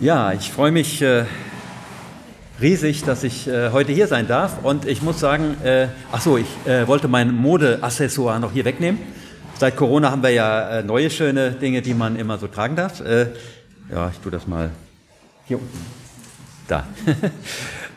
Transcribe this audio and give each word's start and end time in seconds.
Ja, 0.00 0.32
ich 0.32 0.50
freue 0.50 0.72
mich 0.72 1.00
äh, 1.02 1.24
riesig, 2.60 3.04
dass 3.04 3.22
ich 3.22 3.46
äh, 3.46 3.70
heute 3.70 3.92
hier 3.92 4.08
sein 4.08 4.26
darf. 4.26 4.64
Und 4.64 4.86
ich 4.86 5.02
muss 5.02 5.20
sagen, 5.20 5.56
äh, 5.62 5.86
ach 6.10 6.20
so, 6.20 6.36
ich 6.36 6.48
äh, 6.66 6.88
wollte 6.88 7.06
mein 7.06 7.32
Modeaccessoire 7.32 8.40
noch 8.40 8.52
hier 8.52 8.64
wegnehmen. 8.64 8.98
Seit 9.56 9.76
Corona 9.76 10.10
haben 10.10 10.22
wir 10.24 10.30
ja 10.30 10.78
äh, 10.78 10.82
neue 10.82 11.10
schöne 11.10 11.52
Dinge, 11.52 11.80
die 11.80 11.94
man 11.94 12.16
immer 12.16 12.38
so 12.38 12.48
tragen 12.48 12.74
darf. 12.74 13.00
Äh, 13.00 13.28
ja, 13.90 14.10
ich 14.10 14.18
tue 14.18 14.32
das 14.32 14.48
mal 14.48 14.70
hier 15.46 15.58
unten. 15.58 15.78
Da. 16.66 16.88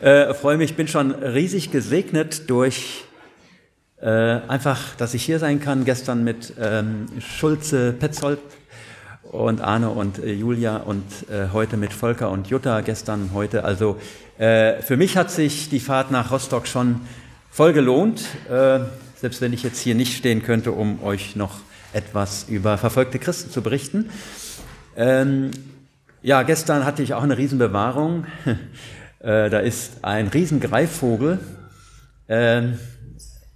äh, 0.00 0.34
freue 0.34 0.56
mich, 0.56 0.76
bin 0.76 0.86
schon 0.86 1.10
riesig 1.10 1.70
gesegnet 1.70 2.48
durch 2.48 3.04
einfach, 4.00 4.94
dass 4.94 5.12
ich 5.14 5.24
hier 5.24 5.40
sein 5.40 5.58
kann. 5.58 5.84
Gestern 5.84 6.22
mit 6.22 6.54
ähm, 6.60 7.06
Schulze 7.18 7.92
Petzold 7.92 8.38
und 9.32 9.60
Arne 9.60 9.90
und 9.90 10.18
äh, 10.18 10.32
Julia 10.32 10.78
und 10.78 11.04
äh, 11.30 11.48
heute 11.52 11.76
mit 11.76 11.92
Volker 11.92 12.30
und 12.30 12.48
Jutta 12.48 12.80
gestern, 12.80 13.30
heute. 13.34 13.64
Also 13.64 13.98
äh, 14.38 14.80
für 14.82 14.96
mich 14.96 15.16
hat 15.16 15.30
sich 15.30 15.68
die 15.68 15.80
Fahrt 15.80 16.10
nach 16.10 16.30
Rostock 16.30 16.66
schon 16.66 17.00
voll 17.50 17.72
gelohnt, 17.72 18.24
äh, 18.48 18.80
selbst 19.16 19.40
wenn 19.40 19.52
ich 19.52 19.62
jetzt 19.62 19.80
hier 19.80 19.94
nicht 19.94 20.16
stehen 20.16 20.42
könnte, 20.42 20.72
um 20.72 21.02
euch 21.02 21.36
noch 21.36 21.60
etwas 21.92 22.46
über 22.48 22.78
verfolgte 22.78 23.18
Christen 23.18 23.50
zu 23.50 23.62
berichten. 23.62 24.10
Ähm, 24.96 25.50
ja, 26.22 26.42
gestern 26.42 26.84
hatte 26.84 27.02
ich 27.02 27.14
auch 27.14 27.22
eine 27.22 27.38
Riesenbewahrung. 27.38 28.26
Äh, 29.20 29.50
da 29.50 29.58
ist 29.58 30.04
ein 30.04 30.28
Riesengreifvogel 30.28 31.40
ähm, 32.28 32.78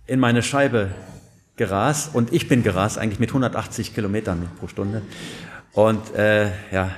in 0.09 0.19
meine 0.19 0.43
Scheibe 0.43 0.89
gerast 1.55 2.17
und 2.17 2.33
ich 2.33 2.49
bin 2.49 2.65
gerast 2.65 2.99
eigentlich 2.99 3.21
mit 3.21 3.31
180 3.31 3.95
Kilometern 3.95 4.49
pro 4.59 4.67
Stunde. 4.67 5.03
Und 5.75 6.15
äh, 6.15 6.51
ja, 6.71 6.91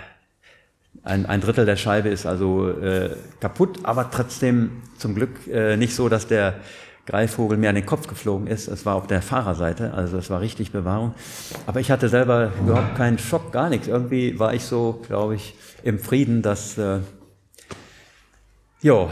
ein, 1.02 1.26
ein 1.26 1.40
Drittel 1.40 1.66
der 1.66 1.76
Scheibe 1.76 2.08
ist 2.08 2.26
also 2.26 2.70
äh, 2.70 3.16
kaputt, 3.40 3.80
aber 3.82 4.10
trotzdem 4.10 4.82
zum 4.98 5.14
Glück 5.14 5.46
äh, 5.46 5.76
nicht 5.76 5.94
so, 5.94 6.08
dass 6.08 6.26
der 6.26 6.54
Greifvogel 7.06 7.58
mir 7.58 7.68
an 7.68 7.74
den 7.74 7.84
Kopf 7.84 8.06
geflogen 8.06 8.46
ist. 8.46 8.66
Es 8.66 8.86
war 8.86 8.94
auf 8.94 9.06
der 9.06 9.20
Fahrerseite, 9.20 9.92
also 9.92 10.16
es 10.16 10.30
war 10.30 10.40
richtig 10.40 10.72
Bewahrung. 10.72 11.14
Aber 11.66 11.80
ich 11.80 11.90
hatte 11.90 12.08
selber 12.08 12.52
überhaupt 12.60 12.96
keinen 12.96 13.18
Schock, 13.18 13.52
gar 13.52 13.68
nichts. 13.68 13.86
Irgendwie 13.86 14.38
war 14.38 14.54
ich 14.54 14.64
so, 14.64 15.02
glaube 15.06 15.34
ich, 15.34 15.54
im 15.82 15.98
Frieden, 15.98 16.40
dass 16.40 16.78
äh, 16.78 17.00
jo. 18.80 19.10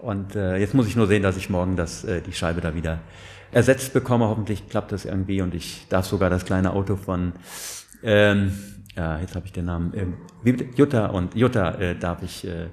Und 0.00 0.36
äh, 0.36 0.56
jetzt 0.58 0.74
muss 0.74 0.86
ich 0.86 0.94
nur 0.94 1.08
sehen, 1.08 1.22
dass 1.24 1.36
ich 1.36 1.50
morgen 1.50 1.74
das, 1.74 2.04
äh, 2.04 2.20
die 2.20 2.32
Scheibe 2.32 2.60
da 2.60 2.76
wieder 2.76 3.00
ersetzt 3.50 3.92
bekomme. 3.92 4.28
Hoffentlich 4.28 4.68
klappt 4.68 4.92
das 4.92 5.04
irgendwie 5.04 5.40
und 5.40 5.54
ich 5.54 5.86
darf 5.88 6.06
sogar 6.06 6.30
das 6.30 6.44
kleine 6.44 6.72
Auto 6.72 6.94
von 6.94 7.32
ähm, 8.04 8.52
ja, 8.96 9.18
jetzt 9.20 9.34
habe 9.34 9.46
ich 9.46 9.52
den 9.52 9.66
Namen, 9.66 9.92
äh, 10.44 10.52
Jutta 10.74 11.06
und 11.06 11.34
Jutta 11.34 11.74
äh, 11.74 11.94
darf 11.94 12.22
ich 12.22 12.46
äh, 12.46 12.68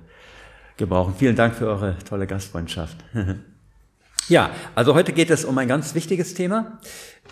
gebrauchen. 0.77 1.13
Vielen 1.17 1.35
Dank 1.35 1.55
für 1.55 1.67
eure 1.67 1.97
tolle 1.99 2.27
Gastfreundschaft. 2.27 2.97
ja, 4.30 4.49
also 4.73 4.95
heute 4.95 5.11
geht 5.11 5.30
es 5.30 5.43
um 5.43 5.57
ein 5.57 5.67
ganz 5.67 5.95
wichtiges 5.95 6.33
Thema. 6.33 6.80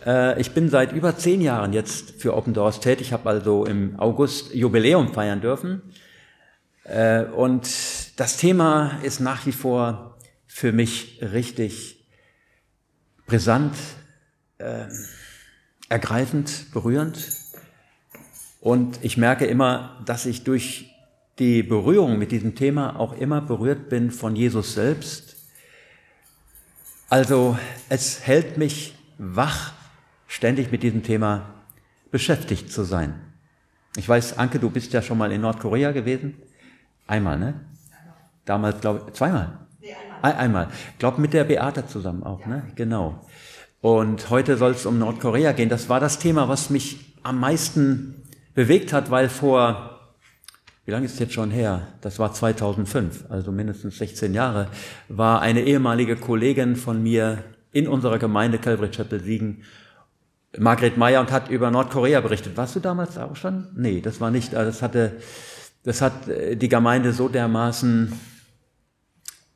Äh, 0.06 0.40
ich 0.42 0.52
bin 0.52 0.70
seit 0.70 0.92
über 0.92 1.16
zehn 1.16 1.42
Jahren 1.42 1.72
jetzt 1.72 2.22
für 2.22 2.36
Open 2.36 2.54
Doors 2.54 2.82
tätig, 2.82 3.14
habe 3.14 3.30
also 3.30 3.66
im 3.66 3.98
August 4.00 4.54
Jubiläum 4.54 5.14
feiern 5.14 5.40
dürfen. 5.40 5.82
Äh, 6.84 7.24
und 7.24 7.70
das 8.20 8.38
Thema 8.38 9.00
ist 9.04 9.22
nach 9.22 9.46
wie 9.46 9.54
vor 9.54 10.18
für 10.48 10.74
mich 10.74 11.20
richtig 11.22 12.06
brisant, 13.26 13.76
äh, 14.58 14.88
ergreifend, 15.88 16.72
berührend 16.74 17.41
und 18.62 19.04
ich 19.04 19.18
merke 19.18 19.46
immer, 19.46 19.98
dass 20.06 20.26
ich 20.28 20.44
durch 20.44 20.96
die 21.40 21.64
Berührung 21.64 22.20
mit 22.20 22.32
diesem 22.32 22.54
Thema 22.54 23.00
auch 23.00 23.14
immer 23.14 23.42
berührt 23.42 23.90
bin 23.90 24.12
von 24.12 24.36
Jesus 24.36 24.76
selbst. 24.76 25.36
Also 27.10 27.58
es 27.90 28.26
hält 28.26 28.58
mich 28.58 28.96
wach, 29.18 29.74
ständig 30.28 30.72
mit 30.72 30.84
diesem 30.84 31.02
Thema 31.02 31.56
beschäftigt 32.12 32.72
zu 32.72 32.84
sein. 32.84 33.20
Ich 33.98 34.08
weiß, 34.08 34.38
Anke, 34.38 34.60
du 34.60 34.70
bist 34.70 34.94
ja 34.94 35.02
schon 35.02 35.18
mal 35.18 35.32
in 35.32 35.42
Nordkorea 35.42 35.92
gewesen. 35.92 36.36
Einmal, 37.08 37.40
ne? 37.40 37.60
Damals, 38.46 38.80
glaube 38.80 39.06
ich, 39.08 39.14
zweimal. 39.14 39.58
Nee, 39.80 39.96
einmal. 40.22 40.36
einmal. 40.36 40.68
Glaub 41.00 41.18
mit 41.18 41.34
der 41.34 41.44
Beate 41.46 41.88
zusammen 41.88 42.24
auch, 42.24 42.46
ne? 42.46 42.64
Genau. 42.76 43.26
Und 43.82 44.30
heute 44.30 44.56
soll 44.58 44.72
es 44.72 44.86
um 44.86 45.00
Nordkorea 45.00 45.54
gehen. 45.54 45.70
Das 45.70 45.90
war 45.90 46.00
das 46.00 46.20
Thema, 46.20 46.48
was 46.48 46.70
mich 46.70 47.18
am 47.24 47.40
meisten 47.40 48.21
bewegt 48.54 48.94
hat, 48.94 49.12
weil 49.12 49.30
vor, 49.30 50.00
wie 50.86 50.92
lange 50.92 51.06
ist 51.06 51.14
es 51.14 51.20
jetzt 51.20 51.34
schon 51.34 51.52
her? 51.52 51.88
Das 52.02 52.20
war 52.20 52.34
2005, 52.34 53.26
also 53.30 53.52
mindestens 53.52 53.98
16 53.98 54.34
Jahre, 54.34 54.68
war 55.10 55.42
eine 55.42 55.62
ehemalige 55.62 56.16
Kollegin 56.16 56.76
von 56.76 57.02
mir 57.02 57.44
in 57.72 57.88
unserer 57.88 58.20
Gemeinde 58.20 58.60
Calvary 58.60 58.92
Chapel 58.92 59.22
Siegen, 59.22 59.64
Margret 60.58 60.98
Meyer, 60.98 61.22
und 61.22 61.32
hat 61.32 61.50
über 61.50 61.72
Nordkorea 61.72 62.20
berichtet. 62.20 62.58
Warst 62.58 62.76
du 62.76 62.82
damals 62.82 63.18
auch 63.18 63.36
schon? 63.36 63.68
Nee, 63.76 64.02
das 64.02 64.20
war 64.20 64.32
nicht. 64.32 64.54
Das 64.54 64.82
hatte, 64.82 65.14
das 65.84 66.02
hat 66.02 66.28
äh, 66.28 66.58
die 66.58 66.68
Gemeinde 66.68 67.14
so 67.14 67.30
dermaßen 67.30 68.12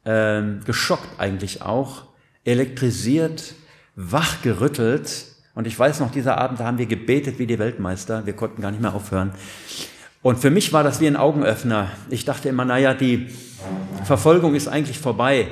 äh, 0.05 0.41
geschockt 0.63 1.19
eigentlich 1.19 1.61
auch, 1.61 2.03
elektrisiert, 2.45 3.55
wachgerüttelt, 3.95 5.34
und 5.55 5.67
ich 5.67 5.77
weiß 5.79 6.01
noch, 6.01 6.11
dieser 6.11 6.38
Abend, 6.38 6.59
da 6.59 6.66
haben 6.66 6.77
wir 6.77 6.85
gebetet 6.85 7.39
wie 7.39 7.47
die 7.47 7.57
Weltmeister. 7.57 8.25
Wir 8.25 8.33
konnten 8.33 8.61
gar 8.61 8.71
nicht 8.71 8.81
mehr 8.81 8.93
aufhören. 8.93 9.31
Und 10.21 10.38
für 10.38 10.49
mich 10.49 10.73
war 10.73 10.83
das 10.83 10.99
wie 10.99 11.07
ein 11.07 11.16
Augenöffner. 11.16 11.91
Ich 12.09 12.25
dachte 12.25 12.49
immer, 12.49 12.66
naja, 12.66 12.93
die 12.93 13.27
Verfolgung 14.03 14.53
ist 14.53 14.67
eigentlich 14.67 14.99
vorbei. 14.99 15.47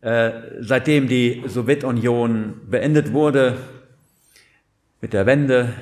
Äh, 0.00 0.30
seitdem 0.60 1.06
die 1.08 1.42
Sowjetunion 1.46 2.62
beendet 2.70 3.12
wurde, 3.12 3.58
mit 5.00 5.12
der 5.12 5.26
Wende 5.26 5.72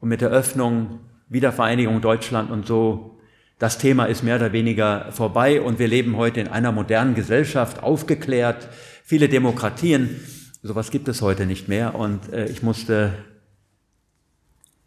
und 0.00 0.08
mit 0.08 0.20
der 0.20 0.30
Öffnung, 0.30 1.00
Wiedervereinigung 1.28 2.00
Deutschland 2.00 2.50
und 2.50 2.66
so, 2.66 3.18
das 3.58 3.78
Thema 3.78 4.06
ist 4.06 4.22
mehr 4.22 4.36
oder 4.36 4.52
weniger 4.52 5.12
vorbei 5.12 5.60
und 5.60 5.78
wir 5.78 5.88
leben 5.88 6.16
heute 6.16 6.40
in 6.40 6.48
einer 6.48 6.72
modernen 6.72 7.14
Gesellschaft, 7.14 7.82
aufgeklärt, 7.82 8.68
viele 9.04 9.28
Demokratien. 9.28 10.20
Sowas 10.66 10.90
gibt 10.90 11.06
es 11.06 11.22
heute 11.22 11.46
nicht 11.46 11.68
mehr 11.68 11.94
und 11.94 12.32
äh, 12.32 12.46
ich 12.46 12.60
musste, 12.60 13.12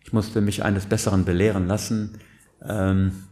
ich 0.03 0.11
musste 0.11 0.41
mich 0.41 0.61
eines 0.65 0.87
Besseren 0.87 1.23
belehren 1.23 1.67
lassen 1.67 2.19
ähm, 2.61 3.23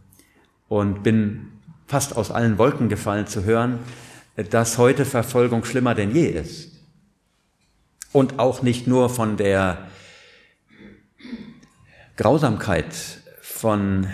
und 0.66 1.02
bin 1.02 1.48
fast 1.86 2.16
aus 2.16 2.30
allen 2.30 2.56
Wolken 2.56 2.88
gefallen 2.88 3.26
zu 3.26 3.44
hören, 3.44 3.80
dass 4.48 4.78
heute 4.78 5.04
Verfolgung 5.04 5.66
schlimmer 5.66 5.94
denn 5.94 6.14
je 6.14 6.28
ist. 6.28 6.72
Und 8.12 8.38
auch 8.38 8.62
nicht 8.62 8.86
nur 8.86 9.10
von 9.10 9.36
der 9.36 9.86
Grausamkeit, 12.16 12.94
von 13.42 14.06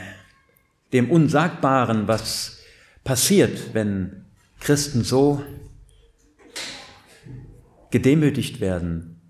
dem 0.93 1.09
Unsagbaren, 1.09 2.09
was 2.09 2.59
passiert, 3.05 3.75
wenn 3.75 4.25
Christen 4.59 5.05
so 5.05 5.45
gedemütigt 7.94 8.59
werden, 8.59 9.21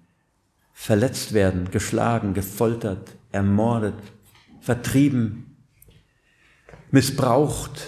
verletzt 0.72 1.34
werden, 1.34 1.70
geschlagen, 1.70 2.32
gefoltert, 2.32 3.14
ermordet, 3.30 3.92
vertrieben, 4.62 5.58
missbraucht. 6.90 7.82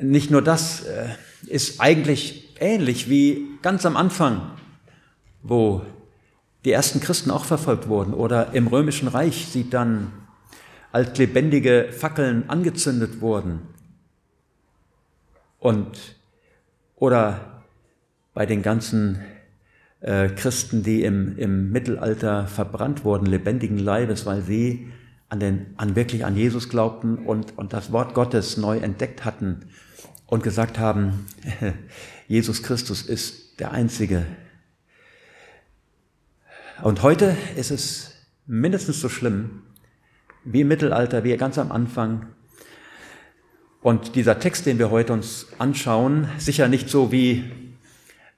Nicht 0.00 0.30
nur 0.30 0.40
das 0.40 0.84
äh, 0.84 1.08
ist 1.48 1.80
eigentlich 1.80 2.54
ähnlich 2.60 3.10
wie 3.10 3.48
ganz 3.60 3.84
am 3.84 3.96
Anfang, 3.96 4.52
wo 5.42 5.82
die 6.64 6.70
ersten 6.70 7.00
Christen 7.00 7.32
auch 7.32 7.44
verfolgt 7.44 7.88
wurden 7.88 8.14
oder 8.14 8.52
im 8.52 8.68
römischen 8.68 9.08
Reich 9.08 9.48
sie 9.50 9.68
dann 9.68 10.12
als 10.92 11.18
lebendige 11.18 11.88
Fackeln 11.90 12.48
angezündet 12.48 13.20
wurden. 13.20 13.62
Und 15.58 16.14
oder 16.94 17.53
bei 18.34 18.46
den 18.46 18.62
ganzen 18.62 19.20
äh, 20.00 20.28
Christen, 20.28 20.82
die 20.82 21.04
im, 21.04 21.38
im 21.38 21.70
Mittelalter 21.70 22.46
verbrannt 22.46 23.04
wurden, 23.04 23.26
lebendigen 23.26 23.78
Leibes, 23.78 24.26
weil 24.26 24.42
sie 24.42 24.88
an, 25.28 25.40
den, 25.40 25.66
an 25.76 25.96
wirklich 25.96 26.24
an 26.24 26.36
Jesus 26.36 26.68
glaubten 26.68 27.16
und, 27.16 27.56
und 27.56 27.72
das 27.72 27.92
Wort 27.92 28.12
Gottes 28.12 28.56
neu 28.56 28.78
entdeckt 28.78 29.24
hatten 29.24 29.60
und 30.26 30.42
gesagt 30.42 30.78
haben, 30.78 31.26
Jesus 32.28 32.62
Christus 32.62 33.02
ist 33.02 33.60
der 33.60 33.72
Einzige. 33.72 34.26
Und 36.82 37.02
heute 37.02 37.36
ist 37.56 37.70
es 37.70 38.12
mindestens 38.46 39.00
so 39.00 39.08
schlimm 39.08 39.62
wie 40.44 40.62
im 40.62 40.68
Mittelalter, 40.68 41.24
wie 41.24 41.36
ganz 41.36 41.56
am 41.56 41.72
Anfang. 41.72 42.26
Und 43.80 44.16
dieser 44.16 44.38
Text, 44.38 44.66
den 44.66 44.78
wir 44.78 44.90
heute 44.90 45.12
uns 45.12 45.46
anschauen, 45.58 46.28
sicher 46.38 46.68
nicht 46.68 46.90
so 46.90 47.12
wie 47.12 47.44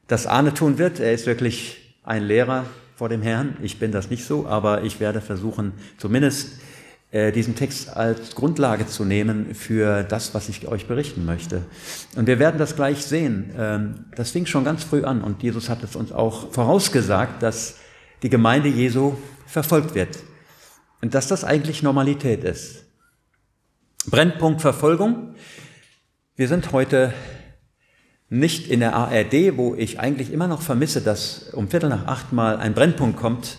das 0.06 0.26
Arne 0.26 0.54
tun 0.54 0.78
wird. 0.78 1.00
Er 1.00 1.12
ist 1.12 1.26
wirklich 1.26 1.94
ein 2.04 2.22
Lehrer 2.22 2.64
vor 2.94 3.08
dem 3.08 3.22
Herrn. 3.22 3.56
Ich 3.62 3.78
bin 3.78 3.92
das 3.92 4.10
nicht 4.10 4.24
so, 4.24 4.46
aber 4.46 4.82
ich 4.82 5.00
werde 5.00 5.20
versuchen, 5.20 5.72
zumindest 5.98 6.58
äh, 7.10 7.30
diesen 7.32 7.54
Text 7.54 7.96
als 7.96 8.34
Grundlage 8.34 8.86
zu 8.86 9.04
nehmen 9.04 9.54
für 9.54 10.02
das, 10.02 10.34
was 10.34 10.48
ich 10.48 10.66
euch 10.66 10.86
berichten 10.86 11.24
möchte. 11.24 11.62
Und 12.16 12.26
wir 12.26 12.38
werden 12.38 12.58
das 12.58 12.74
gleich 12.74 13.04
sehen. 13.04 13.52
Ähm, 13.58 14.06
das 14.14 14.30
fing 14.30 14.46
schon 14.46 14.64
ganz 14.64 14.84
früh 14.84 15.04
an 15.04 15.22
und 15.22 15.42
Jesus 15.42 15.68
hat 15.68 15.82
es 15.82 15.94
uns 15.94 16.10
auch 16.12 16.52
vorausgesagt, 16.52 17.42
dass 17.42 17.76
die 18.22 18.30
Gemeinde 18.30 18.68
Jesu 18.68 19.14
verfolgt 19.46 19.94
wird 19.94 20.18
und 21.00 21.14
dass 21.14 21.28
das 21.28 21.44
eigentlich 21.44 21.82
Normalität 21.82 22.44
ist. 22.44 22.84
Brennpunkt 24.06 24.60
Verfolgung. 24.60 25.34
Wir 26.34 26.48
sind 26.48 26.72
heute 26.72 27.12
nicht 28.28 28.68
in 28.68 28.80
der 28.80 28.94
ARD, 28.94 29.56
wo 29.56 29.74
ich 29.74 30.00
eigentlich 30.00 30.32
immer 30.32 30.48
noch 30.48 30.62
vermisse, 30.62 31.00
dass 31.00 31.50
um 31.52 31.68
Viertel 31.68 31.88
nach 31.88 32.06
acht 32.06 32.32
mal 32.32 32.56
ein 32.56 32.74
Brennpunkt 32.74 33.16
kommt 33.16 33.58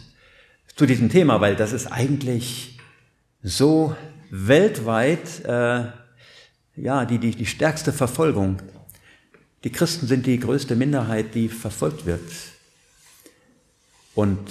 zu 0.75 0.85
diesem 0.85 1.09
Thema, 1.09 1.39
weil 1.41 1.55
das 1.55 1.71
ist 1.71 1.87
eigentlich 1.87 2.77
so 3.41 3.95
weltweit 4.29 5.45
äh, 5.45 5.85
ja 6.75 7.05
die, 7.05 7.17
die, 7.17 7.31
die 7.31 7.45
stärkste 7.45 7.93
Verfolgung. 7.93 8.61
Die 9.63 9.71
Christen 9.71 10.07
sind 10.07 10.25
die 10.25 10.39
größte 10.39 10.75
Minderheit, 10.75 11.33
die 11.33 11.49
verfolgt 11.49 12.05
wird. 12.05 12.21
Und 14.13 14.49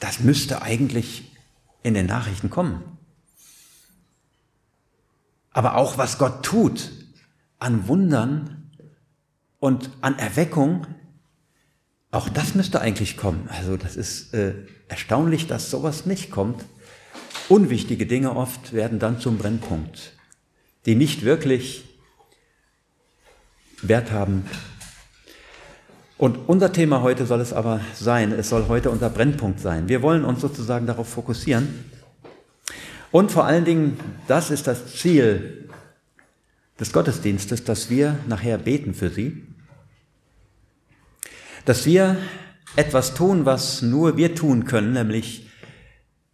das 0.00 0.20
müsste 0.20 0.62
eigentlich 0.62 1.32
in 1.82 1.94
den 1.94 2.06
Nachrichten 2.06 2.50
kommen. 2.50 2.82
Aber 5.52 5.76
auch 5.76 5.98
was 5.98 6.18
Gott 6.18 6.44
tut 6.44 6.92
an 7.58 7.88
Wundern 7.88 8.57
und 9.60 9.90
an 10.00 10.18
Erweckung, 10.18 10.86
auch 12.10 12.28
das 12.28 12.54
müsste 12.54 12.80
eigentlich 12.80 13.16
kommen. 13.16 13.48
Also 13.50 13.76
das 13.76 13.96
ist 13.96 14.32
äh, 14.34 14.54
erstaunlich, 14.88 15.46
dass 15.46 15.70
sowas 15.70 16.06
nicht 16.06 16.30
kommt. 16.30 16.64
Unwichtige 17.48 18.06
Dinge 18.06 18.34
oft 18.36 18.72
werden 18.72 18.98
dann 18.98 19.20
zum 19.20 19.38
Brennpunkt, 19.38 20.12
die 20.86 20.94
nicht 20.94 21.24
wirklich 21.24 21.84
Wert 23.82 24.10
haben. 24.10 24.44
Und 26.16 26.48
unser 26.48 26.72
Thema 26.72 27.02
heute 27.02 27.26
soll 27.26 27.40
es 27.40 27.52
aber 27.52 27.80
sein, 27.94 28.32
es 28.32 28.48
soll 28.48 28.66
heute 28.68 28.90
unser 28.90 29.08
Brennpunkt 29.08 29.60
sein. 29.60 29.88
Wir 29.88 30.02
wollen 30.02 30.24
uns 30.24 30.40
sozusagen 30.40 30.86
darauf 30.86 31.08
fokussieren. 31.08 31.84
Und 33.12 33.30
vor 33.30 33.44
allen 33.44 33.64
Dingen, 33.64 33.98
das 34.26 34.50
ist 34.50 34.66
das 34.66 34.94
Ziel 34.96 35.68
des 36.78 36.92
Gottesdienstes, 36.92 37.64
dass 37.64 37.90
wir 37.90 38.18
nachher 38.28 38.58
beten 38.58 38.94
für 38.94 39.10
sie, 39.10 39.44
dass 41.64 41.86
wir 41.86 42.16
etwas 42.76 43.14
tun, 43.14 43.44
was 43.44 43.82
nur 43.82 44.16
wir 44.16 44.34
tun 44.34 44.64
können, 44.64 44.92
nämlich 44.92 45.48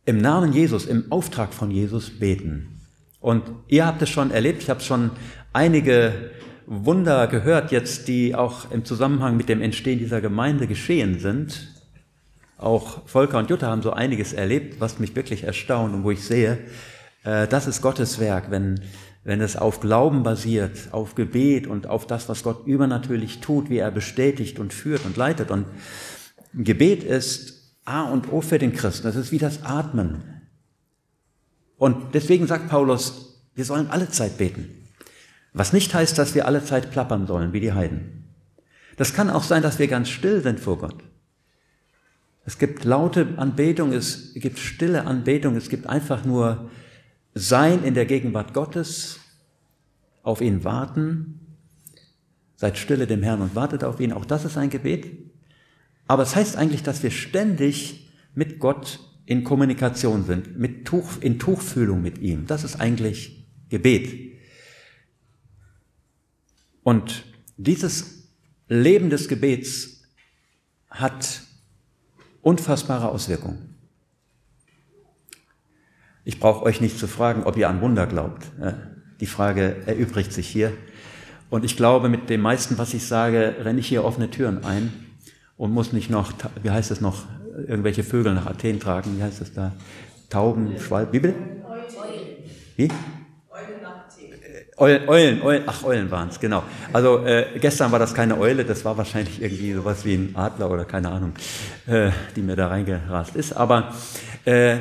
im 0.05 0.19
Namen 0.19 0.53
Jesus, 0.53 0.87
im 0.87 1.11
Auftrag 1.11 1.55
von 1.55 1.71
Jesus 1.71 2.19
beten. 2.19 2.81
Und 3.21 3.43
ihr 3.69 3.87
habt 3.87 4.03
es 4.03 4.11
schon 4.11 4.31
erlebt, 4.31 4.63
ich 4.63 4.71
habe 4.71 4.81
schon 4.81 5.11
einige 5.53 6.31
Wunder 6.67 7.27
gehört 7.27 7.73
jetzt, 7.73 8.09
die 8.09 8.35
auch 8.35 8.71
im 8.71 8.85
Zusammenhang 8.85 9.37
mit 9.37 9.49
dem 9.49 9.63
Entstehen 9.63 9.99
dieser 9.99 10.21
Gemeinde 10.21 10.67
geschehen 10.67 11.19
sind. 11.19 11.69
Auch 12.59 13.07
Volker 13.09 13.39
und 13.39 13.51
Jutta 13.51 13.67
haben 13.67 13.83
so 13.83 13.93
einiges 13.93 14.33
erlebt, 14.33 14.81
was 14.81 14.99
mich 14.99 15.17
wirklich 15.17 15.45
erstaunt 15.45 15.95
und 15.95 16.05
wo 16.05 16.11
ich 16.11 16.23
sehe, 16.23 16.59
äh, 17.25 17.47
das 17.49 17.67
ist 17.67 17.83
Gottes 17.83 18.19
Werk, 18.19 18.51
wenn, 18.51 18.81
wenn 19.25 19.41
es 19.41 19.57
auf 19.57 19.81
Glauben 19.81 20.23
basiert, 20.23 20.89
auf 20.93 21.15
Gebet 21.15 21.67
und 21.67 21.87
auf 21.87 22.07
das, 22.07 22.29
was 22.29 22.43
Gott 22.43 22.67
übernatürlich 22.67 23.41
tut, 23.41 23.71
wie 23.71 23.79
er 23.79 23.91
bestätigt 23.91 24.59
und 24.59 24.73
führt 24.73 25.05
und 25.07 25.17
leitet. 25.17 25.51
Und 25.51 25.65
Gebet 26.53 27.03
ist 27.03 27.75
A 27.87 28.03
und 28.03 28.31
O 28.33 28.43
für 28.43 28.59
den 28.59 28.75
Christen. 28.75 29.05
Das 29.05 29.17
ist 29.17 29.33
wie 29.33 29.39
das 29.39 29.63
Atmen. 29.63 30.23
Und 31.79 32.15
deswegen 32.15 32.47
sagt 32.47 32.69
Paulus, 32.69 33.43
wir 33.55 33.65
sollen 33.65 33.89
alle 33.89 34.11
Zeit 34.11 34.37
beten. 34.37 34.69
Was 35.55 35.73
nicht 35.73 35.95
heißt, 35.95 36.19
dass 36.19 36.35
wir 36.35 36.47
alle 36.47 36.65
Zeit 36.65 36.91
plappern 36.91 37.27
sollen, 37.27 37.53
wie 37.53 37.61
die 37.61 37.73
Heiden. 37.73 38.25
Das 38.97 39.15
kann 39.15 39.31
auch 39.31 39.43
sein, 39.43 39.63
dass 39.63 39.79
wir 39.79 39.89
ganz 39.89 40.09
still 40.09 40.43
sind 40.43 40.61
vor 40.61 40.79
Gott. 40.79 41.03
Es 42.45 42.59
gibt 42.59 42.85
laute 42.85 43.27
Anbetung, 43.37 43.93
es 43.93 44.35
gibt 44.35 44.59
stille 44.59 45.07
Anbetung, 45.07 45.57
es 45.57 45.71
gibt 45.71 45.87
einfach 45.87 46.25
nur 46.25 46.71
Sein 47.35 47.85
in 47.85 47.95
der 47.95 48.07
Gegenwart 48.07 48.55
Gottes, 48.55 49.21
auf 50.25 50.41
ihn 50.41 50.65
warten. 50.65 51.41
Seid 52.57 52.79
stille 52.79 53.07
dem 53.07 53.23
Herrn 53.23 53.43
und 53.43 53.55
wartet 53.55 53.85
auf 53.85 54.01
ihn. 54.01 54.13
Auch 54.13 54.25
das 54.25 54.45
ist 54.45 54.57
ein 54.57 54.71
Gebet. 54.71 55.07
Aber 56.09 56.23
es 56.23 56.35
heißt 56.35 56.57
eigentlich, 56.57 56.83
dass 56.83 57.03
wir 57.03 57.11
ständig 57.11 58.11
mit 58.35 58.59
Gott 58.59 59.01
in 59.27 59.45
Kommunikation 59.45 60.25
sind, 60.25 60.59
mit 60.59 60.87
Tuch, 60.87 61.21
in 61.21 61.39
Tuchfühlung 61.39 62.03
mit 62.03 62.19
ihm. 62.19 62.47
Das 62.47 62.65
ist 62.65 62.77
eigentlich 62.77 63.47
Gebet. 63.69 64.35
Und 66.83 67.25
dieses 67.57 68.29
Leben 68.69 69.09
des 69.11 69.29
Gebets 69.29 70.03
hat 70.91 71.43
unfassbare 72.43 73.09
Auswirkungen. 73.09 73.74
Ich 76.25 76.41
brauche 76.41 76.65
euch 76.65 76.81
nicht 76.81 76.99
zu 76.99 77.07
fragen, 77.07 77.45
ob 77.45 77.57
ihr 77.57 77.69
an 77.69 77.81
Wunder 77.81 78.07
glaubt. 78.07 78.47
Die 79.21 79.27
Frage 79.27 79.77
erübrigt 79.87 80.33
sich 80.33 80.49
hier. 80.49 80.73
Und 81.51 81.65
ich 81.65 81.77
glaube, 81.77 82.09
mit 82.09 82.31
dem 82.31 82.41
meisten, 82.41 82.79
was 82.79 82.95
ich 82.95 83.07
sage, 83.07 83.57
renne 83.63 83.81
ich 83.81 83.87
hier 83.87 84.05
offene 84.05 84.31
Türen 84.31 84.65
ein 84.65 84.93
und 85.57 85.73
muss 85.73 85.93
nicht 85.93 86.11
noch, 86.11 86.33
wie 86.63 86.71
heißt 86.71 86.91
es 86.91 87.01
noch, 87.01 87.25
irgendwelche 87.69 88.03
Vögel 88.03 88.35
nach 88.35 88.47
Athen 88.47 88.81
tragen. 88.81 89.19
Wie 89.19 89.23
heißt 89.23 89.41
es 89.41 89.53
da? 89.53 89.73
Tauben, 90.31 90.79
Schwalben, 90.79 91.13
wie 91.13 91.21
bitte? 91.21 91.35
Wie? 92.77 92.89
Eulen, 94.77 95.09
Eulen, 95.09 95.43
Eulen, 95.43 95.63
ach 95.67 95.85
Eulen 95.85 96.11
waren 96.11 96.31
es, 96.31 96.41
genau. 96.41 96.65
Also 96.93 97.25
äh, 97.25 97.47
gestern 97.61 97.93
war 97.93 98.01
das 98.01 98.13
keine 98.13 98.37
Eule, 98.37 98.65
das 98.65 98.85
war 98.85 98.97
wahrscheinlich 98.97 99.41
irgendwie 99.41 99.73
sowas 99.73 100.05
wie 100.05 100.15
ein 100.15 100.35
Adler 100.35 100.69
oder 100.69 100.85
keine 100.85 101.13
Ahnung, 101.13 101.35
äh, 101.87 102.11
die 102.35 102.43
mir 102.43 102.57
da 102.57 102.67
reingerast 102.67 103.37
ist. 103.37 103.53
Aber 103.53 103.95
äh, 104.45 104.79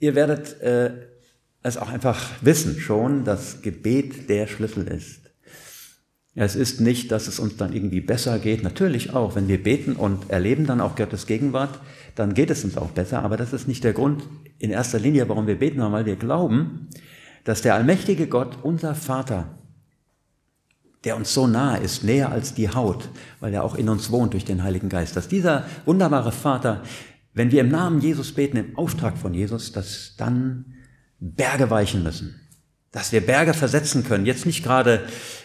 ihr 0.00 0.14
werdet 0.14 0.60
äh, 0.60 0.90
es 1.62 1.76
auch 1.76 1.88
einfach 1.88 2.22
wissen 2.42 2.78
schon, 2.78 3.24
dass 3.24 3.62
Gebet 3.62 4.28
der 4.28 4.46
Schlüssel 4.46 4.86
ist. 4.86 5.22
Es 6.38 6.54
ist 6.54 6.82
nicht, 6.82 7.10
dass 7.12 7.28
es 7.28 7.40
uns 7.40 7.56
dann 7.56 7.72
irgendwie 7.72 8.02
besser 8.02 8.38
geht. 8.38 8.62
Natürlich 8.62 9.14
auch, 9.14 9.34
wenn 9.34 9.48
wir 9.48 9.62
beten 9.62 9.94
und 9.94 10.28
erleben 10.28 10.66
dann 10.66 10.82
auch 10.82 10.94
Gottes 10.94 11.26
Gegenwart, 11.26 11.80
dann 12.14 12.34
geht 12.34 12.50
es 12.50 12.62
uns 12.62 12.76
auch 12.76 12.90
besser. 12.90 13.22
Aber 13.22 13.38
das 13.38 13.54
ist 13.54 13.66
nicht 13.66 13.84
der 13.84 13.94
Grund 13.94 14.22
in 14.58 14.70
erster 14.70 14.98
Linie, 14.98 15.30
warum 15.30 15.46
wir 15.46 15.58
beten, 15.58 15.76
sondern 15.76 15.94
weil 15.94 16.06
wir 16.06 16.16
glauben, 16.16 16.88
dass 17.44 17.62
der 17.62 17.74
allmächtige 17.74 18.26
Gott, 18.26 18.58
unser 18.62 18.94
Vater, 18.94 19.58
der 21.04 21.16
uns 21.16 21.32
so 21.32 21.46
nahe 21.46 21.78
ist, 21.78 22.04
näher 22.04 22.30
als 22.30 22.52
die 22.52 22.68
Haut, 22.68 23.08
weil 23.40 23.54
er 23.54 23.64
auch 23.64 23.74
in 23.74 23.88
uns 23.88 24.10
wohnt 24.10 24.34
durch 24.34 24.44
den 24.44 24.62
Heiligen 24.62 24.90
Geist, 24.90 25.16
dass 25.16 25.28
dieser 25.28 25.64
wunderbare 25.86 26.32
Vater, 26.32 26.82
wenn 27.36 27.52
wir 27.52 27.60
im 27.60 27.68
Namen 27.68 28.00
Jesus 28.00 28.32
beten, 28.32 28.56
im 28.56 28.76
Auftrag 28.76 29.16
von 29.16 29.32
Jesus, 29.32 29.70
dass 29.70 30.14
dann 30.16 30.74
Berge 31.20 31.70
weichen 31.70 32.02
müssen 32.02 32.34
dass 32.96 33.12
wir 33.12 33.20
Berge 33.20 33.52
versetzen 33.52 34.04
können. 34.04 34.24
Jetzt 34.24 34.46
nicht 34.46 34.64
gerade, 34.64 35.00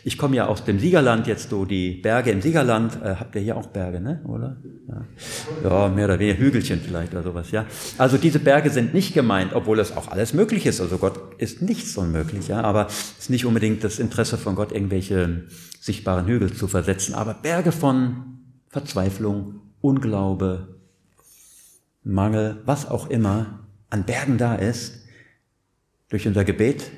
ich 0.06 0.18
komme 0.18 0.38
ja 0.38 0.48
aus 0.48 0.64
dem 0.64 0.80
Siegerland, 0.80 1.28
jetzt 1.28 1.50
so 1.50 1.66
die 1.66 1.96
Berge 1.96 2.32
im 2.32 2.42
Siegerland, 2.42 2.98
äh, 3.04 3.16
habt 3.16 3.36
ihr 3.36 3.42
hier 3.42 3.58
auch 3.58 3.66
Berge, 3.66 4.00
ne? 4.00 4.22
oder? 4.26 4.56
Ja. 4.88 5.70
ja, 5.70 5.90
mehr 5.90 6.06
oder 6.06 6.18
weniger 6.18 6.40
Hügelchen 6.40 6.80
vielleicht 6.80 7.12
oder 7.12 7.24
sowas, 7.24 7.52
ja. 7.52 7.66
Also 7.98 8.18
diese 8.18 8.40
Berge 8.40 8.70
sind 8.70 8.94
nicht 8.94 9.14
gemeint, 9.14 9.52
obwohl 9.54 9.82
es 9.82 9.98
auch 9.98 10.08
alles 10.08 10.34
möglich 10.34 10.66
ist. 10.66 10.80
Also 10.80 10.98
Gott 10.98 11.20
ist 11.40 11.62
nichts 11.62 11.98
unmöglich, 11.98 12.48
ja, 12.48 12.62
aber 12.62 12.88
es 12.88 13.16
ist 13.20 13.30
nicht 13.30 13.46
unbedingt 13.46 13.84
das 13.84 14.00
Interesse 14.00 14.38
von 14.38 14.56
Gott, 14.56 14.72
irgendwelche 14.72 15.44
sichtbaren 15.82 16.28
Hügel 16.28 16.54
zu 16.54 16.70
versetzen, 16.70 17.16
aber 17.16 17.34
Berge 17.34 17.74
von 17.74 18.40
Verzweiflung, 18.70 19.56
Unglaube, 19.82 20.81
Mangel, 22.04 22.62
was 22.66 22.88
auch 22.88 23.10
immer 23.10 23.68
an 23.90 24.04
Bergen 24.04 24.38
da 24.38 24.56
ist, 24.56 25.06
durch 26.10 26.28
unser 26.28 26.44
Gebet 26.44 26.92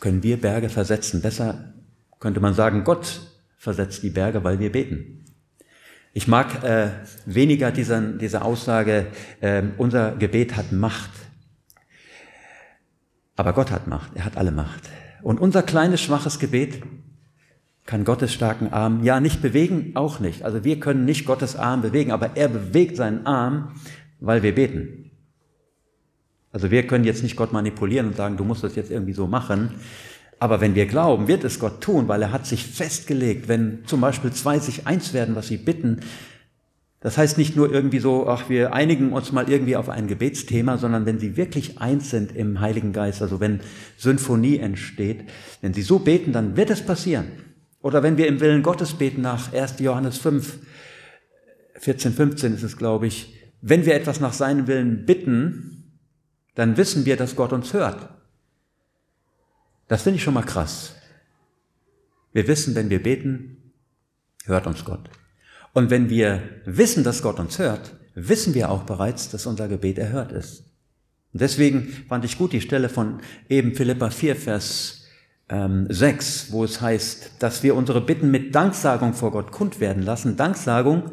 können 0.00 0.22
wir 0.22 0.40
Berge 0.40 0.68
versetzen. 0.68 1.22
Besser 1.22 1.74
könnte 2.18 2.40
man 2.40 2.54
sagen, 2.54 2.84
Gott 2.84 3.20
versetzt 3.56 4.02
die 4.02 4.10
Berge, 4.10 4.42
weil 4.44 4.58
wir 4.58 4.72
beten. 4.72 5.24
Ich 6.12 6.26
mag 6.26 6.64
äh, 6.64 6.90
weniger 7.24 7.70
diesen, 7.70 8.18
diese 8.18 8.42
Aussage, 8.42 9.06
äh, 9.40 9.62
unser 9.78 10.16
Gebet 10.16 10.56
hat 10.56 10.72
Macht. 10.72 11.10
Aber 13.36 13.52
Gott 13.52 13.70
hat 13.70 13.86
Macht, 13.86 14.16
er 14.16 14.24
hat 14.24 14.36
alle 14.36 14.50
Macht. 14.50 14.88
Und 15.22 15.40
unser 15.40 15.62
kleines, 15.62 16.00
schwaches 16.00 16.38
Gebet 16.38 16.82
kann 17.86 18.04
Gottes 18.04 18.32
starken 18.32 18.72
Arm 18.72 19.02
ja 19.02 19.20
nicht 19.20 19.42
bewegen, 19.42 19.92
auch 19.94 20.20
nicht. 20.20 20.42
Also 20.42 20.64
wir 20.64 20.78
können 20.78 21.04
nicht 21.04 21.26
Gottes 21.26 21.56
Arm 21.56 21.82
bewegen, 21.82 22.12
aber 22.12 22.36
er 22.36 22.48
bewegt 22.48 22.96
seinen 22.96 23.26
Arm, 23.26 23.74
weil 24.20 24.42
wir 24.42 24.54
beten. 24.54 25.10
Also 26.52 26.70
wir 26.70 26.86
können 26.86 27.04
jetzt 27.04 27.22
nicht 27.22 27.36
Gott 27.36 27.52
manipulieren 27.52 28.08
und 28.08 28.16
sagen, 28.16 28.36
du 28.36 28.44
musst 28.44 28.62
das 28.64 28.76
jetzt 28.76 28.90
irgendwie 28.90 29.12
so 29.12 29.26
machen. 29.26 29.74
Aber 30.38 30.60
wenn 30.60 30.74
wir 30.74 30.86
glauben, 30.86 31.28
wird 31.28 31.44
es 31.44 31.58
Gott 31.58 31.80
tun, 31.80 32.08
weil 32.08 32.22
er 32.22 32.32
hat 32.32 32.46
sich 32.46 32.64
festgelegt, 32.64 33.48
wenn 33.48 33.84
zum 33.86 34.00
Beispiel 34.00 34.32
zwei 34.32 34.58
sich 34.58 34.86
eins 34.86 35.12
werden, 35.12 35.36
was 35.36 35.48
sie 35.48 35.58
bitten, 35.58 36.00
Das 37.02 37.16
heißt 37.16 37.38
nicht 37.38 37.56
nur 37.56 37.72
irgendwie 37.72 37.98
so, 37.98 38.28
ach, 38.28 38.50
wir 38.50 38.74
einigen 38.74 39.12
uns 39.12 39.32
mal 39.32 39.48
irgendwie 39.48 39.76
auf 39.76 39.88
ein 39.88 40.06
Gebetsthema, 40.06 40.76
sondern 40.76 41.06
wenn 41.06 41.18
sie 41.18 41.38
wirklich 41.38 41.80
eins 41.80 42.10
sind 42.10 42.36
im 42.36 42.60
Heiligen 42.60 42.92
Geist, 42.92 43.22
also 43.22 43.40
wenn 43.40 43.60
Symphonie 43.96 44.58
entsteht, 44.58 45.24
wenn 45.62 45.72
sie 45.72 45.80
so 45.82 45.98
beten, 45.98 46.32
dann 46.32 46.58
wird 46.58 46.68
es 46.68 46.84
passieren. 46.84 47.28
Oder 47.82 48.02
wenn 48.02 48.16
wir 48.16 48.26
im 48.26 48.40
Willen 48.40 48.62
Gottes 48.62 48.94
beten 48.94 49.22
nach 49.22 49.52
1. 49.52 49.80
Johannes 49.80 50.18
5, 50.18 50.58
14, 51.76 52.12
15 52.12 52.54
ist 52.54 52.62
es, 52.62 52.76
glaube 52.76 53.06
ich, 53.06 53.34
wenn 53.62 53.86
wir 53.86 53.94
etwas 53.94 54.20
nach 54.20 54.32
seinem 54.32 54.66
Willen 54.66 55.06
bitten, 55.06 56.00
dann 56.54 56.76
wissen 56.76 57.06
wir, 57.06 57.16
dass 57.16 57.36
Gott 57.36 57.52
uns 57.52 57.72
hört. 57.72 58.08
Das 59.88 60.02
finde 60.02 60.18
ich 60.18 60.22
schon 60.22 60.34
mal 60.34 60.42
krass. 60.42 60.94
Wir 62.32 62.46
wissen, 62.46 62.74
wenn 62.74 62.90
wir 62.90 63.02
beten, 63.02 63.72
hört 64.44 64.66
uns 64.66 64.84
Gott. 64.84 65.10
Und 65.72 65.90
wenn 65.90 66.10
wir 66.10 66.42
wissen, 66.64 67.02
dass 67.02 67.22
Gott 67.22 67.38
uns 67.38 67.58
hört, 67.58 67.96
wissen 68.14 68.54
wir 68.54 68.70
auch 68.70 68.84
bereits, 68.84 69.30
dass 69.30 69.46
unser 69.46 69.68
Gebet 69.68 69.98
erhört 69.98 70.32
ist. 70.32 70.64
Und 71.32 71.40
deswegen 71.40 71.88
fand 72.08 72.24
ich 72.24 72.38
gut 72.38 72.52
die 72.52 72.60
Stelle 72.60 72.88
von 72.88 73.20
eben 73.48 73.74
Philippa 73.74 74.10
4, 74.10 74.36
Vers 74.36 74.99
ähm, 75.50 75.86
6, 75.88 76.52
wo 76.52 76.64
es 76.64 76.80
heißt, 76.80 77.32
dass 77.40 77.62
wir 77.62 77.74
unsere 77.74 78.00
Bitten 78.00 78.30
mit 78.30 78.54
Danksagung 78.54 79.12
vor 79.14 79.32
Gott 79.32 79.50
kund 79.50 79.80
werden 79.80 80.02
lassen. 80.02 80.36
Danksagung 80.36 81.10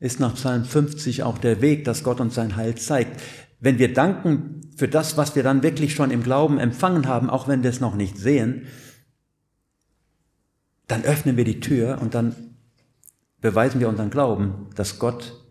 ist 0.00 0.20
nach 0.20 0.34
Psalm 0.34 0.64
50 0.64 1.22
auch 1.22 1.38
der 1.38 1.60
Weg, 1.60 1.84
dass 1.84 2.02
Gott 2.02 2.20
uns 2.20 2.34
sein 2.34 2.56
Heil 2.56 2.74
zeigt. 2.76 3.20
Wenn 3.60 3.78
wir 3.78 3.92
danken 3.92 4.62
für 4.76 4.88
das, 4.88 5.16
was 5.16 5.36
wir 5.36 5.42
dann 5.42 5.62
wirklich 5.62 5.94
schon 5.94 6.10
im 6.10 6.22
Glauben 6.22 6.58
empfangen 6.58 7.06
haben, 7.06 7.30
auch 7.30 7.48
wenn 7.48 7.62
wir 7.62 7.70
es 7.70 7.80
noch 7.80 7.94
nicht 7.94 8.18
sehen, 8.18 8.66
dann 10.88 11.04
öffnen 11.04 11.36
wir 11.36 11.44
die 11.44 11.60
Tür 11.60 11.98
und 12.00 12.14
dann 12.14 12.34
beweisen 13.40 13.80
wir 13.80 13.88
unseren 13.88 14.10
Glauben, 14.10 14.68
dass 14.74 14.98
Gott 14.98 15.42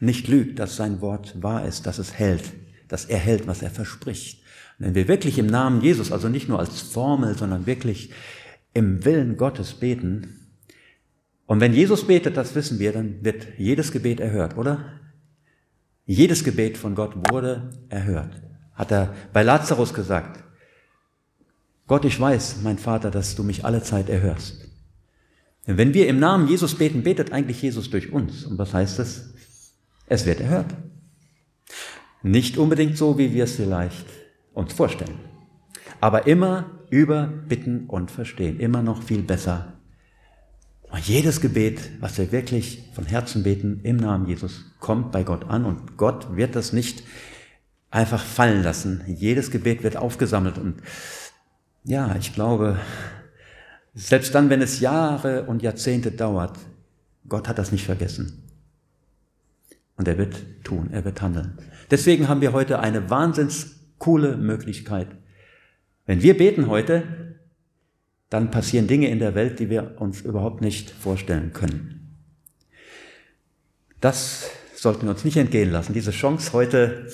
nicht 0.00 0.28
lügt, 0.28 0.58
dass 0.58 0.76
sein 0.76 1.00
Wort 1.00 1.42
wahr 1.42 1.66
ist, 1.66 1.86
dass 1.86 1.98
es 1.98 2.14
hält, 2.14 2.52
dass 2.88 3.04
er 3.04 3.18
hält, 3.18 3.46
was 3.46 3.62
er 3.62 3.70
verspricht. 3.70 4.42
Wenn 4.78 4.94
wir 4.94 5.08
wirklich 5.08 5.38
im 5.38 5.46
Namen 5.46 5.82
Jesus, 5.82 6.12
also 6.12 6.28
nicht 6.28 6.48
nur 6.48 6.60
als 6.60 6.80
Formel, 6.80 7.36
sondern 7.36 7.66
wirklich 7.66 8.12
im 8.74 9.04
Willen 9.04 9.36
Gottes 9.36 9.74
beten, 9.74 10.34
und 11.46 11.60
wenn 11.60 11.72
Jesus 11.72 12.06
betet, 12.06 12.36
das 12.36 12.54
wissen 12.54 12.78
wir, 12.78 12.92
dann 12.92 13.24
wird 13.24 13.46
jedes 13.56 13.90
Gebet 13.90 14.20
erhört, 14.20 14.58
oder? 14.58 15.00
Jedes 16.04 16.44
Gebet 16.44 16.76
von 16.76 16.94
Gott 16.94 17.14
wurde 17.30 17.70
erhört. 17.88 18.42
Hat 18.74 18.92
er 18.92 19.14
bei 19.32 19.42
Lazarus 19.42 19.94
gesagt. 19.94 20.44
Gott, 21.86 22.04
ich 22.04 22.20
weiß, 22.20 22.58
mein 22.62 22.76
Vater, 22.76 23.10
dass 23.10 23.34
du 23.34 23.44
mich 23.44 23.64
alle 23.64 23.82
Zeit 23.82 24.10
erhörst. 24.10 24.68
Wenn 25.64 25.94
wir 25.94 26.06
im 26.06 26.18
Namen 26.18 26.48
Jesus 26.48 26.74
beten, 26.74 27.02
betet 27.02 27.32
eigentlich 27.32 27.62
Jesus 27.62 27.88
durch 27.88 28.12
uns. 28.12 28.44
Und 28.44 28.58
was 28.58 28.74
heißt 28.74 28.98
das? 28.98 29.30
Es 30.04 30.26
wird 30.26 30.40
erhört. 30.40 30.74
Nicht 32.22 32.58
unbedingt 32.58 32.98
so, 32.98 33.16
wie 33.16 33.32
wir 33.32 33.44
es 33.44 33.56
vielleicht 33.56 34.17
uns 34.58 34.72
vorstellen. 34.72 35.18
Aber 36.00 36.26
immer 36.26 36.66
über 36.90 37.26
Bitten 37.26 37.86
und 37.86 38.10
Verstehen. 38.10 38.60
Immer 38.60 38.82
noch 38.82 39.02
viel 39.02 39.22
besser. 39.22 39.74
Und 40.90 41.06
jedes 41.06 41.40
Gebet, 41.40 41.80
was 42.00 42.18
wir 42.18 42.32
wirklich 42.32 42.84
von 42.94 43.04
Herzen 43.04 43.42
beten, 43.42 43.80
im 43.82 43.96
Namen 43.96 44.26
Jesus, 44.26 44.64
kommt 44.80 45.12
bei 45.12 45.22
Gott 45.22 45.48
an. 45.48 45.64
Und 45.64 45.96
Gott 45.96 46.36
wird 46.36 46.56
das 46.56 46.72
nicht 46.72 47.02
einfach 47.90 48.22
fallen 48.22 48.62
lassen. 48.62 49.02
Jedes 49.06 49.50
Gebet 49.50 49.82
wird 49.82 49.96
aufgesammelt. 49.96 50.58
Und 50.58 50.82
ja, 51.84 52.16
ich 52.16 52.34
glaube, 52.34 52.78
selbst 53.94 54.34
dann, 54.34 54.50
wenn 54.50 54.62
es 54.62 54.80
Jahre 54.80 55.44
und 55.44 55.62
Jahrzehnte 55.62 56.10
dauert, 56.10 56.58
Gott 57.28 57.48
hat 57.48 57.58
das 57.58 57.72
nicht 57.72 57.84
vergessen. 57.84 58.44
Und 59.96 60.08
er 60.08 60.16
wird 60.16 60.36
tun, 60.64 60.88
er 60.92 61.04
wird 61.04 61.20
handeln. 61.20 61.58
Deswegen 61.90 62.28
haben 62.28 62.40
wir 62.40 62.52
heute 62.52 62.78
eine 62.78 63.10
wahnsinns 63.10 63.77
coole 63.98 64.36
Möglichkeit. 64.36 65.08
Wenn 66.06 66.22
wir 66.22 66.36
beten 66.36 66.68
heute, 66.68 67.38
dann 68.30 68.50
passieren 68.50 68.86
Dinge 68.86 69.08
in 69.08 69.18
der 69.18 69.34
Welt, 69.34 69.58
die 69.58 69.70
wir 69.70 70.00
uns 70.00 70.20
überhaupt 70.20 70.60
nicht 70.60 70.90
vorstellen 70.90 71.52
können. 71.52 72.16
Das 74.00 74.50
sollten 74.74 75.06
wir 75.06 75.10
uns 75.10 75.24
nicht 75.24 75.36
entgehen 75.36 75.70
lassen, 75.70 75.92
diese 75.92 76.12
Chance 76.12 76.52
heute, 76.52 77.08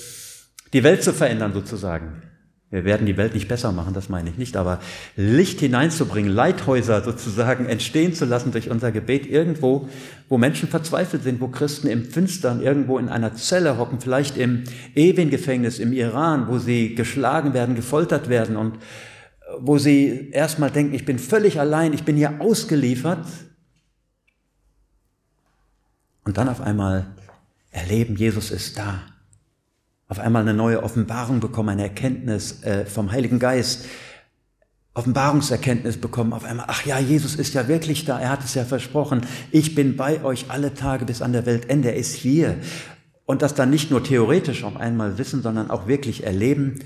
die 0.72 0.82
Welt 0.82 1.02
zu 1.02 1.12
verändern 1.12 1.52
sozusagen. 1.52 2.22
Wir 2.74 2.84
werden 2.84 3.06
die 3.06 3.16
Welt 3.16 3.34
nicht 3.34 3.46
besser 3.46 3.70
machen, 3.70 3.94
das 3.94 4.08
meine 4.08 4.28
ich 4.30 4.36
nicht, 4.36 4.56
aber 4.56 4.80
Licht 5.14 5.60
hineinzubringen, 5.60 6.28
Leithäuser 6.28 7.04
sozusagen 7.04 7.66
entstehen 7.66 8.14
zu 8.14 8.24
lassen 8.24 8.50
durch 8.50 8.68
unser 8.68 8.90
Gebet 8.90 9.26
irgendwo, 9.28 9.88
wo 10.28 10.38
Menschen 10.38 10.68
verzweifelt 10.68 11.22
sind, 11.22 11.40
wo 11.40 11.46
Christen 11.46 11.86
im 11.86 12.04
Finstern 12.04 12.60
irgendwo 12.60 12.98
in 12.98 13.08
einer 13.08 13.32
Zelle 13.36 13.78
hocken, 13.78 14.00
vielleicht 14.00 14.36
im 14.36 14.64
Ewing-Gefängnis 14.96 15.78
im 15.78 15.92
Iran, 15.92 16.48
wo 16.48 16.58
sie 16.58 16.96
geschlagen 16.96 17.54
werden, 17.54 17.76
gefoltert 17.76 18.28
werden 18.28 18.56
und 18.56 18.80
wo 19.60 19.78
sie 19.78 20.30
erstmal 20.32 20.72
denken, 20.72 20.94
ich 20.94 21.04
bin 21.04 21.20
völlig 21.20 21.60
allein, 21.60 21.92
ich 21.92 22.02
bin 22.02 22.16
hier 22.16 22.40
ausgeliefert. 22.40 23.24
Und 26.24 26.38
dann 26.38 26.48
auf 26.48 26.60
einmal 26.60 27.06
erleben, 27.70 28.16
Jesus 28.16 28.50
ist 28.50 28.76
da 28.76 29.13
auf 30.14 30.20
einmal 30.20 30.42
eine 30.42 30.54
neue 30.54 30.84
Offenbarung 30.84 31.40
bekommen, 31.40 31.70
eine 31.70 31.82
Erkenntnis 31.82 32.62
äh, 32.62 32.86
vom 32.86 33.10
Heiligen 33.10 33.40
Geist, 33.40 33.86
Offenbarungserkenntnis 34.94 35.96
bekommen, 35.96 36.32
auf 36.32 36.44
einmal, 36.44 36.66
ach 36.68 36.86
ja, 36.86 37.00
Jesus 37.00 37.34
ist 37.34 37.52
ja 37.52 37.66
wirklich 37.66 38.04
da, 38.04 38.20
er 38.20 38.30
hat 38.30 38.44
es 38.44 38.54
ja 38.54 38.64
versprochen, 38.64 39.22
ich 39.50 39.74
bin 39.74 39.96
bei 39.96 40.22
euch 40.22 40.44
alle 40.50 40.72
Tage 40.72 41.04
bis 41.04 41.20
an 41.20 41.32
der 41.32 41.46
Weltende, 41.46 41.88
er 41.88 41.96
ist 41.96 42.14
hier. 42.14 42.58
Und 43.26 43.42
das 43.42 43.56
dann 43.56 43.70
nicht 43.70 43.90
nur 43.90 44.04
theoretisch 44.04 44.62
auf 44.62 44.76
einmal 44.76 45.18
wissen, 45.18 45.42
sondern 45.42 45.68
auch 45.68 45.88
wirklich 45.88 46.22
erleben. 46.22 46.78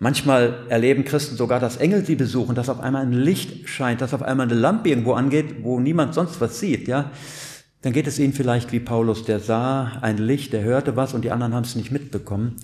Manchmal 0.00 0.64
erleben 0.70 1.04
Christen 1.04 1.36
sogar, 1.36 1.60
dass 1.60 1.76
Engel 1.76 2.04
sie 2.04 2.16
besuchen, 2.16 2.56
dass 2.56 2.68
auf 2.68 2.80
einmal 2.80 3.02
ein 3.02 3.12
Licht 3.12 3.68
scheint, 3.68 4.00
dass 4.00 4.12
auf 4.12 4.22
einmal 4.22 4.46
eine 4.46 4.58
Lampe 4.58 4.88
irgendwo 4.88 5.12
angeht, 5.12 5.62
wo 5.62 5.78
niemand 5.78 6.14
sonst 6.14 6.40
was 6.40 6.58
sieht, 6.58 6.88
ja 6.88 7.12
dann 7.82 7.92
geht 7.92 8.06
es 8.06 8.18
ihnen 8.18 8.32
vielleicht 8.32 8.72
wie 8.72 8.80
Paulus, 8.80 9.24
der 9.24 9.40
sah 9.40 9.98
ein 10.02 10.18
Licht, 10.18 10.52
der 10.52 10.62
hörte 10.62 10.96
was 10.96 11.14
und 11.14 11.24
die 11.24 11.30
anderen 11.30 11.54
haben 11.54 11.64
es 11.64 11.76
nicht 11.76 11.90
mitbekommen. 11.90 12.56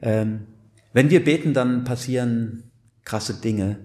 Ähm, 0.00 0.46
wenn 0.92 1.10
wir 1.10 1.24
beten, 1.24 1.54
dann 1.54 1.84
passieren 1.84 2.64
krasse 3.04 3.34
Dinge. 3.34 3.78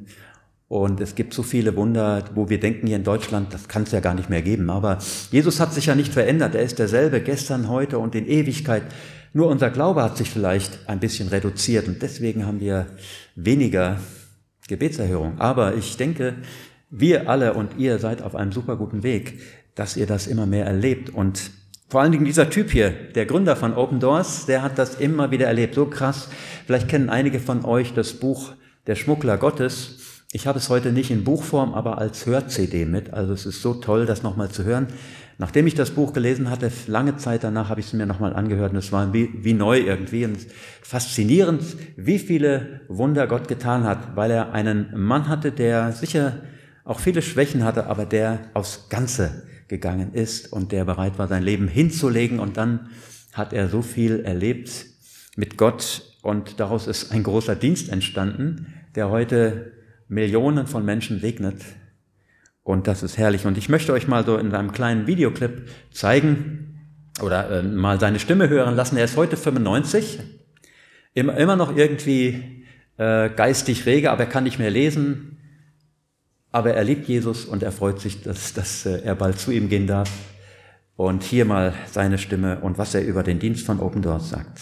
Und 0.68 1.00
es 1.00 1.16
gibt 1.16 1.34
so 1.34 1.44
viele 1.44 1.76
Wunder, 1.78 2.26
wo 2.36 2.50
wir 2.50 2.60
denken 2.60 2.88
hier 2.88 2.98
in 2.98 3.06
Deutschland, 3.06 3.54
das 3.54 3.70
kann 3.70 3.84
es 3.84 3.92
ja 3.92 4.02
gar 4.02 4.14
nicht 4.14 4.30
mehr 4.30 4.42
geben. 4.42 4.70
Aber 4.70 5.00
Jesus 5.32 5.62
hat 5.62 5.74
sich 5.74 5.86
ja 5.86 5.96
nicht 5.96 6.12
verändert. 6.12 6.56
Er 6.56 6.62
ist 6.62 6.78
derselbe 6.78 7.22
gestern, 7.22 7.70
heute 7.70 8.00
und 8.00 8.16
in 8.16 8.28
Ewigkeit. 8.28 8.84
Nur 9.34 9.48
unser 9.48 9.70
Glaube 9.70 10.04
hat 10.04 10.18
sich 10.18 10.30
vielleicht 10.30 10.90
ein 10.90 11.00
bisschen 11.00 11.30
reduziert 11.30 11.88
und 11.88 12.02
deswegen 12.02 12.46
haben 12.46 12.60
wir 12.60 12.88
weniger 13.36 14.00
Gebetserhörung. 14.68 15.40
Aber 15.40 15.76
ich 15.76 15.96
denke, 15.96 16.36
wir 16.90 17.30
alle 17.30 17.54
und 17.54 17.78
ihr 17.78 18.00
seid 18.00 18.22
auf 18.22 18.36
einem 18.36 18.52
super 18.52 18.76
guten 18.76 19.04
Weg 19.04 19.40
dass 19.78 19.96
ihr 19.96 20.08
das 20.08 20.28
immer 20.28 20.46
mehr 20.46 20.66
erlebt. 20.66 21.10
Und 21.10 21.52
vor 21.88 22.02
allen 22.02 22.12
Dingen 22.12 22.26
dieser 22.26 22.50
Typ 22.50 22.72
hier, 22.72 22.90
der 22.90 23.26
Gründer 23.26 23.56
von 23.56 23.74
Open 23.74 24.02
Doors, 24.02 24.46
der 24.46 24.62
hat 24.62 24.78
das 24.78 24.96
immer 24.96 25.32
wieder 25.32 25.48
erlebt. 25.48 25.76
So 25.76 25.86
krass. 25.86 26.28
Vielleicht 26.66 26.90
kennen 26.90 27.10
einige 27.10 27.40
von 27.40 27.64
euch 27.64 27.94
das 27.94 28.14
Buch 28.14 28.54
Der 28.88 28.96
Schmuggler 28.96 29.38
Gottes. 29.38 30.24
Ich 30.34 30.48
habe 30.48 30.60
es 30.60 30.70
heute 30.70 30.92
nicht 30.92 31.12
in 31.12 31.24
Buchform, 31.24 31.74
aber 31.74 32.00
als 32.00 32.26
Hör-CD 32.26 32.86
mit. 32.86 33.14
Also 33.14 33.32
es 33.32 33.46
ist 33.46 33.62
so 33.62 33.76
toll, 33.76 34.06
das 34.06 34.24
nochmal 34.24 34.50
zu 34.50 34.66
hören. 34.66 34.88
Nachdem 35.38 35.68
ich 35.68 35.76
das 35.76 35.92
Buch 35.92 36.14
gelesen 36.14 36.50
hatte, 36.50 36.72
lange 36.88 37.16
Zeit 37.18 37.44
danach 37.44 37.70
habe 37.70 37.80
ich 37.80 37.86
es 37.86 37.94
mir 37.94 38.08
nochmal 38.08 38.36
angehört 38.36 38.72
und 38.72 38.80
es 38.80 38.92
war 38.92 39.14
wie, 39.14 39.30
wie 39.44 39.54
neu 39.54 39.80
irgendwie. 39.80 40.26
Und 40.26 40.40
faszinierend, 40.82 41.64
wie 41.96 42.18
viele 42.18 42.82
Wunder 42.88 43.28
Gott 43.28 43.48
getan 43.48 43.84
hat, 43.84 44.16
weil 44.16 44.32
er 44.32 44.52
einen 44.54 44.90
Mann 45.00 45.30
hatte, 45.30 45.52
der 45.52 45.92
sicher 45.92 46.42
auch 46.84 47.00
viele 47.00 47.22
Schwächen 47.22 47.64
hatte, 47.64 47.86
aber 47.86 48.06
der 48.06 48.40
aufs 48.54 48.90
Ganze 48.90 49.44
gegangen 49.68 50.14
ist 50.14 50.52
und 50.52 50.72
der 50.72 50.86
bereit 50.86 51.18
war, 51.20 51.28
sein 51.28 51.44
Leben 51.44 51.68
hinzulegen. 51.68 52.40
Und 52.40 52.58
dann 52.58 52.90
hat 53.34 53.54
er 53.54 53.70
so 53.70 53.82
viel 53.82 54.22
erlebt 54.22 54.86
mit 55.36 55.58
Gott 55.58 56.04
und 56.22 56.60
daraus 56.60 56.88
ist 56.88 57.12
ein 57.12 57.24
großer 57.24 57.56
Dienst 57.56 57.90
entstanden, 57.90 58.74
der 58.96 59.10
heute 59.10 59.74
Millionen 60.08 60.68
von 60.68 60.84
Menschen 60.84 61.20
segnet. 61.20 61.62
Und 62.64 62.88
das 62.88 63.04
ist 63.04 63.18
herrlich. 63.18 63.46
Und 63.46 63.58
ich 63.58 63.70
möchte 63.70 63.94
euch 63.94 64.08
mal 64.08 64.26
so 64.26 64.38
in 64.38 64.54
einem 64.54 64.72
kleinen 64.72 65.08
Videoclip 65.08 65.70
zeigen 65.92 66.68
oder 67.22 67.50
äh, 67.50 67.64
mal 67.64 68.00
seine 68.00 68.20
Stimme 68.20 68.50
hören 68.50 68.76
lassen. 68.76 68.98
Er 68.98 69.06
ist 69.06 69.16
heute 69.16 69.38
95, 69.38 70.20
immer, 71.14 71.38
immer 71.38 71.56
noch 71.56 71.76
irgendwie 71.76 72.66
äh, 72.98 73.30
geistig 73.30 73.86
rege, 73.86 74.12
aber 74.12 74.24
er 74.24 74.30
kann 74.30 74.44
nicht 74.44 74.60
mehr 74.60 74.70
lesen, 74.70 75.38
aber 76.58 76.74
er 76.74 76.84
liebt 76.84 77.08
Jesus 77.08 77.46
und 77.46 77.62
er 77.62 77.72
freut 77.72 78.00
sich, 78.00 78.24
dass, 78.24 78.52
dass 78.52 78.88
äh, 78.88 79.04
er 79.04 79.14
bald 79.14 79.38
zu 79.38 79.52
ihm 79.52 79.70
gehen 79.70 79.86
darf. 79.86 80.10
Und 80.96 81.22
hier 81.22 81.46
mal 81.46 81.76
seine 81.92 82.18
Stimme 82.18 82.62
und 82.62 82.80
was 82.80 82.96
er 82.96 83.06
über 83.06 83.22
den 83.22 83.38
Dienst 83.38 83.64
von 83.64 83.80
Open 83.80 84.02
Doors 84.02 84.32
sagt. 84.32 84.60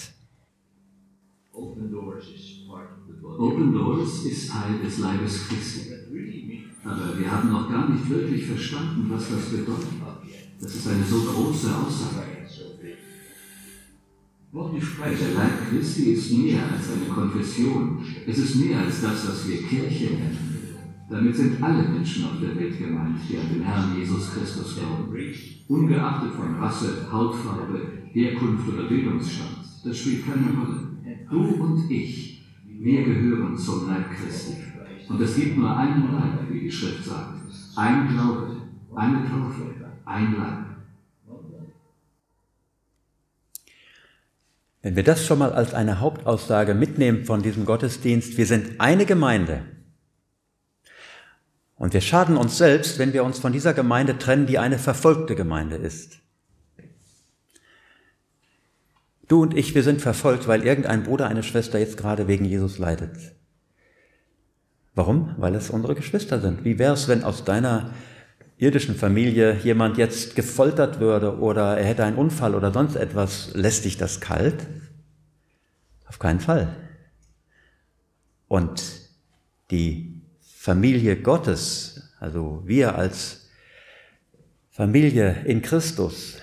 Open 1.53 1.89
Doors 1.89 2.25
ist 4.25 4.51
Teil 4.51 4.79
des 4.83 4.97
Leibes 4.97 5.47
Christi. 5.47 5.93
Aber 6.83 7.17
wir 7.17 7.31
haben 7.31 7.53
noch 7.53 7.69
gar 7.69 7.89
nicht 7.89 8.09
wirklich 8.09 8.45
verstanden, 8.45 9.09
was 9.09 9.29
das 9.29 9.45
bedeutet. 9.45 9.87
Das 10.59 10.75
ist 10.75 10.87
eine 10.89 11.03
so 11.03 11.21
große 11.21 11.67
Aussage. 11.67 12.35
Der 14.55 15.33
Leib 15.33 15.69
Christi 15.69 16.13
ist 16.13 16.31
mehr 16.31 16.63
als 16.63 16.89
eine 16.91 17.13
Konfession. 17.13 18.03
Es 18.27 18.37
ist 18.37 18.55
mehr 18.55 18.79
als 18.79 19.01
das, 19.01 19.27
was 19.27 19.47
wir 19.47 19.61
Kirche 19.63 20.13
nennen. 20.13 20.44
Damit 21.07 21.35
sind 21.35 21.61
alle 21.61 21.83
Menschen 21.83 22.25
auf 22.25 22.39
der 22.41 22.55
Welt 22.59 22.79
gemeint, 22.79 23.19
die 23.29 23.37
an 23.37 23.49
den 23.53 23.63
Herrn 23.63 23.95
Jesus 23.95 24.33
Christus 24.33 24.75
glauben. 24.75 25.13
Ungeachtet 25.67 26.33
von 26.33 26.55
Rasse, 26.55 27.07
Hautfarbe, 27.11 27.81
Herkunft 28.11 28.67
oder 28.69 28.87
Bildungsstand. 28.87 29.57
Das 29.83 29.97
spielt 29.97 30.25
keine 30.25 30.47
Rolle. 30.57 30.87
Du 31.29 31.63
und 31.63 31.91
ich, 31.91 32.43
wir 32.65 33.03
gehören 33.03 33.57
zum 33.57 33.87
Leib 33.87 34.05
Christi. 34.15 34.53
Und 35.07 35.21
es 35.21 35.35
gibt 35.35 35.57
nur 35.57 35.75
einen 35.75 36.11
Leib, 36.11 36.49
wie 36.49 36.61
die 36.61 36.71
Schrift 36.71 37.05
sagt. 37.05 37.39
Ein 37.75 38.07
Glaube, 38.07 38.57
eine 38.95 39.17
Taufe, 39.29 39.73
ein 40.05 40.35
Leib. 40.37 40.65
Wenn 44.81 44.95
wir 44.95 45.03
das 45.03 45.25
schon 45.25 45.39
mal 45.39 45.51
als 45.51 45.73
eine 45.73 45.99
Hauptaussage 45.99 46.75
mitnehmen 46.75 47.25
von 47.25 47.41
diesem 47.41 47.65
Gottesdienst, 47.65 48.37
wir 48.37 48.45
sind 48.45 48.79
eine 48.79 49.05
Gemeinde. 49.05 49.74
Und 51.77 51.93
wir 51.93 52.01
schaden 52.01 52.37
uns 52.37 52.57
selbst, 52.57 52.99
wenn 52.99 53.13
wir 53.13 53.23
uns 53.23 53.39
von 53.39 53.51
dieser 53.51 53.73
Gemeinde 53.73 54.17
trennen, 54.17 54.45
die 54.45 54.59
eine 54.59 54.79
verfolgte 54.79 55.35
Gemeinde 55.35 55.75
ist. 55.75 56.19
Du 59.27 59.41
und 59.41 59.57
ich, 59.57 59.73
wir 59.75 59.83
sind 59.83 60.01
verfolgt, 60.01 60.47
weil 60.47 60.63
irgendein 60.63 61.03
Bruder, 61.03 61.27
eine 61.27 61.43
Schwester 61.43 61.79
jetzt 61.79 61.97
gerade 61.97 62.27
wegen 62.27 62.45
Jesus 62.45 62.77
leidet. 62.77 63.17
Warum? 64.93 65.35
Weil 65.37 65.55
es 65.55 65.69
unsere 65.69 65.95
Geschwister 65.95 66.39
sind. 66.39 66.63
Wie 66.63 66.79
wäre 66.79 66.93
es, 66.93 67.07
wenn 67.07 67.23
aus 67.23 67.43
deiner 67.43 67.93
irdischen 68.57 68.95
Familie 68.95 69.57
jemand 69.63 69.97
jetzt 69.97 70.35
gefoltert 70.35 70.99
würde 70.99 71.39
oder 71.39 71.77
er 71.77 71.85
hätte 71.85 72.05
einen 72.05 72.17
Unfall 72.17 72.55
oder 72.55 72.71
sonst 72.71 72.95
etwas? 72.95 73.53
Lässt 73.53 73.83
dich 73.83 73.97
das 73.97 74.21
kalt? 74.21 74.67
Auf 76.07 76.19
keinen 76.19 76.39
Fall. 76.39 76.73
Und 78.47 78.83
die 79.71 80.14
Familie 80.65 81.15
Gottes, 81.17 82.09
also 82.19 82.63
wir 82.65 82.95
als 82.95 83.49
Familie 84.71 85.43
in 85.45 85.61
Christus, 85.61 86.37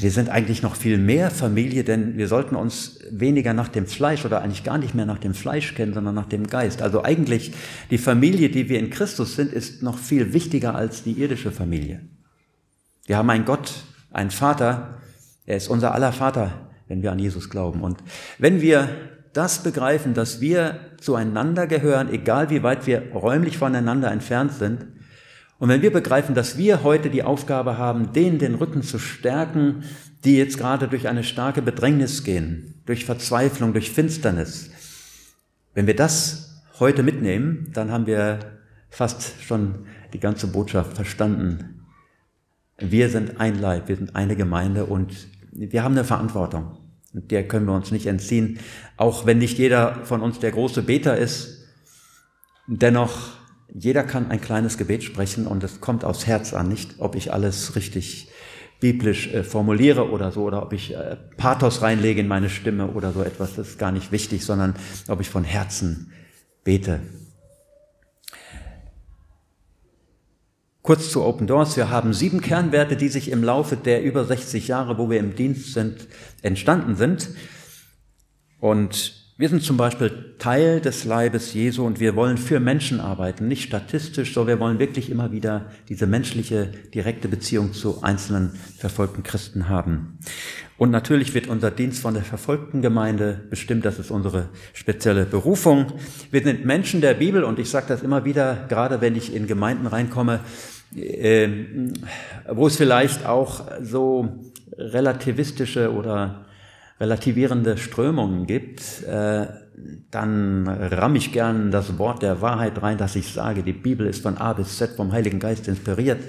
wir 0.00 0.12
sind 0.12 0.28
eigentlich 0.28 0.62
noch 0.62 0.76
viel 0.76 0.96
mehr 0.96 1.32
Familie, 1.32 1.82
denn 1.82 2.16
wir 2.16 2.28
sollten 2.28 2.54
uns 2.54 3.00
weniger 3.10 3.52
nach 3.52 3.66
dem 3.66 3.88
Fleisch 3.88 4.24
oder 4.24 4.42
eigentlich 4.42 4.62
gar 4.62 4.78
nicht 4.78 4.94
mehr 4.94 5.06
nach 5.06 5.18
dem 5.18 5.34
Fleisch 5.34 5.74
kennen, 5.74 5.92
sondern 5.92 6.14
nach 6.14 6.28
dem 6.28 6.46
Geist. 6.46 6.82
Also 6.82 7.02
eigentlich 7.02 7.52
die 7.90 7.98
Familie, 7.98 8.48
die 8.48 8.68
wir 8.68 8.78
in 8.78 8.90
Christus 8.90 9.34
sind, 9.34 9.52
ist 9.52 9.82
noch 9.82 9.98
viel 9.98 10.32
wichtiger 10.32 10.76
als 10.76 11.02
die 11.02 11.20
irdische 11.20 11.50
Familie. 11.50 12.02
Wir 13.06 13.16
haben 13.16 13.30
einen 13.30 13.44
Gott, 13.44 13.72
einen 14.12 14.30
Vater, 14.30 15.00
er 15.46 15.56
ist 15.56 15.66
unser 15.66 15.94
aller 15.94 16.12
Vater, 16.12 16.70
wenn 16.86 17.02
wir 17.02 17.10
an 17.10 17.18
Jesus 17.18 17.50
glauben. 17.50 17.82
Und 17.82 17.98
wenn 18.38 18.60
wir 18.60 18.88
das 19.32 19.62
begreifen, 19.62 20.14
dass 20.14 20.40
wir 20.40 20.80
zueinander 21.00 21.66
gehören, 21.66 22.12
egal 22.12 22.50
wie 22.50 22.62
weit 22.62 22.86
wir 22.86 23.12
räumlich 23.12 23.58
voneinander 23.58 24.10
entfernt 24.10 24.52
sind, 24.52 24.86
und 25.62 25.68
wenn 25.68 25.82
wir 25.82 25.92
begreifen, 25.92 26.34
dass 26.34 26.58
wir 26.58 26.82
heute 26.82 27.08
die 27.08 27.22
Aufgabe 27.22 27.78
haben, 27.78 28.12
denen 28.12 28.40
den 28.40 28.56
Rücken 28.56 28.82
zu 28.82 28.98
stärken, 28.98 29.84
die 30.24 30.36
jetzt 30.36 30.58
gerade 30.58 30.88
durch 30.88 31.06
eine 31.06 31.22
starke 31.22 31.62
Bedrängnis 31.62 32.24
gehen, 32.24 32.82
durch 32.84 33.04
Verzweiflung, 33.04 33.72
durch 33.72 33.92
Finsternis, 33.92 34.70
wenn 35.72 35.86
wir 35.86 35.94
das 35.94 36.64
heute 36.80 37.04
mitnehmen, 37.04 37.70
dann 37.74 37.92
haben 37.92 38.06
wir 38.06 38.40
fast 38.90 39.40
schon 39.40 39.86
die 40.12 40.18
ganze 40.18 40.48
Botschaft 40.48 40.94
verstanden. 40.94 41.86
Wir 42.78 43.08
sind 43.08 43.38
ein 43.38 43.60
Leib, 43.60 43.86
wir 43.86 43.94
sind 43.94 44.16
eine 44.16 44.34
Gemeinde 44.34 44.86
und 44.86 45.28
wir 45.52 45.84
haben 45.84 45.92
eine 45.92 46.02
Verantwortung. 46.02 46.76
Und 47.12 47.30
der 47.30 47.46
können 47.46 47.66
wir 47.66 47.74
uns 47.74 47.90
nicht 47.90 48.06
entziehen, 48.06 48.58
auch 48.96 49.26
wenn 49.26 49.38
nicht 49.38 49.58
jeder 49.58 50.04
von 50.04 50.22
uns 50.22 50.38
der 50.38 50.50
große 50.50 50.82
Beter 50.82 51.16
ist. 51.16 51.66
Dennoch 52.66 53.32
jeder 53.74 54.02
kann 54.04 54.30
ein 54.30 54.40
kleines 54.40 54.76
Gebet 54.76 55.02
sprechen 55.02 55.46
und 55.46 55.64
es 55.64 55.80
kommt 55.80 56.04
aufs 56.04 56.26
Herz 56.26 56.52
an, 56.52 56.68
nicht 56.68 56.96
ob 56.98 57.14
ich 57.14 57.32
alles 57.32 57.74
richtig 57.74 58.28
biblisch 58.80 59.32
äh, 59.32 59.44
formuliere 59.44 60.10
oder 60.10 60.32
so, 60.32 60.42
oder 60.42 60.62
ob 60.62 60.72
ich 60.72 60.94
äh, 60.94 61.16
Pathos 61.36 61.82
reinlege 61.82 62.20
in 62.20 62.28
meine 62.28 62.50
Stimme 62.50 62.88
oder 62.88 63.12
so 63.12 63.22
etwas, 63.22 63.54
das 63.54 63.68
ist 63.68 63.78
gar 63.78 63.92
nicht 63.92 64.12
wichtig, 64.12 64.44
sondern 64.44 64.74
ob 65.08 65.20
ich 65.20 65.30
von 65.30 65.44
Herzen 65.44 66.12
bete. 66.64 67.00
Kurz 70.82 71.12
zu 71.12 71.22
Open 71.22 71.46
Doors. 71.46 71.76
Wir 71.76 71.90
haben 71.90 72.12
sieben 72.12 72.40
Kernwerte, 72.40 72.96
die 72.96 73.08
sich 73.08 73.30
im 73.30 73.44
Laufe 73.44 73.76
der 73.76 74.02
über 74.02 74.24
60 74.24 74.66
Jahre, 74.66 74.98
wo 74.98 75.08
wir 75.08 75.20
im 75.20 75.36
Dienst 75.36 75.74
sind, 75.74 76.08
entstanden 76.42 76.96
sind. 76.96 77.30
Und 78.58 79.21
wir 79.38 79.48
sind 79.48 79.62
zum 79.62 79.78
Beispiel 79.78 80.34
Teil 80.38 80.80
des 80.80 81.04
Leibes 81.04 81.54
Jesu 81.54 81.86
und 81.86 82.00
wir 82.00 82.14
wollen 82.14 82.36
für 82.36 82.60
Menschen 82.60 83.00
arbeiten, 83.00 83.48
nicht 83.48 83.62
statistisch, 83.62 84.34
sondern 84.34 84.58
wir 84.58 84.60
wollen 84.60 84.78
wirklich 84.78 85.08
immer 85.10 85.32
wieder 85.32 85.70
diese 85.88 86.06
menschliche, 86.06 86.70
direkte 86.94 87.28
Beziehung 87.28 87.72
zu 87.72 88.02
einzelnen 88.02 88.50
verfolgten 88.76 89.22
Christen 89.22 89.70
haben. 89.70 90.18
Und 90.76 90.90
natürlich 90.90 91.32
wird 91.32 91.46
unser 91.46 91.70
Dienst 91.70 92.02
von 92.02 92.12
der 92.12 92.24
verfolgten 92.24 92.82
Gemeinde 92.82 93.40
bestimmt, 93.48 93.86
das 93.86 93.98
ist 93.98 94.10
unsere 94.10 94.50
spezielle 94.74 95.24
Berufung. 95.24 95.86
Wir 96.30 96.42
sind 96.42 96.66
Menschen 96.66 97.00
der 97.00 97.14
Bibel 97.14 97.42
und 97.42 97.58
ich 97.58 97.70
sage 97.70 97.86
das 97.88 98.02
immer 98.02 98.26
wieder, 98.26 98.66
gerade 98.68 99.00
wenn 99.00 99.16
ich 99.16 99.34
in 99.34 99.46
Gemeinden 99.46 99.86
reinkomme, 99.86 100.40
äh, 100.94 101.48
wo 102.50 102.66
es 102.66 102.76
vielleicht 102.76 103.24
auch 103.24 103.64
so 103.82 104.52
relativistische 104.76 105.90
oder 105.90 106.44
relativierende 107.02 107.78
Strömungen 107.78 108.46
gibt, 108.46 109.02
äh, 109.02 109.46
dann 110.12 110.68
ramm 110.68 111.16
ich 111.16 111.32
gern 111.32 111.72
das 111.72 111.98
Wort 111.98 112.22
der 112.22 112.40
Wahrheit 112.40 112.80
rein, 112.80 112.96
dass 112.96 113.16
ich 113.16 113.32
sage, 113.32 113.64
die 113.64 113.72
Bibel 113.72 114.06
ist 114.06 114.22
von 114.22 114.38
A 114.38 114.52
bis 114.52 114.78
Z 114.78 114.92
vom 114.92 115.10
Heiligen 115.10 115.40
Geist 115.40 115.66
inspiriert 115.66 116.20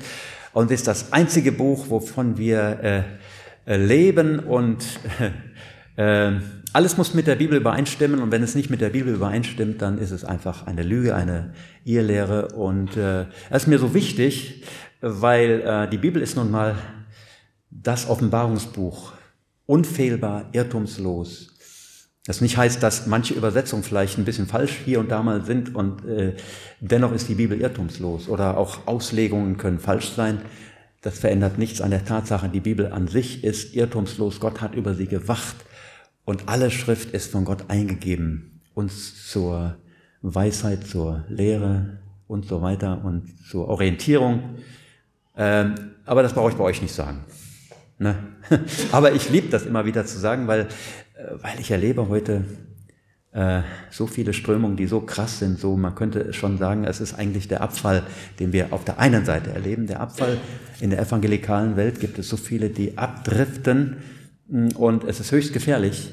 und 0.51 0.71
ist 0.71 0.88
das 0.88 1.13
einzige 1.13 1.51
Buch, 1.51 1.89
wovon 1.89 2.39
wir 2.39 3.05
äh, 3.67 3.77
leben 3.77 4.39
und 4.39 4.83
äh, 5.95 6.31
alles 6.73 6.97
muss 6.97 7.13
mit 7.13 7.27
der 7.27 7.36
Bibel 7.36 7.57
übereinstimmen 7.57 8.19
und 8.19 8.31
wenn 8.31 8.41
es 8.41 8.55
nicht 8.55 8.71
mit 8.71 8.81
der 8.81 8.89
Bibel 8.89 9.13
übereinstimmt, 9.13 9.79
dann 9.79 9.99
ist 9.99 10.09
es 10.09 10.25
einfach 10.25 10.65
eine 10.65 10.81
Lüge, 10.81 11.13
eine 11.13 11.53
Irrlehre 11.83 12.47
und 12.47 12.97
äh, 12.97 13.25
das 13.51 13.63
ist 13.63 13.67
mir 13.67 13.77
so 13.77 13.93
wichtig, 13.93 14.63
weil 15.01 15.89
die 15.91 15.97
Bibel 15.97 16.21
ist 16.21 16.38
nun 16.38 16.49
mal 16.49 16.75
das 17.69 18.09
Offenbarungsbuch 18.09 19.12
unfehlbar, 19.65 20.49
irrtumslos. 20.52 21.49
Das 22.26 22.39
nicht 22.39 22.56
heißt, 22.56 22.82
dass 22.82 23.06
manche 23.06 23.34
Übersetzungen 23.34 23.84
vielleicht 23.84 24.17
ein 24.17 24.26
bisschen 24.26 24.47
falsch 24.47 24.80
hier 24.86 24.99
und 24.99 25.12
da 25.12 25.21
mal 25.23 25.43
sind 25.43 25.76
und 25.76 26.06
äh, 26.06 26.36
dennoch 26.80 27.12
ist 27.12 27.28
die 27.28 27.36
Bibel 27.36 27.60
irrtumslos 27.60 28.30
oder 28.30 28.58
auch 28.58 28.88
Auslegungen 28.88 29.58
können 29.58 29.80
falsch 29.80 30.12
sein. 30.12 30.41
Das 31.02 31.19
verändert 31.19 31.58
nichts 31.58 31.82
an 31.82 31.91
der 31.91 32.06
Tatsache, 32.06 32.47
die 32.47 32.62
Bibel 32.62 32.91
an 32.93 33.10
sich 33.10 33.43
ist 33.43 33.76
irrtumslos. 33.76 34.39
Gott 34.39 34.62
hat 34.62 34.73
über 34.73 34.93
sie 34.93 35.08
gewacht 35.08 35.58
und 36.23 36.47
alle 36.47 36.71
Schrift 36.71 37.12
ist 37.12 37.30
von 37.30 37.43
Gott 37.43 37.65
eingegeben, 37.69 38.62
uns 38.73 39.30
zur 39.30 39.76
Weisheit, 40.21 40.88
zur 40.88 41.26
Lehre 41.28 41.97
und 42.28 42.45
so 42.45 42.62
weiter 42.62 43.04
und 43.04 43.34
zur 43.49 43.67
Orientierung. 43.67 44.56
Ähm, 45.36 45.76
aber 46.06 46.23
das 46.23 46.34
brauche 46.34 46.52
ich 46.52 46.58
bei 46.58 46.63
euch 46.63 46.82
nicht 46.82 46.93
sagen. 46.93 47.26
Ne? 47.97 48.15
Aber 48.91 49.13
ich 49.13 49.29
liebe 49.29 49.49
das 49.49 49.65
immer 49.65 49.86
wieder 49.86 50.06
zu 50.06 50.19
sagen, 50.19 50.47
weil, 50.47 50.62
äh, 50.62 50.67
weil 51.41 51.60
ich 51.60 51.71
erlebe 51.71 52.10
heute 52.10 52.45
äh, 53.34 53.62
so 53.89 54.08
viele 54.08 54.34
Strömungen, 54.34 54.77
die 54.77 54.88
so 54.88 55.01
krass 55.01 55.39
sind, 55.39 55.60
so 55.60 55.75
man 55.75 55.95
könnte 55.95 56.34
schon 56.34 56.58
sagen, 56.58 56.84
es 56.86 57.01
ist 57.01 57.15
eigentlich 57.15 57.47
der 57.47 57.62
Abfall, 57.62 58.03
den 58.39 58.53
wir 58.53 58.71
auf 58.71 58.86
der 58.86 58.99
einen 58.99 59.25
Seite 59.25 59.51
erleben. 59.51 59.88
Der 59.88 60.01
Abfall 60.01 60.38
in 60.79 60.91
der 60.91 60.99
evangelikalen 60.99 61.75
Welt 61.75 61.99
gibt 61.99 62.19
es 62.19 62.29
so 62.29 62.38
viele, 62.38 62.69
die 62.69 62.97
abdriften 62.97 63.97
mm, 64.47 64.69
und 64.75 65.03
es 65.03 65.19
ist 65.19 65.32
höchst 65.32 65.53
gefährlich 65.53 66.12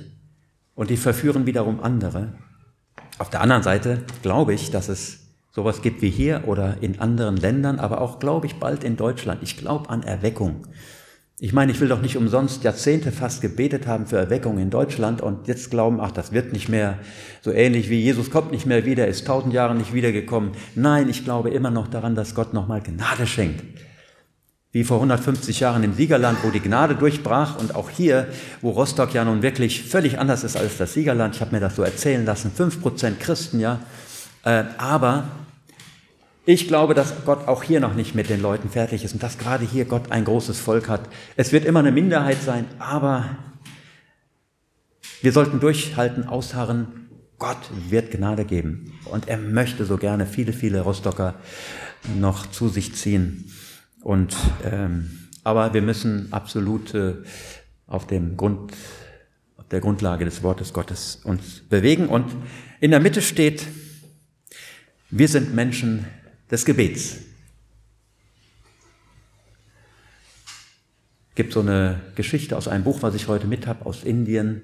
und 0.75 0.89
die 0.91 0.97
verführen 0.97 1.45
wiederum 1.45 1.81
andere. 1.81 2.33
Auf 3.19 3.29
der 3.29 3.43
anderen 3.43 3.63
Seite 3.63 3.99
glaube 4.23 4.55
ich, 4.55 4.71
dass 4.71 4.89
es 4.89 5.19
sowas 5.53 5.83
gibt 5.83 6.01
wie 6.01 6.11
hier 6.11 6.45
oder 6.47 6.79
in 6.81 7.01
anderen 7.01 7.37
Ländern, 7.37 7.79
aber 7.79 8.01
auch 8.01 8.19
glaube 8.19 8.47
ich 8.47 8.55
bald 8.55 8.83
in 8.83 8.97
Deutschland. 8.97 9.43
Ich 9.43 9.59
glaube 9.59 9.91
an 9.91 10.03
Erweckung. 10.03 10.67
Ich 11.43 11.55
meine, 11.55 11.73
ich 11.73 11.81
will 11.81 11.89
doch 11.89 12.03
nicht 12.03 12.19
umsonst 12.19 12.65
Jahrzehnte 12.65 13.13
fast 13.13 13.41
gebetet 13.41 13.87
haben 13.87 14.05
für 14.05 14.19
Erweckung 14.19 14.59
in 14.59 14.69
Deutschland 14.69 15.23
und 15.23 15.49
jetzt 15.49 15.71
glauben, 15.71 15.99
ach, 15.99 16.11
das 16.11 16.33
wird 16.33 16.53
nicht 16.53 16.69
mehr 16.69 16.99
so 17.41 17.51
ähnlich 17.51 17.89
wie 17.89 17.99
Jesus 17.99 18.31
kommt 18.31 18.53
nicht 18.53 18.67
mehr 18.67 18.85
wieder, 18.85 19.07
ist 19.07 19.27
tausend 19.27 19.55
Jahre 19.55 19.75
nicht 19.75 19.95
wiedergekommen. 19.95 20.51
Nein, 20.75 21.09
ich 21.09 21.25
glaube 21.25 21.49
immer 21.49 21.71
noch 21.71 21.89
daran, 21.89 22.15
dass 22.15 22.35
Gott 22.35 22.53
nochmal 22.53 22.83
Gnade 22.83 23.27
schenkt. 23.27 23.65
Wie 24.73 24.85
vor 24.85 24.99
150 24.99 25.61
Jahren 25.61 25.83
im 25.83 25.95
Siegerland, 25.95 26.37
wo 26.43 26.51
die 26.51 26.61
Gnade 26.61 26.95
durchbrach 26.95 27.59
und 27.59 27.75
auch 27.75 27.89
hier, 27.89 28.27
wo 28.61 28.69
Rostock 28.73 29.15
ja 29.15 29.25
nun 29.25 29.41
wirklich 29.41 29.83
völlig 29.83 30.19
anders 30.19 30.45
ist 30.45 30.59
als 30.59 30.77
das 30.77 30.93
Siegerland. 30.93 31.37
Ich 31.37 31.41
habe 31.41 31.55
mir 31.55 31.61
das 31.61 31.75
so 31.75 31.83
erzählen 31.83 32.27
lassen, 32.27 32.53
fünf 32.55 32.83
Prozent 32.83 33.19
Christen, 33.19 33.61
ja. 33.61 33.81
Äh, 34.45 34.65
aber 34.77 35.25
Ich 36.47 36.69
glaube, 36.69 36.95
dass 36.95 37.25
Gott 37.27 37.49
auch 37.49 37.63
hier 37.63 37.81
noch 37.81 37.95
nicht 37.95 38.15
mit 38.15 38.31
den 38.31 38.41
Leuten 38.41 38.71
fertig 38.71 39.05
ist 39.05 39.13
und 39.13 39.23
dass 39.23 39.37
gerade 39.37 39.65
hier 39.65 39.85
Gott 39.85 40.11
ein 40.11 40.25
großes 40.25 40.59
Volk 40.59 40.89
hat. 40.89 41.03
Es 41.37 41.53
wird 41.53 41.67
immer 41.67 41.81
eine 41.81 41.93
Minderheit 41.93 42.43
sein, 42.43 42.65
aber 42.79 43.37
wir 45.21 45.33
sollten 45.33 45.61
durchhalten, 45.61 46.27
ausharren. 46.27 47.09
Gott 47.39 47.71
wird 47.89 48.11
Gnade 48.11 48.45
geben 48.45 48.99
und 49.05 49.29
er 49.29 49.37
möchte 49.37 49.85
so 49.85 49.97
gerne 49.97 50.27
viele, 50.27 50.53
viele 50.53 50.81
Rostocker 50.81 51.35
noch 52.19 52.51
zu 52.51 52.69
sich 52.69 52.95
ziehen. 52.95 53.51
Und 54.03 54.35
ähm, 54.65 55.29
aber 55.43 55.75
wir 55.75 55.83
müssen 55.83 56.33
absolut 56.33 56.95
äh, 56.95 57.15
auf 57.87 58.07
dem 58.07 58.37
Grund, 58.37 58.73
auf 59.57 59.69
der 59.69 59.81
Grundlage 59.81 60.25
des 60.25 60.43
Wortes 60.43 60.73
Gottes 60.73 61.21
uns 61.25 61.61
bewegen. 61.69 62.09
Und 62.09 62.27
in 62.81 62.91
der 62.91 63.01
Mitte 63.01 63.23
steht: 63.23 63.67
Wir 65.11 65.29
sind 65.29 65.55
Menschen 65.55 66.07
des 66.51 66.65
Gebets. 66.65 67.19
Es 71.31 71.35
gibt 71.37 71.53
so 71.53 71.61
eine 71.61 72.01
Geschichte 72.17 72.57
aus 72.57 72.69
einem 72.69 72.85
Buch, 72.85 73.03
was 73.03 73.15
ich 73.15 73.29
heute 73.29 73.47
mit 73.47 73.67
habe, 73.67 73.87
aus 73.87 74.05
Indien. 74.05 74.63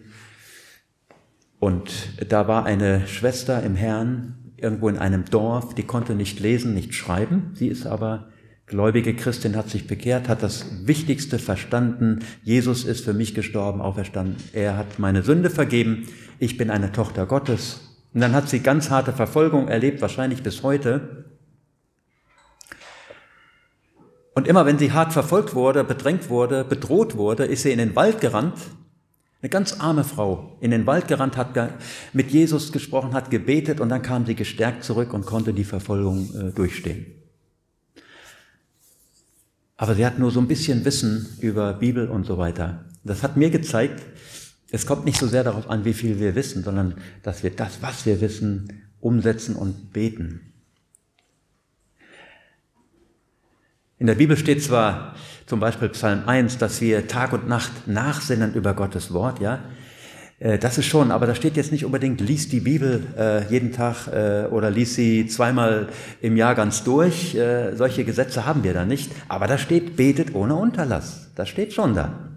Und 1.59 1.90
da 2.29 2.49
war 2.49 2.66
eine 2.66 3.07
Schwester 3.07 3.62
im 3.62 3.77
Herrn 3.77 4.53
irgendwo 4.57 4.88
in 4.88 4.99
einem 4.99 5.25
Dorf, 5.27 5.75
die 5.75 5.85
konnte 5.85 6.14
nicht 6.14 6.40
lesen, 6.40 6.75
nicht 6.75 6.94
schreiben. 6.94 7.53
Sie 7.55 7.68
ist 7.68 7.87
aber 7.87 8.29
gläubige 8.66 9.14
Christin, 9.14 9.57
hat 9.57 9.70
sich 9.70 9.87
bekehrt, 9.87 10.29
hat 10.29 10.42
das 10.42 10.87
Wichtigste 10.87 11.38
verstanden. 11.38 12.20
Jesus 12.42 12.85
ist 12.85 13.05
für 13.05 13.14
mich 13.14 13.35
gestorben, 13.35 13.81
auferstanden. 13.81 14.37
Er 14.53 14.77
hat 14.77 14.99
meine 14.99 15.22
Sünde 15.22 15.51
vergeben. 15.51 16.09
Ich 16.38 16.57
bin 16.57 16.70
eine 16.70 16.92
Tochter 16.92 17.27
Gottes. 17.27 17.81
Und 18.12 18.20
dann 18.20 18.33
hat 18.33 18.49
sie 18.49 18.61
ganz 18.61 18.90
harte 18.90 19.12
Verfolgung 19.12 19.68
erlebt, 19.68 20.01
wahrscheinlich 20.01 20.42
bis 20.42 20.62
heute. 20.62 21.25
Und 24.37 24.46
immer 24.46 24.66
wenn 24.66 24.79
sie 24.79 24.92
hart 24.92 25.14
verfolgt 25.14 25.55
wurde, 25.55 25.83
bedrängt 25.83 26.29
wurde, 26.29 26.62
bedroht 26.62 27.16
wurde, 27.16 27.46
ist 27.46 27.62
sie 27.62 27.72
in 27.72 27.79
den 27.79 27.96
Wald 27.96 28.20
gerannt. 28.20 28.59
Eine 29.40 29.49
ganz 29.49 29.81
arme 29.81 30.05
Frau 30.05 30.59
in 30.61 30.70
den 30.70 30.87
Wald 30.87 31.09
gerannt, 31.09 31.38
hat 31.38 31.57
mit 32.12 32.31
Jesus 32.31 32.70
gesprochen, 32.70 33.14
hat 33.14 33.31
gebetet 33.31 33.81
und 33.81 33.88
dann 33.88 34.03
kam 34.03 34.27
sie 34.27 34.35
gestärkt 34.35 34.85
zurück 34.85 35.14
und 35.14 35.25
konnte 35.25 35.55
die 35.55 35.64
Verfolgung 35.64 36.29
äh, 36.35 36.53
durchstehen. 36.53 37.07
Aber 39.79 39.94
sie 39.94 40.05
hat 40.05 40.18
nur 40.18 40.31
so 40.31 40.40
ein 40.40 40.49
bisschen 40.49 40.85
Wissen 40.85 41.38
über 41.40 41.72
Bibel 41.72 42.07
und 42.07 42.27
so 42.27 42.37
weiter. 42.37 42.85
Das 43.05 43.22
hat 43.22 43.38
mir 43.38 43.49
gezeigt, 43.49 44.03
es 44.70 44.85
kommt 44.85 45.07
nicht 45.07 45.18
so 45.18 45.27
sehr 45.27 45.44
darauf 45.44 45.70
an, 45.70 45.87
wie 45.87 45.94
viel 45.94 46.20
wir 46.20 46.35
wissen, 46.35 46.62
sondern 46.62 46.96
dass 47.22 47.42
wir 47.42 47.57
das, 47.57 47.81
was 47.81 48.05
wir 48.05 48.20
wissen, 48.20 48.83
umsetzen 49.01 49.57
und 49.57 49.94
beten. 49.94 50.53
In 53.98 54.06
der 54.06 54.14
Bibel 54.14 54.37
steht 54.37 54.62
zwar 54.62 55.14
zum 55.46 55.59
Beispiel 55.59 55.88
Psalm 55.88 56.24
1, 56.26 56.59
dass 56.59 56.82
wir 56.82 57.09
Tag 57.09 57.32
und 57.32 57.48
Nacht 57.48 57.87
nachsinnen 57.87 58.52
über 58.52 58.74
Gottes 58.74 59.12
Wort, 59.14 59.40
ja. 59.40 59.61
Äh, 60.38 60.59
das 60.59 60.76
ist 60.76 60.85
schon, 60.85 61.11
aber 61.11 61.26
da 61.26 61.35
steht 61.35 61.56
jetzt 61.56 61.72
nicht 61.72 61.87
unbedingt, 61.87 62.20
lies 62.20 62.50
die 62.50 62.61
Bibel 62.61 63.02
äh, 63.16 63.50
jeden 63.50 63.72
Tag 63.72 64.06
äh, 64.09 64.48
oder 64.50 64.70
lies 64.70 64.94
sie 64.94 65.26
zweimal 65.26 65.88
im 66.20 66.37
Jahr 66.37 66.54
ganz 66.54 66.85
durch. 66.85 67.35
Äh, 67.35 67.74
solche 67.74 68.04
Gesetze 68.04 68.44
haben 68.44 68.64
wir 68.64 68.74
da 68.74 68.85
nicht. 68.85 69.11
Aber 69.28 69.46
da 69.46 69.56
steht, 69.56 69.96
betet 69.96 70.35
ohne 70.35 70.56
Unterlass. 70.56 71.30
Das 71.35 71.48
steht 71.48 71.72
schon 71.72 71.94
da. 71.94 72.36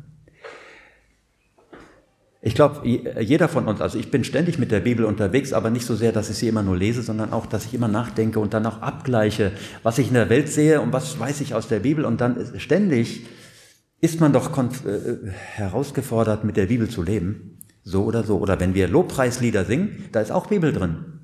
Ich 2.42 2.56
glaube, 2.56 2.88
jeder 2.88 3.50
von 3.50 3.68
uns, 3.68 3.82
also 3.82 4.00
ich 4.00 4.12
bin 4.12 4.24
ständig 4.24 4.60
mit 4.60 4.72
der 4.72 4.80
Bibel 4.80 5.04
unterwegs, 5.04 5.52
aber 5.52 5.70
nicht 5.70 5.86
so 5.86 5.96
sehr, 5.96 6.14
dass 6.14 6.30
ich 6.30 6.38
sie 6.38 6.48
immer 6.48 6.64
nur 6.64 6.78
lese, 6.78 7.02
sondern 7.02 7.34
auch, 7.34 7.46
dass 7.46 7.66
ich 7.66 7.74
immer 7.74 7.90
nachdenke 7.90 8.40
und 8.40 8.54
dann 8.54 8.66
auch 8.66 8.82
abgleiche, 8.82 9.52
was 9.84 9.98
ich 9.98 10.08
in 10.08 10.14
der 10.14 10.30
Welt 10.30 10.48
sehe 10.48 10.80
und 10.80 10.94
was 10.94 11.20
weiß 11.20 11.42
ich 11.42 11.54
aus 11.54 11.68
der 11.68 11.82
Bibel. 11.82 12.06
Und 12.06 12.22
dann 12.22 12.58
ständig 12.58 13.26
ist 14.00 14.22
man 14.22 14.32
doch 14.32 14.58
äh, 14.58 15.32
herausgefordert, 15.32 16.46
mit 16.46 16.56
der 16.56 16.68
Bibel 16.68 16.88
zu 16.90 17.04
leben. 17.04 17.60
So 17.84 18.06
oder 18.06 18.24
so. 18.24 18.38
Oder 18.38 18.60
wenn 18.62 18.74
wir 18.74 18.88
Lobpreislieder 18.88 19.66
singen, 19.66 20.06
da 20.14 20.22
ist 20.22 20.32
auch 20.32 20.48
Bibel 20.48 20.72
drin. 20.72 21.19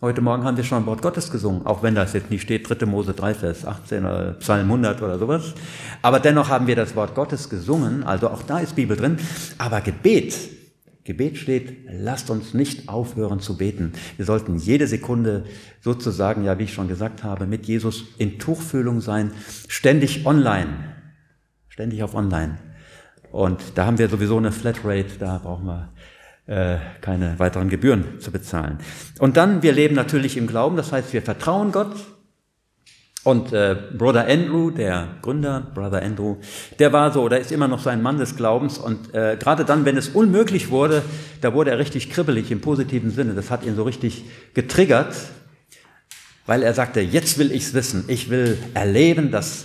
Heute 0.00 0.20
Morgen 0.20 0.42
haben 0.42 0.56
wir 0.56 0.64
schon 0.64 0.86
Wort 0.86 1.02
Gottes 1.02 1.30
gesungen, 1.30 1.64
auch 1.66 1.84
wenn 1.84 1.94
das 1.94 2.14
jetzt 2.14 2.28
nicht 2.28 2.42
steht, 2.42 2.68
3. 2.68 2.84
Mose 2.84 3.14
3, 3.14 3.32
Vers 3.32 3.64
18 3.64 4.04
oder 4.04 4.32
Psalm 4.40 4.66
100 4.66 5.00
oder 5.00 5.20
sowas. 5.20 5.54
Aber 6.02 6.18
dennoch 6.18 6.48
haben 6.48 6.66
wir 6.66 6.74
das 6.74 6.96
Wort 6.96 7.14
Gottes 7.14 7.48
gesungen, 7.48 8.02
also 8.02 8.28
auch 8.28 8.42
da 8.42 8.58
ist 8.58 8.74
Bibel 8.74 8.96
drin. 8.96 9.18
Aber 9.56 9.80
Gebet, 9.80 10.34
Gebet 11.04 11.36
steht, 11.36 11.86
lasst 11.88 12.28
uns 12.28 12.54
nicht 12.54 12.88
aufhören 12.88 13.38
zu 13.38 13.56
beten. 13.56 13.92
Wir 14.16 14.24
sollten 14.26 14.56
jede 14.56 14.88
Sekunde 14.88 15.44
sozusagen, 15.80 16.42
ja, 16.42 16.58
wie 16.58 16.64
ich 16.64 16.74
schon 16.74 16.88
gesagt 16.88 17.22
habe, 17.22 17.46
mit 17.46 17.66
Jesus 17.66 18.02
in 18.18 18.40
Tuchfühlung 18.40 19.00
sein, 19.00 19.30
ständig 19.68 20.26
online, 20.26 20.74
ständig 21.68 22.02
auf 22.02 22.16
online. 22.16 22.58
Und 23.30 23.60
da 23.76 23.86
haben 23.86 23.98
wir 23.98 24.08
sowieso 24.08 24.38
eine 24.38 24.50
Flatrate, 24.50 25.18
da 25.20 25.38
brauchen 25.38 25.66
wir 25.66 25.93
keine 26.46 27.38
weiteren 27.38 27.70
Gebühren 27.70 28.20
zu 28.20 28.30
bezahlen. 28.30 28.78
Und 29.18 29.38
dann, 29.38 29.62
wir 29.62 29.72
leben 29.72 29.94
natürlich 29.94 30.36
im 30.36 30.46
Glauben, 30.46 30.76
das 30.76 30.92
heißt, 30.92 31.12
wir 31.14 31.22
vertrauen 31.22 31.72
Gott. 31.72 31.94
Und 33.24 33.54
äh, 33.54 33.74
Brother 33.96 34.26
Andrew, 34.28 34.70
der 34.70 35.16
Gründer, 35.22 35.66
Brother 35.74 36.02
Andrew, 36.02 36.36
der 36.78 36.92
war 36.92 37.10
so 37.10 37.22
oder 37.22 37.40
ist 37.40 37.50
immer 37.50 37.68
noch 37.68 37.80
so 37.80 37.88
ein 37.88 38.02
Mann 38.02 38.18
des 38.18 38.36
Glaubens. 38.36 38.76
Und 38.76 39.14
äh, 39.14 39.38
gerade 39.40 39.64
dann, 39.64 39.86
wenn 39.86 39.96
es 39.96 40.10
unmöglich 40.10 40.68
wurde, 40.68 41.02
da 41.40 41.54
wurde 41.54 41.70
er 41.70 41.78
richtig 41.78 42.10
kribbelig 42.10 42.50
im 42.50 42.60
positiven 42.60 43.10
Sinne. 43.10 43.32
Das 43.32 43.50
hat 43.50 43.64
ihn 43.64 43.76
so 43.76 43.84
richtig 43.84 44.24
getriggert, 44.52 45.16
weil 46.44 46.62
er 46.62 46.74
sagte, 46.74 47.00
jetzt 47.00 47.38
will 47.38 47.50
ich's 47.50 47.72
wissen. 47.72 48.04
Ich 48.08 48.28
will 48.28 48.58
erleben, 48.74 49.30
dass 49.30 49.64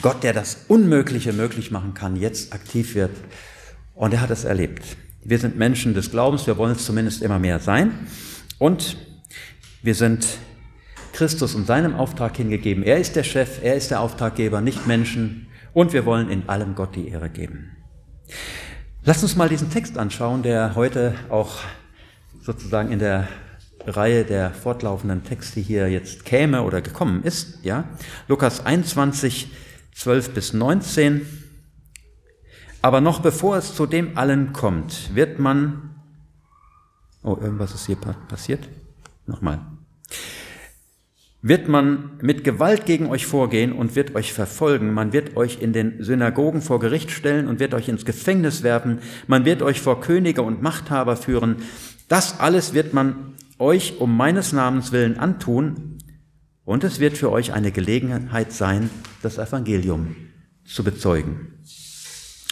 Gott, 0.00 0.22
der 0.22 0.32
das 0.32 0.64
Unmögliche 0.68 1.34
möglich 1.34 1.70
machen 1.70 1.92
kann, 1.92 2.16
jetzt 2.16 2.54
aktiv 2.54 2.94
wird. 2.94 3.12
Und 3.94 4.14
er 4.14 4.22
hat 4.22 4.30
es 4.30 4.44
erlebt. 4.44 4.82
Wir 5.24 5.38
sind 5.38 5.56
Menschen 5.56 5.94
des 5.94 6.10
Glaubens, 6.10 6.46
wir 6.46 6.56
wollen 6.56 6.72
es 6.72 6.84
zumindest 6.84 7.22
immer 7.22 7.38
mehr 7.38 7.60
sein. 7.60 7.92
Und 8.58 8.96
wir 9.82 9.94
sind 9.94 10.26
Christus 11.12 11.54
und 11.54 11.66
seinem 11.66 11.94
Auftrag 11.94 12.36
hingegeben. 12.36 12.82
Er 12.82 12.98
ist 12.98 13.14
der 13.14 13.22
Chef, 13.22 13.62
er 13.62 13.76
ist 13.76 13.90
der 13.90 14.00
Auftraggeber, 14.00 14.60
nicht 14.60 14.86
Menschen. 14.86 15.46
Und 15.72 15.92
wir 15.92 16.06
wollen 16.06 16.28
in 16.28 16.48
allem 16.48 16.74
Gott 16.74 16.96
die 16.96 17.08
Ehre 17.08 17.30
geben. 17.30 17.76
Lass 19.04 19.22
uns 19.22 19.36
mal 19.36 19.48
diesen 19.48 19.70
Text 19.70 19.96
anschauen, 19.96 20.42
der 20.42 20.74
heute 20.74 21.14
auch 21.28 21.60
sozusagen 22.40 22.90
in 22.90 22.98
der 22.98 23.28
Reihe 23.86 24.24
der 24.24 24.50
fortlaufenden 24.52 25.22
Texte 25.24 25.60
hier 25.60 25.88
jetzt 25.88 26.24
käme 26.24 26.62
oder 26.62 26.82
gekommen 26.82 27.22
ist. 27.22 27.64
Ja, 27.64 27.84
Lukas 28.28 28.64
21, 28.64 29.50
12 29.94 30.34
bis 30.34 30.52
19. 30.52 31.41
Aber 32.82 33.00
noch 33.00 33.20
bevor 33.20 33.56
es 33.56 33.74
zu 33.74 33.86
dem 33.86 34.18
allen 34.18 34.52
kommt, 34.52 35.14
wird 35.14 35.38
man, 35.38 35.94
oh, 37.22 37.36
irgendwas 37.40 37.74
ist 37.74 37.86
hier 37.86 37.96
passiert. 37.96 38.68
Nochmal. 39.26 39.60
Wird 41.42 41.68
man 41.68 42.10
mit 42.20 42.42
Gewalt 42.42 42.84
gegen 42.86 43.06
euch 43.06 43.26
vorgehen 43.26 43.72
und 43.72 43.94
wird 43.94 44.14
euch 44.16 44.32
verfolgen. 44.32 44.92
Man 44.92 45.12
wird 45.12 45.36
euch 45.36 45.60
in 45.60 45.72
den 45.72 46.02
Synagogen 46.02 46.60
vor 46.60 46.80
Gericht 46.80 47.12
stellen 47.12 47.46
und 47.46 47.60
wird 47.60 47.74
euch 47.74 47.88
ins 47.88 48.04
Gefängnis 48.04 48.64
werfen. 48.64 48.98
Man 49.28 49.44
wird 49.44 49.62
euch 49.62 49.80
vor 49.80 50.00
Könige 50.00 50.42
und 50.42 50.62
Machthaber 50.62 51.16
führen. 51.16 51.56
Das 52.08 52.40
alles 52.40 52.74
wird 52.74 52.94
man 52.94 53.34
euch 53.58 54.00
um 54.00 54.16
meines 54.16 54.52
Namens 54.52 54.90
willen 54.90 55.18
antun. 55.18 55.98
Und 56.64 56.84
es 56.84 57.00
wird 57.00 57.16
für 57.16 57.30
euch 57.30 57.52
eine 57.52 57.72
Gelegenheit 57.72 58.52
sein, 58.52 58.90
das 59.22 59.38
Evangelium 59.38 60.14
zu 60.64 60.84
bezeugen. 60.84 61.58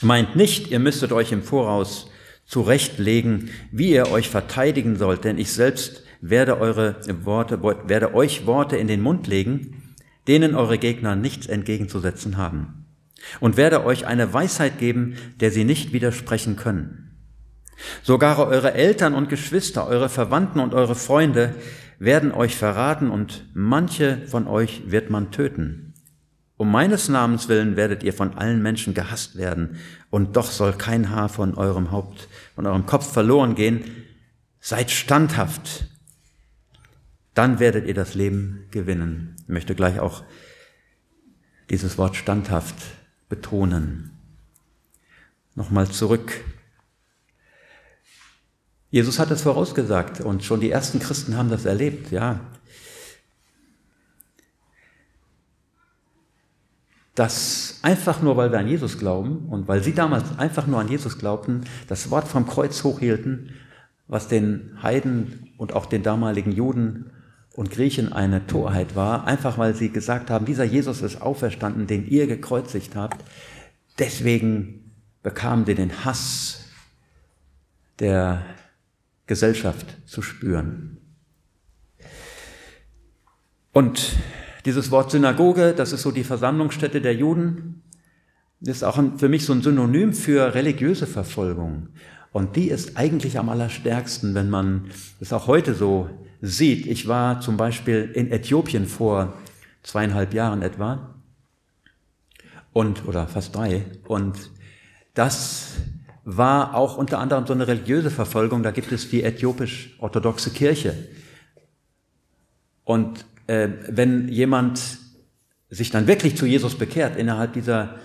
Meint 0.02 0.34
nicht, 0.34 0.70
ihr 0.70 0.78
müsstet 0.78 1.12
euch 1.12 1.32
im 1.32 1.42
Voraus 1.42 2.10
zurechtlegen, 2.46 3.50
wie 3.70 3.92
ihr 3.92 4.10
euch 4.10 4.28
verteidigen 4.28 4.96
sollt, 4.96 5.24
denn 5.24 5.38
ich 5.38 5.52
selbst 5.52 6.04
werde 6.20 6.58
eure 6.58 6.96
Worte, 7.24 7.62
werde 7.62 8.14
euch 8.14 8.46
Worte 8.46 8.76
in 8.76 8.88
den 8.88 9.00
Mund 9.00 9.26
legen, 9.26 9.94
denen 10.26 10.54
eure 10.54 10.78
Gegner 10.78 11.16
nichts 11.16 11.46
entgegenzusetzen 11.46 12.36
haben. 12.36 12.86
Und 13.40 13.56
werde 13.56 13.84
euch 13.84 14.06
eine 14.06 14.32
Weisheit 14.32 14.78
geben, 14.78 15.16
der 15.40 15.50
sie 15.50 15.64
nicht 15.64 15.92
widersprechen 15.92 16.56
können. 16.56 17.10
Sogar 18.02 18.38
eure 18.38 18.74
Eltern 18.74 19.14
und 19.14 19.28
Geschwister, 19.28 19.86
eure 19.86 20.08
Verwandten 20.08 20.60
und 20.60 20.74
eure 20.74 20.94
Freunde 20.94 21.54
werden 21.98 22.32
euch 22.32 22.56
verraten 22.56 23.10
und 23.10 23.46
manche 23.52 24.22
von 24.26 24.46
euch 24.46 24.90
wird 24.90 25.10
man 25.10 25.30
töten. 25.30 25.89
Um 26.60 26.70
meines 26.70 27.08
Namens 27.08 27.48
willen 27.48 27.76
werdet 27.76 28.02
ihr 28.02 28.12
von 28.12 28.36
allen 28.36 28.60
Menschen 28.60 28.92
gehasst 28.92 29.36
werden, 29.38 29.78
und 30.10 30.36
doch 30.36 30.50
soll 30.50 30.74
kein 30.74 31.08
Haar 31.08 31.30
von 31.30 31.54
eurem 31.54 31.90
Haupt, 31.90 32.28
von 32.54 32.66
eurem 32.66 32.84
Kopf 32.84 33.10
verloren 33.10 33.54
gehen. 33.54 33.82
Seid 34.60 34.90
standhaft, 34.90 35.86
dann 37.32 37.60
werdet 37.60 37.86
ihr 37.86 37.94
das 37.94 38.14
Leben 38.14 38.66
gewinnen. 38.72 39.36
Ich 39.44 39.48
möchte 39.48 39.74
gleich 39.74 40.00
auch 40.00 40.22
dieses 41.70 41.96
Wort 41.96 42.14
standhaft 42.14 42.76
betonen. 43.30 44.10
Nochmal 45.54 45.88
zurück. 45.88 46.44
Jesus 48.90 49.18
hat 49.18 49.30
es 49.30 49.40
vorausgesagt 49.40 50.20
und 50.20 50.44
schon 50.44 50.60
die 50.60 50.70
ersten 50.70 51.00
Christen 51.00 51.38
haben 51.38 51.48
das 51.48 51.64
erlebt, 51.64 52.10
ja. 52.10 52.40
Dass 57.14 57.80
einfach 57.82 58.22
nur, 58.22 58.36
weil 58.36 58.52
wir 58.52 58.58
an 58.58 58.68
Jesus 58.68 58.98
glauben 58.98 59.46
und 59.50 59.68
weil 59.68 59.82
sie 59.82 59.94
damals 59.94 60.38
einfach 60.38 60.66
nur 60.66 60.80
an 60.80 60.88
Jesus 60.88 61.18
glaubten, 61.18 61.64
das 61.88 62.10
Wort 62.10 62.28
vom 62.28 62.46
Kreuz 62.46 62.84
hochhielten, 62.84 63.50
was 64.06 64.28
den 64.28 64.78
Heiden 64.82 65.48
und 65.56 65.72
auch 65.72 65.86
den 65.86 66.02
damaligen 66.02 66.52
Juden 66.52 67.10
und 67.54 67.70
Griechen 67.70 68.12
eine 68.12 68.46
Torheit 68.46 68.96
war, 68.96 69.26
einfach 69.26 69.58
weil 69.58 69.74
sie 69.74 69.90
gesagt 69.90 70.30
haben, 70.30 70.46
dieser 70.46 70.64
Jesus 70.64 71.02
ist 71.02 71.20
auferstanden, 71.20 71.86
den 71.86 72.06
ihr 72.06 72.26
gekreuzigt 72.26 72.96
habt. 72.96 73.22
Deswegen 73.98 74.92
bekamen 75.22 75.66
sie 75.66 75.74
den 75.74 76.04
Hass 76.04 76.64
der 77.98 78.42
Gesellschaft 79.26 79.98
zu 80.06 80.22
spüren. 80.22 80.96
Und 83.72 84.16
dieses 84.64 84.90
Wort 84.90 85.10
Synagoge, 85.10 85.74
das 85.74 85.92
ist 85.92 86.02
so 86.02 86.10
die 86.10 86.24
Versammlungsstätte 86.24 87.00
der 87.00 87.14
Juden, 87.14 87.82
ist 88.60 88.84
auch 88.84 89.02
für 89.16 89.28
mich 89.28 89.46
so 89.46 89.52
ein 89.52 89.62
Synonym 89.62 90.12
für 90.12 90.54
religiöse 90.54 91.06
Verfolgung. 91.06 91.88
Und 92.32 92.56
die 92.56 92.68
ist 92.68 92.96
eigentlich 92.96 93.38
am 93.38 93.48
allerstärksten, 93.48 94.34
wenn 94.34 94.50
man 94.50 94.90
es 95.18 95.32
auch 95.32 95.46
heute 95.46 95.74
so 95.74 96.10
sieht. 96.40 96.86
Ich 96.86 97.08
war 97.08 97.40
zum 97.40 97.56
Beispiel 97.56 98.10
in 98.14 98.30
Äthiopien 98.30 98.86
vor 98.86 99.32
zweieinhalb 99.82 100.34
Jahren 100.34 100.62
etwa 100.62 101.14
und 102.72 103.06
oder 103.06 103.26
fast 103.26 103.56
drei 103.56 103.84
und 104.06 104.50
das 105.14 105.72
war 106.24 106.74
auch 106.74 106.96
unter 106.96 107.18
anderem 107.18 107.46
so 107.46 107.52
eine 107.52 107.66
religiöse 107.66 108.10
Verfolgung. 108.10 108.62
Da 108.62 108.70
gibt 108.70 108.92
es 108.92 109.10
die 109.10 109.24
äthiopisch-orthodoxe 109.24 110.50
Kirche. 110.50 111.08
Und 112.84 113.24
äh, 113.50 113.68
wenn 113.88 114.28
jemand 114.28 114.98
sich 115.70 115.90
dann 115.90 116.06
wirklich 116.06 116.36
zu 116.36 116.46
Jesus 116.46 116.78
bekehrt 116.78 117.16
innerhalb 117.16 117.52
dieser, 117.52 117.96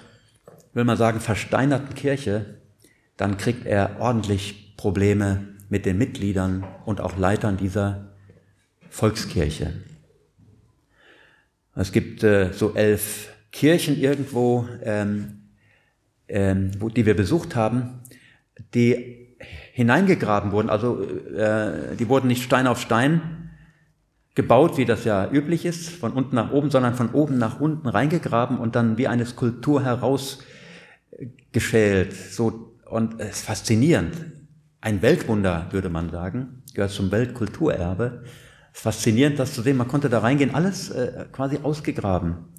will 0.73 0.85
man 0.85 0.97
sagen, 0.97 1.19
versteinerten 1.19 1.93
Kirche, 1.93 2.57
dann 3.15 3.37
kriegt 3.37 3.67
er 3.67 3.97
ordentlich 3.99 4.75
Probleme 4.75 5.47
mit 5.69 5.85
den 5.85 5.99
Mitgliedern 5.99 6.65
und 6.85 6.99
auch 6.99 7.17
Leitern 7.17 7.57
dieser 7.57 8.13
Volkskirche. 8.89 9.73
Es 11.75 11.91
gibt 11.91 12.23
äh, 12.23 12.51
so 12.51 12.73
elf 12.73 13.31
Kirchen 13.51 13.99
irgendwo, 13.99 14.67
ähm, 14.81 15.43
ähm, 16.27 16.71
wo, 16.79 16.89
die 16.89 17.05
wir 17.05 17.15
besucht 17.15 17.55
haben, 17.55 18.01
die 18.73 19.35
hineingegraben 19.73 20.51
wurden. 20.51 20.69
Also 20.71 21.03
äh, 21.03 21.95
die 21.99 22.09
wurden 22.09 22.27
nicht 22.27 22.41
Stein 22.41 22.65
auf 22.65 22.79
Stein 22.81 23.44
gebaut, 24.35 24.77
wie 24.77 24.85
das 24.85 25.05
ja 25.05 25.31
üblich 25.31 25.65
ist, 25.65 25.89
von 25.89 26.11
unten 26.11 26.35
nach 26.35 26.51
oben, 26.51 26.69
sondern 26.69 26.93
von 26.93 27.11
oben 27.11 27.37
nach 27.37 27.61
unten 27.61 27.87
reingegraben 27.87 28.59
und 28.59 28.75
dann 28.75 28.97
wie 28.97 29.07
eine 29.07 29.25
Skulptur 29.25 29.81
herausgeschält. 29.83 32.13
So, 32.13 32.75
und 32.85 33.21
es 33.21 33.37
ist 33.37 33.45
faszinierend. 33.45 34.13
Ein 34.81 35.01
Weltwunder, 35.01 35.69
würde 35.71 35.89
man 35.89 36.09
sagen, 36.11 36.63
gehört 36.73 36.91
zum 36.91 37.11
Weltkulturerbe. 37.11 38.25
Es 38.71 38.79
ist 38.79 38.83
faszinierend, 38.83 39.39
das 39.39 39.53
zu 39.53 39.61
sehen. 39.61 39.77
Man 39.77 39.87
konnte 39.87 40.09
da 40.09 40.19
reingehen, 40.19 40.53
alles 40.53 40.89
äh, 40.91 41.27
quasi 41.31 41.59
ausgegraben. 41.63 42.49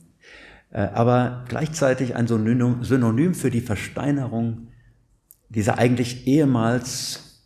Äh, 0.71 0.89
aber 0.95 1.45
gleichzeitig 1.49 2.17
ein 2.17 2.27
Synonym 2.27 3.35
für 3.35 3.51
die 3.51 3.61
Versteinerung 3.61 4.69
dieser 5.51 5.77
eigentlich 5.79 6.27
ehemals 6.27 7.45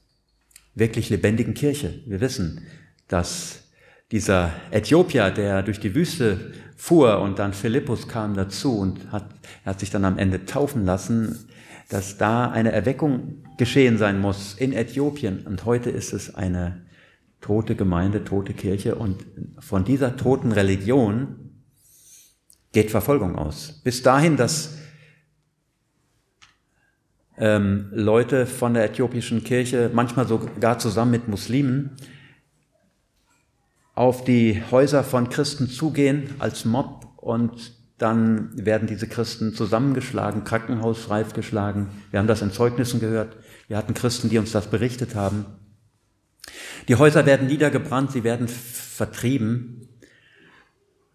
wirklich 0.75 1.11
lebendigen 1.11 1.55
Kirche. 1.55 2.01
Wir 2.07 2.21
wissen, 2.21 2.63
dass 3.09 3.70
dieser 4.11 4.53
Äthiopier, 4.71 5.31
der 5.31 5.63
durch 5.63 5.81
die 5.81 5.95
Wüste 5.95 6.53
fuhr 6.77 7.21
und 7.21 7.39
dann 7.39 7.53
Philippus 7.53 8.09
kam 8.09 8.35
dazu 8.35 8.79
und 8.79 9.13
hat, 9.13 9.27
hat 9.65 9.81
sich 9.81 9.91
dann 9.91 10.05
am 10.05 10.19
Ende 10.19 10.47
taufen 10.47 10.85
lassen, 10.85 11.47
dass 11.89 12.19
da 12.19 12.51
eine 12.51 12.73
Erweckung 12.73 13.45
geschehen 13.57 13.99
sein 13.99 14.21
muss 14.21 14.55
in 14.55 14.73
Äthiopien. 14.73 15.47
Und 15.47 15.65
heute 15.65 15.91
ist 15.91 16.13
es 16.13 16.35
eine 16.35 16.87
tote 17.41 17.75
Gemeinde, 17.75 18.25
tote 18.25 18.55
Kirche. 18.55 18.95
Und 18.95 19.25
von 19.59 19.85
dieser 19.85 20.17
toten 20.17 20.53
Religion 20.53 21.53
geht 22.73 22.91
Verfolgung 22.91 23.37
aus. 23.37 23.81
Bis 23.85 24.03
dahin, 24.03 24.37
dass 24.37 24.79
ähm, 27.39 27.89
Leute 27.93 28.47
von 28.47 28.75
der 28.75 28.85
äthiopischen 28.85 29.43
Kirche, 29.43 29.91
manchmal 29.93 30.29
sogar 30.29 30.79
zusammen 30.79 31.11
mit 31.11 31.29
Muslimen, 31.29 31.97
auf 34.01 34.25
die 34.25 34.63
Häuser 34.71 35.05
von 35.05 35.29
Christen 35.29 35.69
zugehen 35.69 36.31
als 36.39 36.65
Mob 36.65 37.07
und 37.19 37.75
dann 37.99 38.49
werden 38.57 38.89
diese 38.89 39.07
Christen 39.07 39.53
zusammengeschlagen, 39.53 40.43
krankenhausreif 40.43 41.35
geschlagen. 41.35 41.89
Wir 42.11 42.19
haben 42.19 42.27
das 42.27 42.41
in 42.41 42.51
Zeugnissen 42.51 42.99
gehört. 42.99 43.37
Wir 43.69 43.77
hatten 43.77 43.93
Christen, 43.93 44.31
die 44.31 44.39
uns 44.39 44.53
das 44.53 44.71
berichtet 44.71 45.15
haben. 45.15 45.45
Die 46.89 46.95
Häuser 46.95 47.27
werden 47.27 47.47
niedergebrannt, 47.47 48.11
sie 48.11 48.25
werden 48.25 48.49
vertrieben 48.49 49.87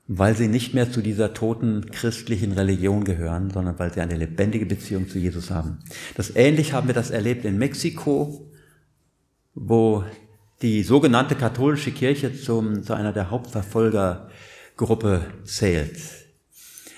weil 0.07 0.35
sie 0.35 0.47
nicht 0.47 0.75
mehr 0.75 0.91
zu 0.91 1.01
dieser 1.01 1.33
toten 1.33 1.89
christlichen 1.89 2.51
Religion 2.51 3.05
gehören, 3.05 3.49
sondern 3.49 3.79
weil 3.79 3.91
sie 3.91 4.01
eine 4.01 4.15
lebendige 4.15 4.67
Beziehung 4.67 5.09
zu 5.09 5.17
Jesus 5.17 5.49
haben. 5.49 5.79
Das 6.13 6.35
ähnlich 6.35 6.73
haben 6.73 6.85
wir 6.85 6.93
das 6.93 7.09
erlebt 7.09 7.43
in 7.43 7.57
Mexiko, 7.57 8.51
wo 9.55 10.03
die 10.61 10.83
sogenannte 10.83 11.35
katholische 11.35 11.91
Kirche 11.91 12.33
zum, 12.33 12.83
zu 12.83 12.93
einer 12.93 13.13
der 13.13 13.29
Hauptverfolgergruppe 13.29 15.25
zählt. 15.43 15.97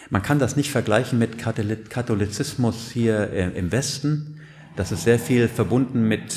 Man 0.09 0.21
kann 0.21 0.39
das 0.39 0.55
nicht 0.55 0.71
vergleichen 0.71 1.19
mit 1.19 1.37
Katholizismus 1.37 2.91
hier 2.91 3.29
im 3.55 3.71
Westen. 3.71 4.39
Das 4.77 4.91
ist 4.91 5.03
sehr 5.03 5.19
viel 5.19 5.47
verbunden 5.49 6.07
mit 6.07 6.33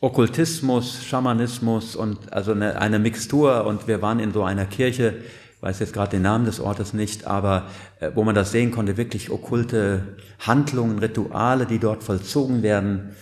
Okkultismus, 0.00 1.02
Schamanismus 1.02 1.96
und 1.96 2.30
also 2.30 2.52
eine, 2.52 2.78
eine 2.78 2.98
Mixtur. 2.98 3.64
Und 3.64 3.88
wir 3.88 4.02
waren 4.02 4.20
in 4.20 4.34
so 4.34 4.42
einer 4.44 4.66
Kirche, 4.66 5.14
weiß 5.62 5.78
jetzt 5.78 5.94
gerade 5.94 6.10
den 6.10 6.22
Namen 6.22 6.44
des 6.44 6.60
Ortes 6.60 6.92
nicht, 6.92 7.26
aber 7.26 7.70
äh, 8.00 8.10
wo 8.14 8.22
man 8.22 8.34
das 8.34 8.52
sehen 8.52 8.70
konnte, 8.70 8.98
wirklich 8.98 9.30
okkulte 9.30 10.16
Handlungen, 10.40 10.98
Rituale, 10.98 11.64
die 11.64 11.78
dort 11.78 12.04
vollzogen 12.04 12.62
werden. 12.62 13.14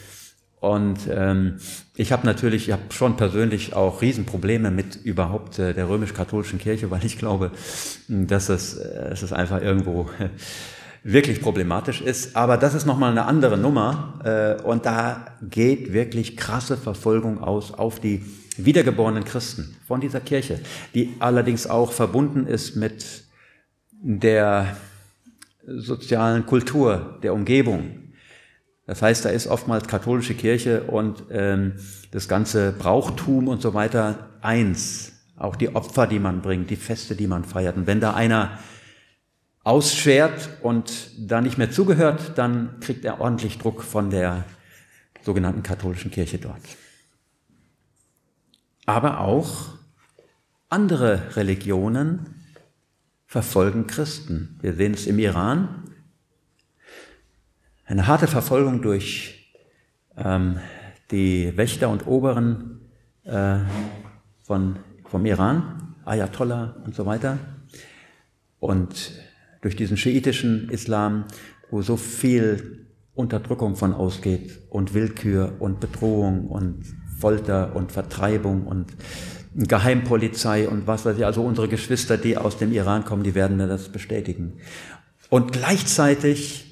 Und 0.62 1.08
ähm, 1.10 1.56
ich 1.96 2.12
habe 2.12 2.24
natürlich, 2.24 2.68
ich 2.68 2.72
habe 2.72 2.82
schon 2.90 3.16
persönlich 3.16 3.74
auch 3.74 4.00
Riesenprobleme 4.00 4.70
mit 4.70 4.94
überhaupt 4.94 5.58
äh, 5.58 5.74
der 5.74 5.88
römisch-katholischen 5.88 6.60
Kirche, 6.60 6.88
weil 6.92 7.04
ich 7.04 7.18
glaube, 7.18 7.50
dass 8.06 8.48
es, 8.48 8.76
äh, 8.76 9.08
es 9.10 9.24
ist 9.24 9.32
einfach 9.32 9.60
irgendwo 9.60 10.08
wirklich 11.02 11.40
problematisch 11.40 12.00
ist. 12.00 12.36
Aber 12.36 12.58
das 12.58 12.74
ist 12.74 12.86
nochmal 12.86 13.10
eine 13.10 13.24
andere 13.24 13.58
Nummer. 13.58 14.20
Äh, 14.24 14.62
und 14.62 14.86
da 14.86 15.26
geht 15.42 15.92
wirklich 15.92 16.36
krasse 16.36 16.76
Verfolgung 16.76 17.42
aus 17.42 17.74
auf 17.74 17.98
die 17.98 18.24
wiedergeborenen 18.56 19.24
Christen 19.24 19.76
von 19.88 20.00
dieser 20.00 20.20
Kirche, 20.20 20.60
die 20.94 21.16
allerdings 21.18 21.66
auch 21.66 21.90
verbunden 21.90 22.46
ist 22.46 22.76
mit 22.76 23.24
der 24.00 24.76
sozialen 25.66 26.46
Kultur 26.46 27.18
der 27.24 27.34
Umgebung. 27.34 28.01
Das 28.92 29.00
heißt, 29.00 29.24
da 29.24 29.30
ist 29.30 29.46
oftmals 29.46 29.88
katholische 29.88 30.34
Kirche 30.34 30.82
und 30.82 31.24
ähm, 31.30 31.74
das 32.10 32.28
ganze 32.28 32.72
Brauchtum 32.72 33.48
und 33.48 33.62
so 33.62 33.72
weiter 33.72 34.28
eins. 34.42 35.12
Auch 35.36 35.56
die 35.56 35.74
Opfer, 35.74 36.06
die 36.06 36.18
man 36.18 36.42
bringt, 36.42 36.68
die 36.68 36.76
Feste, 36.76 37.16
die 37.16 37.26
man 37.26 37.44
feiert. 37.44 37.76
Und 37.76 37.86
wenn 37.86 38.00
da 38.00 38.12
einer 38.14 38.58
ausschert 39.64 40.50
und 40.60 41.10
da 41.18 41.40
nicht 41.40 41.56
mehr 41.56 41.70
zugehört, 41.70 42.32
dann 42.36 42.80
kriegt 42.80 43.04
er 43.04 43.20
ordentlich 43.20 43.58
Druck 43.58 43.82
von 43.82 44.10
der 44.10 44.44
sogenannten 45.22 45.62
katholischen 45.62 46.10
Kirche 46.10 46.38
dort 46.38 46.60
aber 48.86 49.20
auch 49.20 49.74
andere 50.68 51.36
Religionen 51.36 52.44
verfolgen 53.26 53.86
Christen. 53.86 54.58
Wir 54.60 54.74
sehen 54.74 54.94
es 54.94 55.06
im 55.06 55.18
Iran. 55.18 55.91
Eine 57.84 58.06
harte 58.06 58.26
Verfolgung 58.26 58.80
durch 58.82 59.52
ähm, 60.16 60.58
die 61.10 61.56
Wächter 61.56 61.88
und 61.88 62.06
Oberen 62.06 62.80
äh, 63.24 63.58
von, 64.42 64.76
vom 65.04 65.26
Iran, 65.26 65.94
Ayatollah 66.04 66.76
und 66.84 66.94
so 66.94 67.06
weiter. 67.06 67.38
Und 68.60 69.12
durch 69.60 69.76
diesen 69.76 69.96
schiitischen 69.96 70.68
Islam, 70.70 71.24
wo 71.70 71.82
so 71.82 71.96
viel 71.96 72.86
Unterdrückung 73.14 73.76
von 73.76 73.92
ausgeht 73.92 74.60
und 74.70 74.94
Willkür 74.94 75.54
und 75.58 75.80
Bedrohung 75.80 76.46
und 76.48 76.84
Folter 77.18 77.76
und 77.76 77.92
Vertreibung 77.92 78.66
und 78.66 78.92
Geheimpolizei 79.54 80.68
und 80.68 80.86
was 80.86 81.04
weiß 81.04 81.18
ich. 81.18 81.26
Also 81.26 81.42
unsere 81.42 81.68
Geschwister, 81.68 82.16
die 82.16 82.36
aus 82.36 82.56
dem 82.56 82.72
Iran 82.72 83.04
kommen, 83.04 83.22
die 83.22 83.34
werden 83.34 83.56
mir 83.56 83.66
das 83.66 83.90
bestätigen. 83.90 84.54
Und 85.28 85.52
gleichzeitig, 85.52 86.71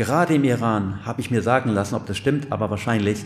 gerade 0.00 0.34
im 0.34 0.44
Iran, 0.44 1.04
habe 1.04 1.20
ich 1.20 1.30
mir 1.30 1.42
sagen 1.42 1.68
lassen, 1.70 1.94
ob 1.94 2.06
das 2.06 2.16
stimmt, 2.16 2.50
aber 2.50 2.70
wahrscheinlich, 2.70 3.22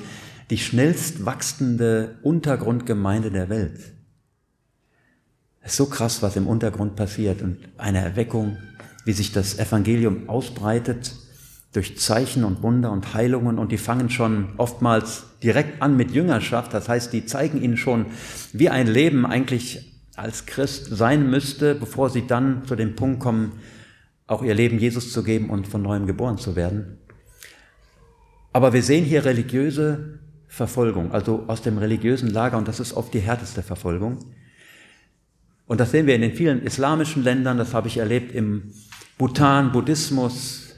die 0.50 0.58
schnellst 0.58 1.24
wachsende 1.24 2.16
Untergrundgemeinde 2.22 3.30
der 3.30 3.48
Welt. 3.48 3.78
Es 5.60 5.70
ist 5.70 5.76
so 5.76 5.86
krass, 5.86 6.20
was 6.20 6.34
im 6.34 6.48
Untergrund 6.48 6.96
passiert 6.96 7.42
und 7.42 7.58
eine 7.78 8.00
Erweckung 8.00 8.58
wie 9.04 9.12
sich 9.12 9.32
das 9.32 9.58
Evangelium 9.58 10.28
ausbreitet 10.28 11.12
durch 11.72 11.98
Zeichen 11.98 12.44
und 12.44 12.62
Wunder 12.62 12.90
und 12.90 13.14
Heilungen 13.14 13.58
und 13.58 13.72
die 13.72 13.78
fangen 13.78 14.08
schon 14.08 14.48
oftmals 14.56 15.24
direkt 15.42 15.82
an 15.82 15.96
mit 15.96 16.10
Jüngerschaft. 16.12 16.72
Das 16.72 16.88
heißt, 16.88 17.12
die 17.12 17.26
zeigen 17.26 17.62
ihnen 17.62 17.76
schon, 17.76 18.06
wie 18.52 18.70
ein 18.70 18.86
Leben 18.86 19.26
eigentlich 19.26 20.00
als 20.16 20.46
Christ 20.46 20.86
sein 20.90 21.28
müsste, 21.30 21.74
bevor 21.74 22.10
sie 22.10 22.26
dann 22.26 22.64
zu 22.66 22.76
dem 22.76 22.96
Punkt 22.96 23.20
kommen, 23.20 23.52
auch 24.26 24.42
ihr 24.42 24.54
Leben 24.54 24.78
Jesus 24.78 25.12
zu 25.12 25.22
geben 25.22 25.50
und 25.50 25.66
von 25.66 25.82
neuem 25.82 26.06
geboren 26.06 26.38
zu 26.38 26.56
werden. 26.56 26.98
Aber 28.52 28.72
wir 28.72 28.82
sehen 28.82 29.04
hier 29.04 29.24
religiöse 29.24 30.20
Verfolgung, 30.46 31.12
also 31.12 31.44
aus 31.48 31.62
dem 31.62 31.78
religiösen 31.78 32.30
Lager, 32.30 32.56
und 32.56 32.68
das 32.68 32.80
ist 32.80 32.94
oft 32.94 33.12
die 33.12 33.20
härteste 33.20 33.62
Verfolgung. 33.62 34.32
Und 35.66 35.80
das 35.80 35.90
sehen 35.90 36.06
wir 36.06 36.14
in 36.14 36.20
den 36.20 36.34
vielen 36.34 36.62
islamischen 36.62 37.24
Ländern, 37.24 37.58
das 37.58 37.74
habe 37.74 37.88
ich 37.88 37.96
erlebt 37.96 38.32
im 38.34 38.72
Bhutan, 39.18 39.72
Buddhismus 39.72 40.76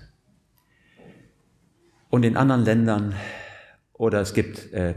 und 2.09 2.25
in 2.25 2.37
anderen 2.37 2.65
Ländern. 2.65 3.15
Oder 3.93 4.21
es 4.21 4.33
gibt 4.33 4.73
äh, 4.73 4.95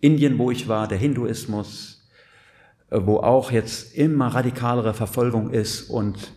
Indien, 0.00 0.38
wo 0.38 0.50
ich 0.50 0.68
war, 0.68 0.88
der 0.88 0.98
Hinduismus, 0.98 2.08
äh, 2.90 2.98
wo 3.02 3.18
auch 3.18 3.50
jetzt 3.50 3.94
immer 3.94 4.28
radikalere 4.28 4.94
Verfolgung 4.94 5.50
ist 5.50 5.90
und 5.90 6.32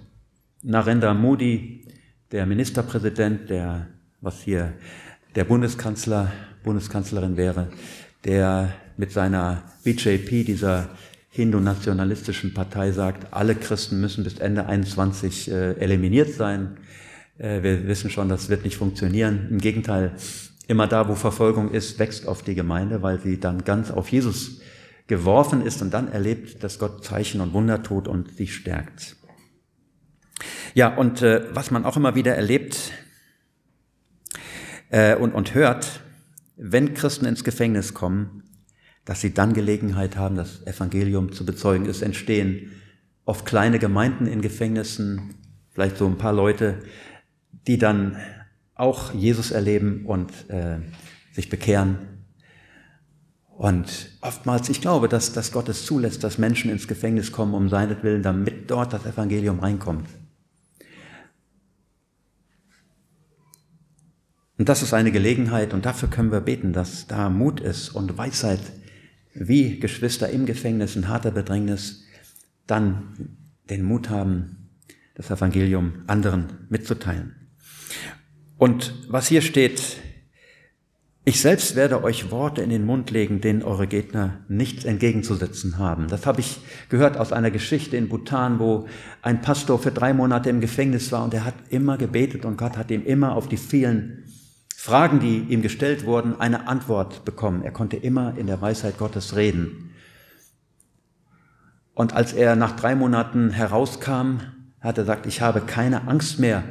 Narendra 0.64 1.16
Modi, 1.16 1.88
der 2.32 2.46
Ministerpräsident, 2.46 3.50
der, 3.50 3.88
was 4.22 4.42
hier 4.42 4.74
der 5.36 5.44
Bundeskanzler, 5.44 6.32
Bundeskanzlerin 6.64 7.36
wäre, 7.36 7.70
der 8.26 8.74
mit 8.96 9.12
seiner 9.12 9.64
BJP, 9.84 10.44
dieser 10.46 10.90
hindu-nationalistischen 11.32 12.54
Partei, 12.54 12.92
sagt, 12.92 13.34
alle 13.34 13.56
Christen 13.56 14.00
müssen 14.02 14.24
bis 14.24 14.38
Ende 14.38 14.68
21 14.68 15.50
äh, 15.50 15.72
eliminiert 15.80 16.34
sein. 16.34 16.78
Äh, 17.40 17.64
wir 17.64 17.88
wissen 17.88 18.12
schon, 18.12 18.30
das 18.30 18.50
wird 18.50 18.64
nicht 18.64 18.78
funktionieren. 18.78 19.48
Im 19.50 19.58
Gegenteil, 19.58 20.12
immer 20.68 20.86
da, 20.86 21.08
wo 21.08 21.16
Verfolgung 21.16 21.72
ist, 21.72 21.98
wächst 21.98 22.28
auf 22.28 22.44
die 22.44 22.54
Gemeinde, 22.54 23.02
weil 23.02 23.20
sie 23.20 23.40
dann 23.40 23.64
ganz 23.64 23.90
auf 23.90 24.10
Jesus 24.10 24.62
geworfen 25.08 25.66
ist 25.66 25.82
und 25.82 25.92
dann 25.92 26.12
erlebt, 26.12 26.64
dass 26.64 26.78
Gott 26.78 27.04
Zeichen 27.04 27.42
und 27.42 27.54
Wunder 27.54 27.82
tut 27.82 28.08
und 28.08 28.36
sie 28.36 28.48
stärkt. 28.48 29.16
Ja, 30.74 30.96
und 30.96 31.22
äh, 31.22 31.44
was 31.54 31.72
man 31.72 31.86
auch 31.86 31.98
immer 31.98 32.16
wieder 32.16 32.36
erlebt, 32.36 32.92
äh, 34.92 35.16
und, 35.16 35.34
und 35.34 35.56
hört, 35.56 36.02
wenn 36.58 36.94
Christen 36.94 37.26
ins 37.26 37.44
Gefängnis 37.44 37.94
kommen, 37.94 38.44
dass 39.06 39.22
sie 39.22 39.34
dann 39.34 39.54
Gelegenheit 39.54 40.16
haben, 40.16 40.36
das 40.36 40.66
Evangelium 40.68 41.32
zu 41.32 41.46
bezeugen. 41.46 41.88
Es 41.88 42.02
entstehen 42.02 42.72
oft 43.26 43.46
kleine 43.46 43.80
Gemeinden 43.80 44.28
in 44.28 44.42
Gefängnissen, 44.42 45.36
vielleicht 45.72 45.98
so 45.98 46.06
ein 46.06 46.18
paar 46.18 46.34
Leute, 46.34 46.84
die 47.68 47.78
dann 47.78 48.18
auch 48.76 49.14
Jesus 49.14 49.52
erleben 49.52 50.06
und 50.06 50.32
äh, 50.50 50.80
sich 51.32 51.50
bekehren. 51.50 51.98
Und 53.48 54.18
oftmals, 54.22 54.70
ich 54.70 54.82
glaube, 54.82 55.08
dass, 55.08 55.34
dass 55.34 55.52
Gott 55.52 55.70
es 55.70 55.86
zulässt, 55.86 56.24
dass 56.24 56.38
Menschen 56.38 56.72
ins 56.72 56.88
Gefängnis 56.88 57.32
kommen 57.32 57.54
um 57.54 57.70
seinetwillen, 57.70 58.24
damit 58.24 58.70
dort 58.70 58.94
das 58.94 59.06
Evangelium 59.06 59.60
reinkommt. 59.60 60.08
Und 64.62 64.70
das 64.70 64.84
ist 64.84 64.94
eine 64.94 65.12
Gelegenheit 65.12 65.74
und 65.74 65.88
dafür 65.88 66.08
können 66.08 66.32
wir 66.32 66.42
beten, 66.42 66.72
dass 66.72 67.08
da 67.08 67.32
Mut 67.32 67.60
ist 67.60 67.90
und 67.90 68.16
Weisheit, 68.16 68.60
wie 69.34 69.80
Geschwister 69.80 70.30
im 70.30 70.46
Gefängnis, 70.46 70.96
in 70.96 71.08
harter 71.08 71.32
Bedrängnis, 71.32 72.04
dann 72.68 73.38
den 73.72 73.82
Mut 73.82 74.12
haben, 74.12 74.70
das 75.16 75.32
Evangelium 75.32 76.04
anderen 76.06 76.68
mitzuteilen. 76.70 77.36
Und 78.60 78.94
was 79.08 79.30
hier 79.30 79.42
steht, 79.42 79.98
ich 81.26 81.42
selbst 81.42 81.76
werde 81.76 82.04
euch 82.04 82.30
Worte 82.30 82.62
in 82.62 82.70
den 82.70 82.86
Mund 82.86 83.10
legen, 83.10 83.42
denen 83.42 83.64
eure 83.64 83.88
Gegner 83.88 84.42
nichts 84.48 84.86
entgegenzusetzen 84.86 85.80
haben. 85.80 86.08
Das 86.08 86.28
habe 86.28 86.40
ich 86.40 86.60
gehört 86.90 87.18
aus 87.18 87.34
einer 87.34 87.50
Geschichte 87.50 87.98
in 87.98 88.10
Bhutan, 88.10 88.60
wo 88.60 88.88
ein 89.24 89.42
Pastor 89.42 89.80
für 89.80 89.92
drei 89.92 90.14
Monate 90.14 90.52
im 90.52 90.62
Gefängnis 90.62 91.12
war 91.12 91.24
und 91.24 91.34
er 91.34 91.46
hat 91.46 91.56
immer 91.70 91.98
gebetet 91.98 92.46
und 92.46 92.58
Gott 92.58 92.78
hat 92.78 92.92
ihm 92.92 93.04
immer 93.04 93.36
auf 93.36 93.50
die 93.50 93.58
vielen 93.58 94.22
Fragen, 94.84 95.20
die 95.20 95.42
ihm 95.42 95.62
gestellt 95.62 96.08
wurden, 96.08 96.40
eine 96.40 96.68
Antwort 96.68 97.24
bekommen. 97.24 97.62
Er 97.62 97.70
konnte 97.70 97.98
immer 97.98 98.36
in 98.36 98.48
der 98.48 98.62
Weisheit 98.62 98.98
Gottes 98.98 99.36
reden. 99.36 99.92
Und 101.94 102.14
als 102.14 102.34
er 102.34 102.56
nach 102.56 102.76
drei 102.76 102.96
Monaten 102.96 103.52
herauskam, 103.52 104.40
hat 104.80 104.98
er 104.98 105.04
gesagt, 105.04 105.28
ich 105.28 105.40
habe 105.40 105.62
keine 105.62 106.08
Angst 106.08 106.40
mehr 106.40 106.64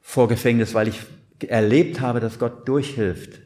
vor 0.00 0.28
Gefängnis, 0.28 0.74
weil 0.74 0.86
ich 0.86 1.00
erlebt 1.48 2.00
habe, 2.00 2.20
dass 2.20 2.38
Gott 2.38 2.68
durchhilft. 2.68 3.40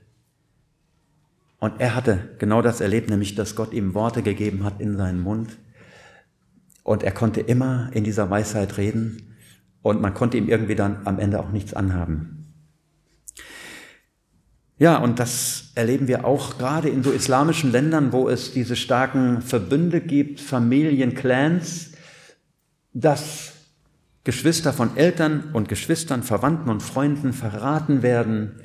Und 1.59 1.81
er 1.81 1.95
hatte 1.95 2.29
genau 2.39 2.61
das 2.61 2.83
erlebt, 2.83 3.09
nämlich 3.09 3.37
dass 3.37 3.57
Gott 3.57 3.73
ihm 3.73 3.95
Worte 3.95 4.23
gegeben 4.23 4.65
hat 4.65 4.83
in 4.83 4.99
seinen 4.99 5.23
Mund. 5.23 5.57
Und 6.83 7.05
er 7.05 7.13
konnte 7.13 7.41
immer 7.41 7.89
in 7.95 8.05
dieser 8.05 8.29
Weisheit 8.29 8.77
reden 8.77 9.35
und 9.81 10.03
man 10.03 10.13
konnte 10.13 10.37
ihm 10.37 10.51
irgendwie 10.51 10.75
dann 10.75 11.07
am 11.07 11.19
Ende 11.19 11.41
auch 11.41 11.53
nichts 11.53 11.73
anhaben. 11.73 12.42
Ja, 14.79 14.97
und 14.97 15.19
das 15.19 15.71
erleben 15.75 16.09
wir 16.09 16.25
auch 16.25 16.59
gerade 16.59 16.89
in 16.89 17.03
so 17.03 17.13
islamischen 17.13 17.71
Ländern, 17.71 18.13
wo 18.13 18.29
es 18.29 18.53
diese 18.53 18.75
starken 18.75 19.43
Verbünde 19.43 20.01
gibt, 20.01 20.41
Familien, 20.41 21.15
Clans, 21.15 21.93
dass 22.93 23.53
Geschwister 24.25 24.73
von 24.73 24.97
Eltern 24.97 25.51
und 25.53 25.69
Geschwistern, 25.69 26.23
Verwandten 26.23 26.71
und 26.71 26.83
Freunden 26.83 27.33
verraten 27.33 28.03
werden, 28.03 28.61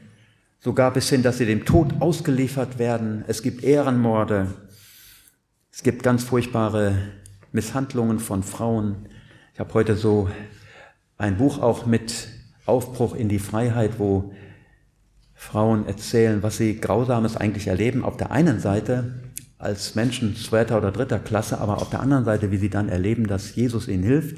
sogar 0.59 0.91
bis 0.91 1.09
hin, 1.09 1.23
dass 1.23 1.37
sie 1.37 1.45
dem 1.45 1.65
Tod 1.65 1.95
ausgeliefert 1.99 2.79
werden. 2.79 3.23
Es 3.27 3.41
gibt 3.41 3.63
Ehrenmorde, 3.63 4.47
es 5.71 5.83
gibt 5.83 6.03
ganz 6.03 6.23
furchtbare 6.23 6.97
Misshandlungen 7.51 8.19
von 8.19 8.43
Frauen. 8.43 9.07
Ich 9.53 9.59
habe 9.59 9.73
heute 9.73 9.95
so 9.95 10.29
ein 11.17 11.37
Buch 11.37 11.59
auch 11.59 11.85
mit 11.85 12.27
Aufbruch 12.65 13.15
in 13.15 13.29
die 13.29 13.39
Freiheit, 13.39 13.99
wo 13.99 14.33
Frauen 15.37 15.87
erzählen, 15.87 16.41
was 16.41 16.57
sie 16.57 16.81
Grausames 16.81 17.37
eigentlich 17.37 17.67
erleben. 17.67 18.03
Auf 18.03 18.17
der 18.17 18.31
einen 18.31 18.59
Seite 18.59 19.21
als 19.59 19.95
Menschen 19.95 20.35
zweiter 20.35 20.77
oder 20.77 20.91
dritter 20.91 21.19
Klasse, 21.19 21.59
aber 21.59 21.77
auf 21.77 21.91
der 21.91 22.01
anderen 22.01 22.25
Seite, 22.25 22.51
wie 22.51 22.57
sie 22.57 22.69
dann 22.69 22.89
erleben, 22.89 23.27
dass 23.27 23.55
Jesus 23.55 23.87
ihnen 23.87 24.03
hilft 24.03 24.37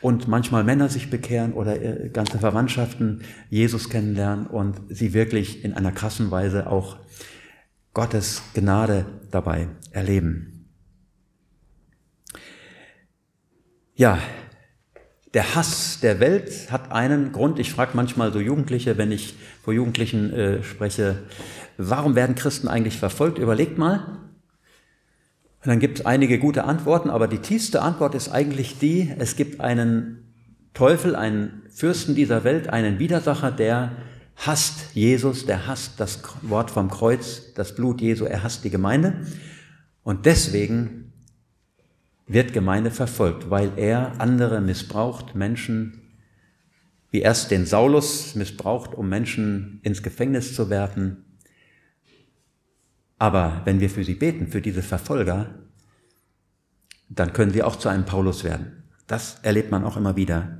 und 0.00 0.26
manchmal 0.26 0.64
Männer 0.64 0.88
sich 0.88 1.10
bekehren 1.10 1.52
oder 1.52 1.80
äh, 1.80 2.08
ganze 2.08 2.38
Verwandtschaften 2.38 3.22
Jesus 3.50 3.90
kennenlernen 3.90 4.46
und 4.46 4.80
sie 4.88 5.12
wirklich 5.12 5.64
in 5.64 5.74
einer 5.74 5.92
krassen 5.92 6.30
Weise 6.30 6.66
auch 6.66 6.96
Gottes 7.92 8.42
Gnade 8.54 9.06
dabei 9.30 9.68
erleben. 9.90 10.66
Ja, 13.94 14.18
der 15.36 15.54
Hass 15.54 16.00
der 16.00 16.18
Welt 16.18 16.72
hat 16.72 16.92
einen 16.92 17.30
Grund. 17.30 17.58
Ich 17.58 17.70
frage 17.70 17.90
manchmal 17.92 18.32
so 18.32 18.40
Jugendliche, 18.40 18.96
wenn 18.96 19.12
ich 19.12 19.34
vor 19.62 19.74
Jugendlichen 19.74 20.32
äh, 20.32 20.62
spreche, 20.62 21.18
warum 21.76 22.14
werden 22.14 22.34
Christen 22.34 22.68
eigentlich 22.68 22.96
verfolgt? 22.96 23.36
Überlegt 23.36 23.76
mal. 23.76 23.98
Und 25.62 25.66
dann 25.66 25.78
gibt 25.78 25.98
es 25.98 26.06
einige 26.06 26.38
gute 26.38 26.64
Antworten, 26.64 27.10
aber 27.10 27.28
die 27.28 27.40
tiefste 27.40 27.82
Antwort 27.82 28.14
ist 28.14 28.30
eigentlich 28.30 28.78
die, 28.78 29.12
es 29.18 29.36
gibt 29.36 29.60
einen 29.60 30.32
Teufel, 30.72 31.14
einen 31.14 31.64
Fürsten 31.68 32.14
dieser 32.14 32.42
Welt, 32.44 32.70
einen 32.70 32.98
Widersacher, 32.98 33.50
der 33.50 33.92
hasst 34.36 34.94
Jesus, 34.94 35.44
der 35.44 35.66
hasst 35.66 36.00
das 36.00 36.22
Wort 36.40 36.70
vom 36.70 36.88
Kreuz, 36.88 37.52
das 37.52 37.74
Blut 37.74 38.00
Jesu, 38.00 38.24
er 38.24 38.42
hasst 38.42 38.64
die 38.64 38.70
Gemeinde. 38.70 39.26
Und 40.02 40.24
deswegen 40.24 41.05
wird 42.26 42.52
Gemeinde 42.52 42.90
verfolgt, 42.90 43.50
weil 43.50 43.72
er 43.76 44.20
andere 44.20 44.60
missbraucht, 44.60 45.34
Menschen, 45.34 46.02
wie 47.10 47.20
erst 47.20 47.50
den 47.50 47.66
Saulus 47.66 48.34
missbraucht, 48.34 48.94
um 48.94 49.08
Menschen 49.08 49.80
ins 49.82 50.02
Gefängnis 50.02 50.54
zu 50.54 50.68
werfen. 50.68 51.24
Aber 53.18 53.62
wenn 53.64 53.80
wir 53.80 53.88
für 53.88 54.04
sie 54.04 54.14
beten, 54.14 54.48
für 54.48 54.60
diese 54.60 54.82
Verfolger, 54.82 55.54
dann 57.08 57.32
können 57.32 57.52
sie 57.52 57.62
auch 57.62 57.76
zu 57.76 57.88
einem 57.88 58.04
Paulus 58.04 58.44
werden. 58.44 58.82
Das 59.06 59.38
erlebt 59.42 59.70
man 59.70 59.84
auch 59.84 59.96
immer 59.96 60.16
wieder. 60.16 60.58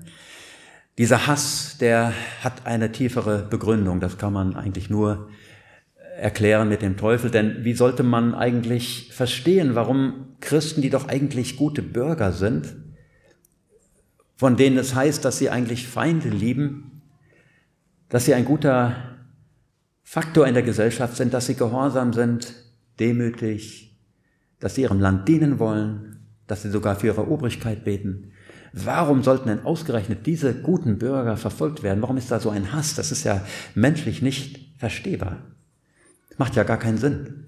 Dieser 0.98 1.26
Hass, 1.26 1.76
der 1.78 2.14
hat 2.42 2.64
eine 2.64 2.92
tiefere 2.92 3.42
Begründung. 3.42 4.00
Das 4.00 4.16
kann 4.16 4.32
man 4.32 4.56
eigentlich 4.56 4.88
nur 4.88 5.28
erklären 6.16 6.68
mit 6.68 6.82
dem 6.82 6.96
Teufel, 6.96 7.30
denn 7.30 7.64
wie 7.64 7.74
sollte 7.74 8.02
man 8.02 8.34
eigentlich 8.34 9.10
verstehen, 9.12 9.74
warum 9.74 10.36
Christen, 10.40 10.82
die 10.82 10.90
doch 10.90 11.08
eigentlich 11.08 11.56
gute 11.56 11.82
Bürger 11.82 12.32
sind, 12.32 12.74
von 14.36 14.56
denen 14.56 14.78
es 14.78 14.94
heißt, 14.94 15.24
dass 15.24 15.38
sie 15.38 15.50
eigentlich 15.50 15.86
Feinde 15.86 16.28
lieben, 16.28 17.02
dass 18.08 18.24
sie 18.24 18.34
ein 18.34 18.44
guter 18.44 19.16
Faktor 20.02 20.46
in 20.46 20.54
der 20.54 20.62
Gesellschaft 20.62 21.16
sind, 21.16 21.34
dass 21.34 21.46
sie 21.46 21.54
gehorsam 21.54 22.12
sind, 22.12 22.54
demütig, 23.00 23.98
dass 24.60 24.74
sie 24.74 24.82
ihrem 24.82 25.00
Land 25.00 25.28
dienen 25.28 25.58
wollen, 25.58 26.26
dass 26.46 26.62
sie 26.62 26.70
sogar 26.70 26.96
für 26.96 27.08
ihre 27.08 27.28
Obrigkeit 27.28 27.84
beten. 27.84 28.32
Warum 28.72 29.22
sollten 29.22 29.48
denn 29.48 29.64
ausgerechnet 29.64 30.26
diese 30.26 30.54
guten 30.54 30.98
Bürger 30.98 31.36
verfolgt 31.36 31.82
werden? 31.82 32.02
Warum 32.02 32.16
ist 32.16 32.30
da 32.30 32.40
so 32.40 32.50
ein 32.50 32.72
Hass? 32.72 32.94
Das 32.94 33.10
ist 33.10 33.24
ja 33.24 33.44
menschlich 33.74 34.22
nicht 34.22 34.78
verstehbar. 34.78 35.55
Macht 36.38 36.56
ja 36.56 36.64
gar 36.64 36.78
keinen 36.78 36.98
Sinn. 36.98 37.44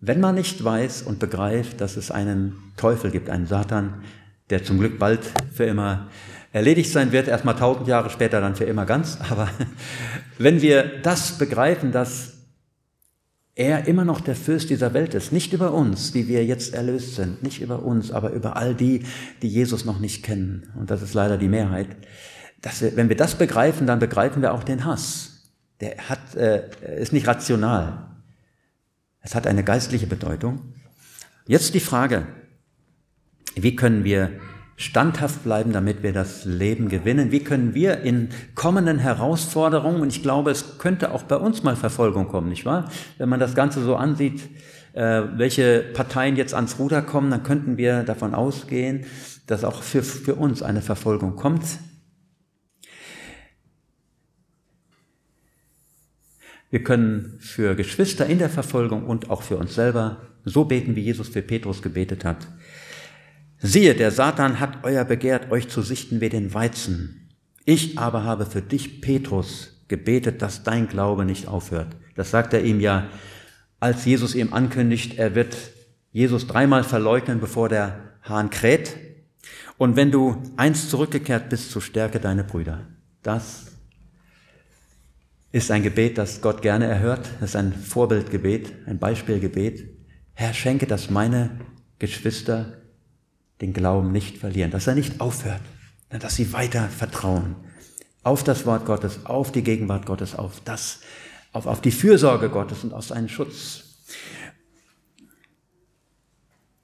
Wenn 0.00 0.20
man 0.20 0.34
nicht 0.34 0.62
weiß 0.62 1.02
und 1.02 1.18
begreift, 1.18 1.80
dass 1.80 1.96
es 1.96 2.10
einen 2.10 2.72
Teufel 2.76 3.10
gibt, 3.10 3.30
einen 3.30 3.46
Satan, 3.46 4.02
der 4.50 4.62
zum 4.62 4.78
Glück 4.78 4.98
bald 4.98 5.20
für 5.52 5.64
immer 5.64 6.08
erledigt 6.52 6.90
sein 6.90 7.12
wird, 7.12 7.28
erstmal 7.28 7.56
tausend 7.56 7.88
Jahre 7.88 8.10
später 8.10 8.40
dann 8.40 8.54
für 8.54 8.64
immer 8.64 8.86
ganz, 8.86 9.18
aber 9.30 9.48
wenn 10.38 10.62
wir 10.62 11.00
das 11.02 11.38
begreifen, 11.38 11.92
dass 11.92 12.34
er 13.54 13.88
immer 13.88 14.04
noch 14.04 14.20
der 14.20 14.36
Fürst 14.36 14.68
dieser 14.68 14.92
Welt 14.92 15.14
ist, 15.14 15.32
nicht 15.32 15.54
über 15.54 15.72
uns, 15.72 16.12
die 16.12 16.28
wir 16.28 16.44
jetzt 16.44 16.74
erlöst 16.74 17.14
sind, 17.14 17.42
nicht 17.42 17.62
über 17.62 17.82
uns, 17.82 18.12
aber 18.12 18.30
über 18.32 18.56
all 18.56 18.74
die, 18.74 19.04
die 19.40 19.48
Jesus 19.48 19.86
noch 19.86 19.98
nicht 19.98 20.22
kennen, 20.22 20.70
und 20.78 20.90
das 20.90 21.00
ist 21.00 21.14
leider 21.14 21.38
die 21.38 21.48
Mehrheit, 21.48 21.88
dass 22.60 22.82
wir, 22.82 22.96
wenn 22.96 23.08
wir 23.08 23.16
das 23.16 23.34
begreifen, 23.34 23.86
dann 23.86 23.98
begreifen 23.98 24.42
wir 24.42 24.52
auch 24.52 24.62
den 24.62 24.84
Hass. 24.84 25.52
Der 25.80 25.96
hat, 26.08 26.34
äh, 26.36 26.68
ist 27.00 27.12
nicht 27.12 27.26
rational. 27.26 28.15
Es 29.26 29.34
hat 29.34 29.48
eine 29.48 29.64
geistliche 29.64 30.06
Bedeutung. 30.06 30.60
Jetzt 31.48 31.74
die 31.74 31.80
Frage, 31.80 32.28
wie 33.56 33.74
können 33.74 34.04
wir 34.04 34.30
standhaft 34.76 35.42
bleiben, 35.42 35.72
damit 35.72 36.04
wir 36.04 36.12
das 36.12 36.44
Leben 36.44 36.88
gewinnen? 36.88 37.32
Wie 37.32 37.40
können 37.40 37.74
wir 37.74 38.02
in 38.02 38.28
kommenden 38.54 39.00
Herausforderungen, 39.00 40.00
und 40.00 40.14
ich 40.14 40.22
glaube, 40.22 40.52
es 40.52 40.78
könnte 40.78 41.10
auch 41.10 41.24
bei 41.24 41.34
uns 41.34 41.64
mal 41.64 41.74
Verfolgung 41.74 42.28
kommen, 42.28 42.50
nicht 42.50 42.64
wahr? 42.66 42.88
Wenn 43.18 43.28
man 43.28 43.40
das 43.40 43.56
Ganze 43.56 43.82
so 43.82 43.96
ansieht, 43.96 44.48
äh, 44.92 45.22
welche 45.34 45.80
Parteien 45.92 46.36
jetzt 46.36 46.54
ans 46.54 46.78
Ruder 46.78 47.02
kommen, 47.02 47.32
dann 47.32 47.42
könnten 47.42 47.78
wir 47.78 48.04
davon 48.04 48.32
ausgehen, 48.32 49.06
dass 49.48 49.64
auch 49.64 49.82
für, 49.82 50.04
für 50.04 50.36
uns 50.36 50.62
eine 50.62 50.82
Verfolgung 50.82 51.34
kommt. 51.34 51.64
Wir 56.70 56.82
können 56.82 57.38
für 57.40 57.74
Geschwister 57.74 58.26
in 58.26 58.38
der 58.38 58.50
Verfolgung 58.50 59.06
und 59.06 59.30
auch 59.30 59.42
für 59.42 59.56
uns 59.56 59.74
selber 59.74 60.22
so 60.44 60.64
beten, 60.64 60.96
wie 60.96 61.02
Jesus 61.02 61.28
für 61.28 61.42
Petrus 61.42 61.82
gebetet 61.82 62.24
hat. 62.24 62.46
Siehe, 63.58 63.94
der 63.94 64.10
Satan 64.10 64.60
hat 64.60 64.84
euer 64.84 65.04
begehrt, 65.04 65.50
euch 65.50 65.68
zu 65.68 65.82
sichten 65.82 66.20
wie 66.20 66.28
den 66.28 66.52
Weizen. 66.54 67.30
Ich 67.64 67.98
aber 67.98 68.24
habe 68.24 68.46
für 68.46 68.62
dich, 68.62 69.00
Petrus, 69.00 69.82
gebetet, 69.88 70.42
dass 70.42 70.62
dein 70.62 70.88
Glaube 70.88 71.24
nicht 71.24 71.48
aufhört. 71.48 71.96
Das 72.14 72.30
sagt 72.30 72.52
er 72.52 72.64
ihm 72.64 72.80
ja, 72.80 73.08
als 73.80 74.04
Jesus 74.04 74.34
ihm 74.34 74.52
ankündigt, 74.52 75.18
er 75.18 75.34
wird 75.34 75.56
Jesus 76.12 76.46
dreimal 76.46 76.82
verleugnen, 76.82 77.40
bevor 77.40 77.68
der 77.68 77.98
Hahn 78.22 78.50
kräht. 78.50 78.96
Und 79.78 79.96
wenn 79.96 80.10
du 80.10 80.42
einst 80.56 80.90
zurückgekehrt 80.90 81.48
bist, 81.50 81.70
so 81.70 81.80
stärke 81.80 82.20
deine 82.20 82.44
Brüder. 82.44 82.86
Das 83.22 83.75
ist 85.52 85.70
ein 85.70 85.82
Gebet, 85.82 86.18
das 86.18 86.40
Gott 86.40 86.62
gerne 86.62 86.86
erhört. 86.86 87.28
Das 87.40 87.50
ist 87.50 87.56
ein 87.56 87.72
Vorbildgebet, 87.72 88.72
ein 88.86 88.98
Beispielgebet. 88.98 89.88
Herr, 90.34 90.52
schenke, 90.52 90.86
dass 90.86 91.10
meine 91.10 91.50
Geschwister 91.98 92.82
den 93.60 93.72
Glauben 93.72 94.12
nicht 94.12 94.38
verlieren, 94.38 94.70
dass 94.70 94.86
er 94.86 94.94
nicht 94.94 95.20
aufhört, 95.20 95.62
dass 96.10 96.36
sie 96.36 96.52
weiter 96.52 96.88
vertrauen 96.88 97.56
auf 98.26 98.42
das 98.42 98.66
Wort 98.66 98.86
Gottes, 98.86 99.20
auf 99.24 99.52
die 99.52 99.62
Gegenwart 99.62 100.04
Gottes, 100.04 100.34
auf 100.34 100.60
das, 100.64 101.00
auf, 101.52 101.66
auf 101.66 101.80
die 101.80 101.92
Fürsorge 101.92 102.48
Gottes 102.48 102.82
und 102.82 102.92
auf 102.92 103.04
seinen 103.04 103.28
Schutz. 103.28 103.84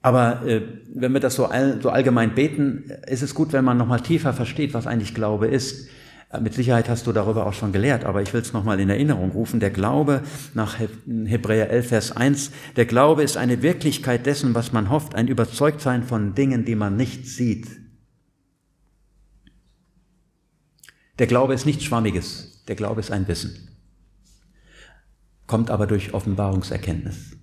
Aber 0.01 0.45
äh, 0.45 0.61
wenn 0.93 1.11
wir 1.11 1.19
das 1.19 1.35
so, 1.35 1.45
all, 1.45 1.81
so 1.81 1.89
allgemein 1.89 2.33
beten, 2.33 2.89
ist 3.07 3.23
es 3.23 3.35
gut, 3.35 3.51
wenn 3.51 3.65
man 3.65 3.77
nochmal 3.77 3.99
tiefer 3.99 4.33
versteht, 4.33 4.73
was 4.73 4.87
eigentlich 4.87 5.13
Glaube 5.13 5.47
ist. 5.47 5.89
Mit 6.41 6.55
Sicherheit 6.55 6.89
hast 6.89 7.05
du 7.05 7.11
darüber 7.11 7.45
auch 7.45 7.53
schon 7.53 7.71
gelehrt, 7.71 8.05
aber 8.05 8.21
ich 8.23 8.33
will 8.33 8.41
es 8.41 8.53
nochmal 8.53 8.79
in 8.79 8.89
Erinnerung 8.89 9.31
rufen. 9.31 9.59
Der 9.59 9.69
Glaube 9.69 10.23
nach 10.55 10.79
Hebräer 10.79 11.69
11, 11.69 11.87
Vers 11.87 12.11
1, 12.11 12.51
der 12.75 12.85
Glaube 12.85 13.21
ist 13.21 13.37
eine 13.37 13.61
Wirklichkeit 13.61 14.25
dessen, 14.25 14.55
was 14.55 14.71
man 14.71 14.89
hofft, 14.89 15.13
ein 15.13 15.27
Überzeugtsein 15.27 16.01
von 16.03 16.33
Dingen, 16.33 16.65
die 16.65 16.75
man 16.75 16.95
nicht 16.95 17.27
sieht. 17.27 17.67
Der 21.19 21.27
Glaube 21.27 21.53
ist 21.53 21.67
nichts 21.67 21.83
Schwammiges, 21.83 22.63
der 22.67 22.75
Glaube 22.75 23.01
ist 23.01 23.11
ein 23.11 23.27
Wissen, 23.27 23.69
kommt 25.45 25.69
aber 25.69 25.85
durch 25.85 26.15
Offenbarungserkenntnis, 26.15 27.37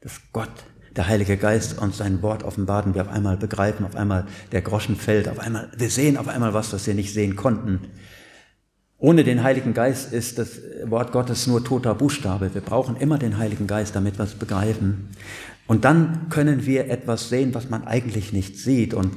dass 0.00 0.22
Gott 0.32 0.64
der 0.96 1.08
Heilige 1.08 1.36
Geist 1.36 1.78
uns 1.78 1.98
sein 1.98 2.22
Wort 2.22 2.42
offenbart 2.42 2.86
und 2.86 2.94
wir 2.94 3.02
auf 3.02 3.08
einmal 3.08 3.36
begreifen, 3.36 3.84
auf 3.84 3.96
einmal 3.96 4.26
der 4.52 4.62
Groschen 4.62 4.96
fällt, 4.96 5.28
auf 5.28 5.38
einmal, 5.38 5.68
wir 5.76 5.90
sehen 5.90 6.16
auf 6.16 6.28
einmal 6.28 6.54
was, 6.54 6.72
was 6.72 6.86
wir 6.86 6.94
nicht 6.94 7.12
sehen 7.12 7.36
konnten. 7.36 7.80
Ohne 8.98 9.24
den 9.24 9.42
Heiligen 9.42 9.74
Geist 9.74 10.12
ist 10.12 10.38
das 10.38 10.58
Wort 10.84 11.12
Gottes 11.12 11.46
nur 11.46 11.62
toter 11.62 11.94
Buchstabe. 11.94 12.54
Wir 12.54 12.62
brauchen 12.62 12.96
immer 12.96 13.18
den 13.18 13.36
Heiligen 13.36 13.66
Geist, 13.66 13.94
damit 13.94 14.18
wir 14.18 14.24
es 14.24 14.34
begreifen. 14.34 15.10
Und 15.66 15.84
dann 15.84 16.30
können 16.30 16.64
wir 16.64 16.88
etwas 16.88 17.28
sehen, 17.28 17.52
was 17.54 17.68
man 17.68 17.86
eigentlich 17.86 18.32
nicht 18.32 18.58
sieht. 18.58 18.94
Und 18.94 19.12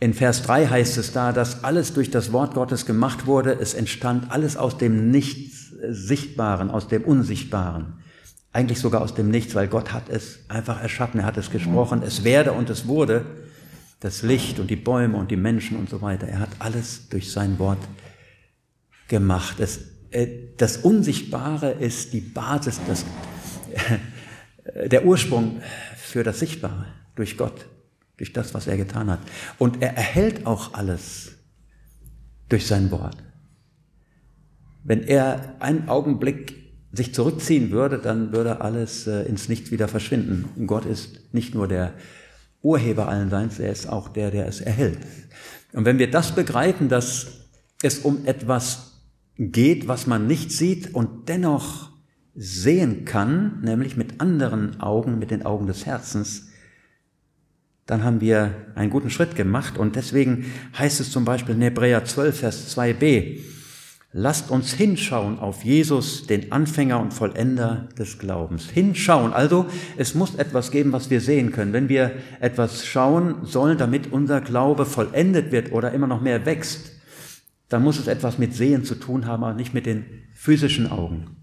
in 0.00 0.12
Vers 0.12 0.42
3 0.42 0.66
heißt 0.66 0.98
es 0.98 1.12
da, 1.12 1.32
dass 1.32 1.64
alles 1.64 1.94
durch 1.94 2.10
das 2.10 2.32
Wort 2.32 2.52
Gottes 2.52 2.84
gemacht 2.84 3.24
wurde. 3.24 3.56
Es 3.58 3.72
entstand 3.72 4.30
alles 4.30 4.58
aus 4.58 4.76
dem 4.76 5.10
Nichts 5.10 5.72
Sichtbaren, 5.88 6.70
aus 6.70 6.88
dem 6.88 7.04
Unsichtbaren. 7.04 8.03
Eigentlich 8.54 8.78
sogar 8.78 9.02
aus 9.02 9.14
dem 9.14 9.32
Nichts, 9.32 9.56
weil 9.56 9.66
Gott 9.66 9.92
hat 9.92 10.08
es 10.08 10.38
einfach 10.46 10.80
erschaffen, 10.80 11.18
er 11.18 11.26
hat 11.26 11.36
es 11.36 11.50
gesprochen, 11.50 12.04
es 12.04 12.22
werde 12.22 12.52
und 12.52 12.70
es 12.70 12.86
wurde. 12.86 13.26
Das 13.98 14.22
Licht 14.22 14.60
und 14.60 14.70
die 14.70 14.76
Bäume 14.76 15.16
und 15.16 15.32
die 15.32 15.36
Menschen 15.36 15.76
und 15.76 15.90
so 15.90 16.00
weiter. 16.02 16.28
Er 16.28 16.38
hat 16.38 16.50
alles 16.60 17.08
durch 17.08 17.32
sein 17.32 17.58
Wort 17.58 17.80
gemacht. 19.08 19.56
Das, 19.58 19.80
äh, 20.12 20.28
das 20.56 20.76
Unsichtbare 20.76 21.72
ist 21.72 22.12
die 22.12 22.20
Basis, 22.20 22.80
das, 22.86 23.04
äh, 24.64 24.88
der 24.88 25.04
Ursprung 25.04 25.60
für 25.96 26.22
das 26.22 26.38
Sichtbare 26.38 26.86
durch 27.16 27.36
Gott, 27.36 27.66
durch 28.18 28.32
das, 28.32 28.54
was 28.54 28.68
er 28.68 28.76
getan 28.76 29.10
hat. 29.10 29.18
Und 29.58 29.82
er 29.82 29.96
erhält 29.96 30.46
auch 30.46 30.74
alles 30.74 31.32
durch 32.48 32.68
sein 32.68 32.92
Wort. 32.92 33.16
Wenn 34.84 35.02
er 35.02 35.56
einen 35.58 35.88
Augenblick 35.88 36.63
sich 36.94 37.14
zurückziehen 37.14 37.70
würde, 37.70 37.98
dann 37.98 38.32
würde 38.32 38.60
alles 38.60 39.06
äh, 39.06 39.22
ins 39.22 39.48
Nichts 39.48 39.70
wieder 39.70 39.88
verschwinden. 39.88 40.48
Und 40.56 40.66
Gott 40.66 40.84
ist 40.84 41.34
nicht 41.34 41.54
nur 41.54 41.68
der 41.68 41.94
Urheber 42.62 43.08
allen 43.08 43.30
Seins, 43.30 43.58
er 43.58 43.72
ist 43.72 43.88
auch 43.88 44.08
der, 44.08 44.30
der 44.30 44.46
es 44.46 44.60
erhält. 44.60 44.98
Und 45.72 45.84
wenn 45.84 45.98
wir 45.98 46.10
das 46.10 46.34
begreifen, 46.34 46.88
dass 46.88 47.26
es 47.82 47.98
um 47.98 48.24
etwas 48.26 49.02
geht, 49.36 49.88
was 49.88 50.06
man 50.06 50.26
nicht 50.26 50.52
sieht 50.52 50.94
und 50.94 51.28
dennoch 51.28 51.90
sehen 52.34 53.04
kann, 53.04 53.60
nämlich 53.62 53.96
mit 53.96 54.20
anderen 54.20 54.80
Augen, 54.80 55.18
mit 55.18 55.30
den 55.30 55.44
Augen 55.44 55.66
des 55.66 55.86
Herzens, 55.86 56.48
dann 57.86 58.02
haben 58.02 58.20
wir 58.20 58.54
einen 58.74 58.90
guten 58.90 59.10
Schritt 59.10 59.36
gemacht. 59.36 59.76
Und 59.76 59.96
deswegen 59.96 60.46
heißt 60.78 61.00
es 61.00 61.10
zum 61.10 61.24
Beispiel 61.24 61.54
in 61.54 61.60
Hebräer 61.60 62.04
12, 62.04 62.38
Vers 62.38 62.76
2b, 62.76 63.40
Lasst 64.16 64.52
uns 64.52 64.72
hinschauen 64.72 65.40
auf 65.40 65.64
Jesus, 65.64 66.28
den 66.28 66.52
Anfänger 66.52 67.00
und 67.00 67.12
Vollender 67.12 67.88
des 67.98 68.16
Glaubens. 68.20 68.70
Hinschauen. 68.70 69.32
Also, 69.32 69.66
es 69.96 70.14
muss 70.14 70.36
etwas 70.36 70.70
geben, 70.70 70.92
was 70.92 71.10
wir 71.10 71.20
sehen 71.20 71.50
können. 71.50 71.72
Wenn 71.72 71.88
wir 71.88 72.12
etwas 72.38 72.86
schauen 72.86 73.38
sollen, 73.42 73.76
damit 73.76 74.12
unser 74.12 74.40
Glaube 74.40 74.86
vollendet 74.86 75.50
wird 75.50 75.72
oder 75.72 75.90
immer 75.90 76.06
noch 76.06 76.20
mehr 76.20 76.46
wächst, 76.46 76.92
dann 77.68 77.82
muss 77.82 77.98
es 77.98 78.06
etwas 78.06 78.38
mit 78.38 78.54
Sehen 78.54 78.84
zu 78.84 78.94
tun 78.94 79.26
haben, 79.26 79.42
aber 79.42 79.54
nicht 79.54 79.74
mit 79.74 79.84
den 79.84 80.04
physischen 80.32 80.92
Augen. 80.92 81.36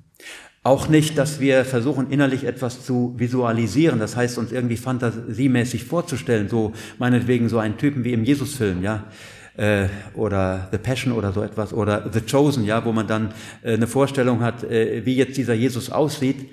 Auch 0.63 0.87
nicht, 0.87 1.17
dass 1.17 1.41
wir 1.41 1.65
versuchen, 1.65 2.09
innerlich 2.09 2.45
etwas 2.45 2.85
zu 2.85 3.15
visualisieren, 3.17 3.99
das 3.99 4.15
heißt, 4.15 4.37
uns 4.37 4.53
irgendwie 4.53 4.77
fantasiemäßig 4.77 5.83
vorzustellen, 5.83 6.47
so 6.47 6.71
meinetwegen 6.99 7.49
so 7.49 7.59
einen 7.59 7.77
Typen 7.77 8.05
wie 8.05 8.13
im 8.13 8.23
Jesusfilm, 8.23 8.81
ja 8.81 9.07
äh, 9.61 9.89
oder 10.15 10.69
The 10.71 10.79
Passion 10.79 11.13
oder 11.13 11.31
so 11.31 11.43
etwas 11.43 11.71
oder 11.71 12.09
The 12.11 12.21
Chosen, 12.21 12.63
ja, 12.63 12.83
wo 12.83 12.91
man 12.91 13.05
dann 13.05 13.31
äh, 13.61 13.75
eine 13.75 13.85
Vorstellung 13.85 14.41
hat, 14.41 14.63
äh, 14.63 15.05
wie 15.05 15.15
jetzt 15.15 15.37
dieser 15.37 15.53
Jesus 15.53 15.91
aussieht. 15.91 16.49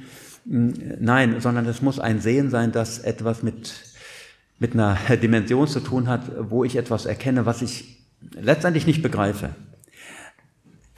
Hm, 0.47 0.75
nein, 1.01 1.41
sondern 1.41 1.67
es 1.67 1.81
muss 1.81 1.99
ein 1.99 2.21
Sehen 2.21 2.51
sein, 2.51 2.71
das 2.71 2.99
etwas 2.99 3.43
mit, 3.43 3.73
mit 4.59 4.75
einer 4.75 4.99
Dimension 5.23 5.67
zu 5.67 5.81
tun 5.81 6.07
hat, 6.07 6.51
wo 6.51 6.65
ich 6.65 6.77
etwas 6.77 7.07
erkenne, 7.07 7.47
was 7.47 7.63
ich 7.63 8.07
letztendlich 8.33 8.87
nicht 8.87 9.03
begreife. 9.03 9.51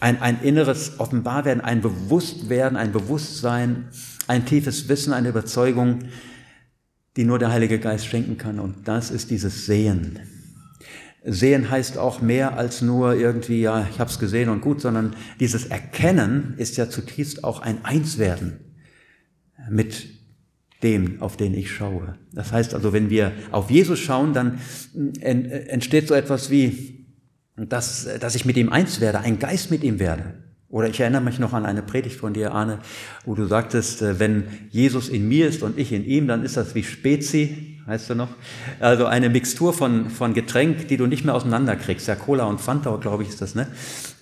Ein, 0.00 0.20
ein 0.20 0.42
inneres 0.42 0.98
Offenbarwerden, 0.98 1.62
ein 1.62 1.80
Bewusstwerden, 1.80 2.76
ein 2.76 2.90
Bewusstsein, 2.90 3.88
ein 4.26 4.46
tiefes 4.46 4.88
Wissen, 4.88 5.12
eine 5.12 5.28
Überzeugung, 5.28 6.00
die 7.16 7.24
nur 7.24 7.38
der 7.38 7.52
Heilige 7.52 7.78
Geist 7.78 8.06
schenken 8.06 8.36
kann. 8.36 8.58
Und 8.58 8.88
das 8.88 9.10
ist 9.10 9.30
dieses 9.30 9.66
Sehen. 9.66 10.18
Sehen 11.22 11.70
heißt 11.70 11.98
auch 11.98 12.22
mehr 12.22 12.56
als 12.56 12.80
nur 12.80 13.14
irgendwie, 13.14 13.60
ja, 13.60 13.86
ich 13.90 14.00
habe 14.00 14.10
es 14.10 14.18
gesehen 14.18 14.48
und 14.48 14.62
gut, 14.62 14.80
sondern 14.80 15.14
dieses 15.38 15.66
Erkennen 15.66 16.54
ist 16.56 16.76
ja 16.78 16.88
zutiefst 16.88 17.44
auch 17.44 17.60
ein 17.60 17.84
Einswerden 17.84 18.60
mit 19.68 20.08
dem, 20.82 21.20
auf 21.20 21.36
den 21.36 21.52
ich 21.54 21.70
schaue. 21.70 22.16
Das 22.32 22.52
heißt 22.52 22.74
also, 22.74 22.94
wenn 22.94 23.10
wir 23.10 23.32
auf 23.50 23.70
Jesus 23.70 23.98
schauen, 23.98 24.32
dann 24.32 24.60
entsteht 25.20 26.08
so 26.08 26.14
etwas 26.14 26.50
wie, 26.50 27.06
dass, 27.56 28.08
dass 28.18 28.34
ich 28.34 28.46
mit 28.46 28.56
ihm 28.56 28.70
eins 28.70 29.00
werde, 29.00 29.20
ein 29.20 29.38
Geist 29.38 29.70
mit 29.70 29.84
ihm 29.84 29.98
werde. 29.98 30.49
Oder 30.70 30.88
ich 30.88 31.00
erinnere 31.00 31.20
mich 31.20 31.40
noch 31.40 31.52
an 31.52 31.66
eine 31.66 31.82
Predigt 31.82 32.16
von 32.16 32.32
dir, 32.32 32.52
Arne, 32.52 32.78
wo 33.24 33.34
du 33.34 33.46
sagtest, 33.46 34.02
äh, 34.02 34.20
wenn 34.20 34.44
Jesus 34.70 35.08
in 35.08 35.28
mir 35.28 35.48
ist 35.48 35.62
und 35.64 35.78
ich 35.78 35.92
in 35.92 36.04
ihm, 36.04 36.28
dann 36.28 36.44
ist 36.44 36.56
das 36.56 36.76
wie 36.76 36.84
Spezi, 36.84 37.78
heißt 37.88 38.08
du 38.10 38.14
noch? 38.14 38.28
Also 38.78 39.06
eine 39.06 39.30
Mixtur 39.30 39.72
von, 39.72 40.10
von 40.10 40.32
Getränk, 40.32 40.86
die 40.86 40.96
du 40.96 41.08
nicht 41.08 41.24
mehr 41.24 41.34
auseinanderkriegst. 41.34 42.06
Ja, 42.06 42.14
Cola 42.14 42.44
und 42.44 42.60
Fanta, 42.60 42.94
glaube 42.96 43.24
ich, 43.24 43.30
ist 43.30 43.42
das, 43.42 43.56
ne? 43.56 43.66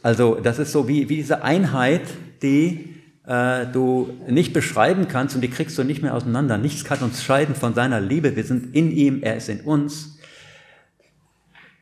Also 0.03 0.37
das 0.37 0.59
ist 0.59 0.73
so 0.73 0.89
wie, 0.89 1.11
wie 1.11 1.17
diese 1.17 1.43
Einheit, 1.43 2.03
die 2.43 2.95
äh, 3.27 3.67
du 3.67 4.09
nicht 4.27 4.55
beschreiben 4.55 5.07
kannst 5.07 5.35
und 5.35 5.43
die 5.43 5.51
kriegst 5.51 5.77
du 5.77 5.85
nicht 5.85 6.03
mehr 6.03 6.15
auseinander. 6.15 6.57
Nichts 6.57 6.85
kann 6.85 7.01
uns 7.01 7.23
scheiden 7.23 7.55
von 7.55 7.75
seiner 7.75 8.01
Liebe. 8.01 8.37
Wir 8.37 8.45
sind 8.45 8.75
in 8.75 8.91
ihm, 8.91 9.23
er 9.23 9.37
ist 9.37 9.51
in 9.51 9.61
uns. 9.61 10.18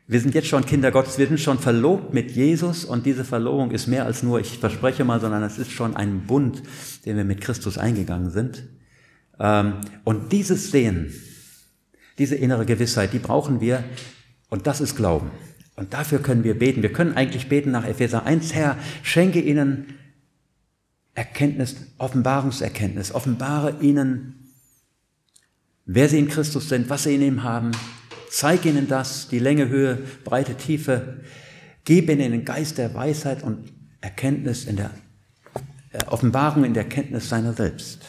Wir 0.09 0.21
sind 0.21 0.35
jetzt 0.35 0.47
schon 0.47 0.65
Kinder 0.65 0.93
Gottes, 0.93 1.19
wir 1.19 1.27
sind 1.27 1.41
schon 1.41 1.59
verlobt 1.59 2.15
mit 2.15 2.31
Jesus 2.31 2.85
und 2.85 3.07
diese 3.07 3.25
Verlobung 3.25 3.73
ist 3.73 3.89
mehr 3.89 4.05
als 4.05 4.23
nur, 4.23 4.39
ich 4.39 4.59
verspreche 4.59 5.05
mal, 5.05 5.21
sondern 5.21 5.43
es 5.43 5.59
ist 5.59 5.73
schon 5.73 5.97
ein 5.97 6.27
Bund, 6.27 6.63
den 7.05 7.17
wir 7.17 7.25
mit 7.25 7.41
Christus 7.41 7.77
eingegangen 7.77 8.31
sind. 8.31 8.63
Ähm, 9.41 9.81
und 10.05 10.31
dieses 10.31 10.71
Sehen, 10.71 11.13
diese 12.19 12.37
innere 12.37 12.67
Gewissheit, 12.67 13.13
die 13.13 13.19
brauchen 13.19 13.61
wir 13.61 13.83
und 14.49 14.69
das 14.69 14.81
ist 14.81 14.95
Glauben. 14.95 15.33
Und 15.75 15.93
dafür 15.93 16.21
können 16.21 16.45
wir 16.45 16.57
beten. 16.57 16.83
Wir 16.83 16.93
können 16.93 17.15
eigentlich 17.15 17.49
beten 17.49 17.73
nach 17.73 17.85
Epheser 17.85 18.25
1, 18.25 18.55
Herr, 18.55 18.79
schenke 19.03 19.41
ihnen 19.41 19.95
Erkenntnis, 21.15 21.77
Offenbarungserkenntnis, 21.99 23.13
offenbare 23.13 23.79
ihnen, 23.81 24.53
wer 25.85 26.09
sie 26.09 26.19
in 26.19 26.29
Christus 26.29 26.69
sind, 26.69 26.89
was 26.91 27.03
sie 27.03 27.17
in 27.17 27.23
ihm 27.23 27.43
haben, 27.43 27.73
Zeig 28.31 28.65
ihnen 28.65 28.89
das, 28.89 29.29
die 29.29 29.39
Länge, 29.39 29.69
Höhe, 29.69 29.99
Breite, 30.25 30.55
Tiefe. 30.55 31.21
Gib 31.85 32.11
ihnen 32.11 32.33
den 32.33 32.45
Geist 32.45 32.79
der 32.79 32.95
Weisheit 32.95 33.43
und 33.43 33.73
Erkenntnis 34.01 34.65
in 34.65 34.77
der 34.77 34.91
äh, 35.93 36.05
Offenbarung 36.07 36.65
in 36.65 36.75
der 36.75 36.85
Kenntnis 36.85 37.29
seiner 37.29 37.53
selbst. 37.53 38.01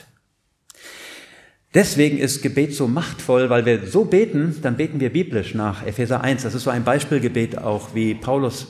Deswegen 1.73 2.17
ist 2.17 2.41
Gebet 2.41 2.73
so 2.73 2.87
machtvoll, 2.87 3.49
weil 3.49 3.65
wir 3.65 3.85
so 3.85 4.05
beten, 4.05 4.55
dann 4.61 4.77
beten 4.77 4.99
wir 4.99 5.11
biblisch 5.11 5.53
nach 5.53 5.85
Epheser 5.85 6.21
1. 6.21 6.43
Das 6.43 6.55
ist 6.55 6.63
so 6.63 6.69
ein 6.69 6.83
Beispielgebet 6.83 7.57
auch, 7.57 7.93
wie 7.93 8.15
Paulus 8.15 8.67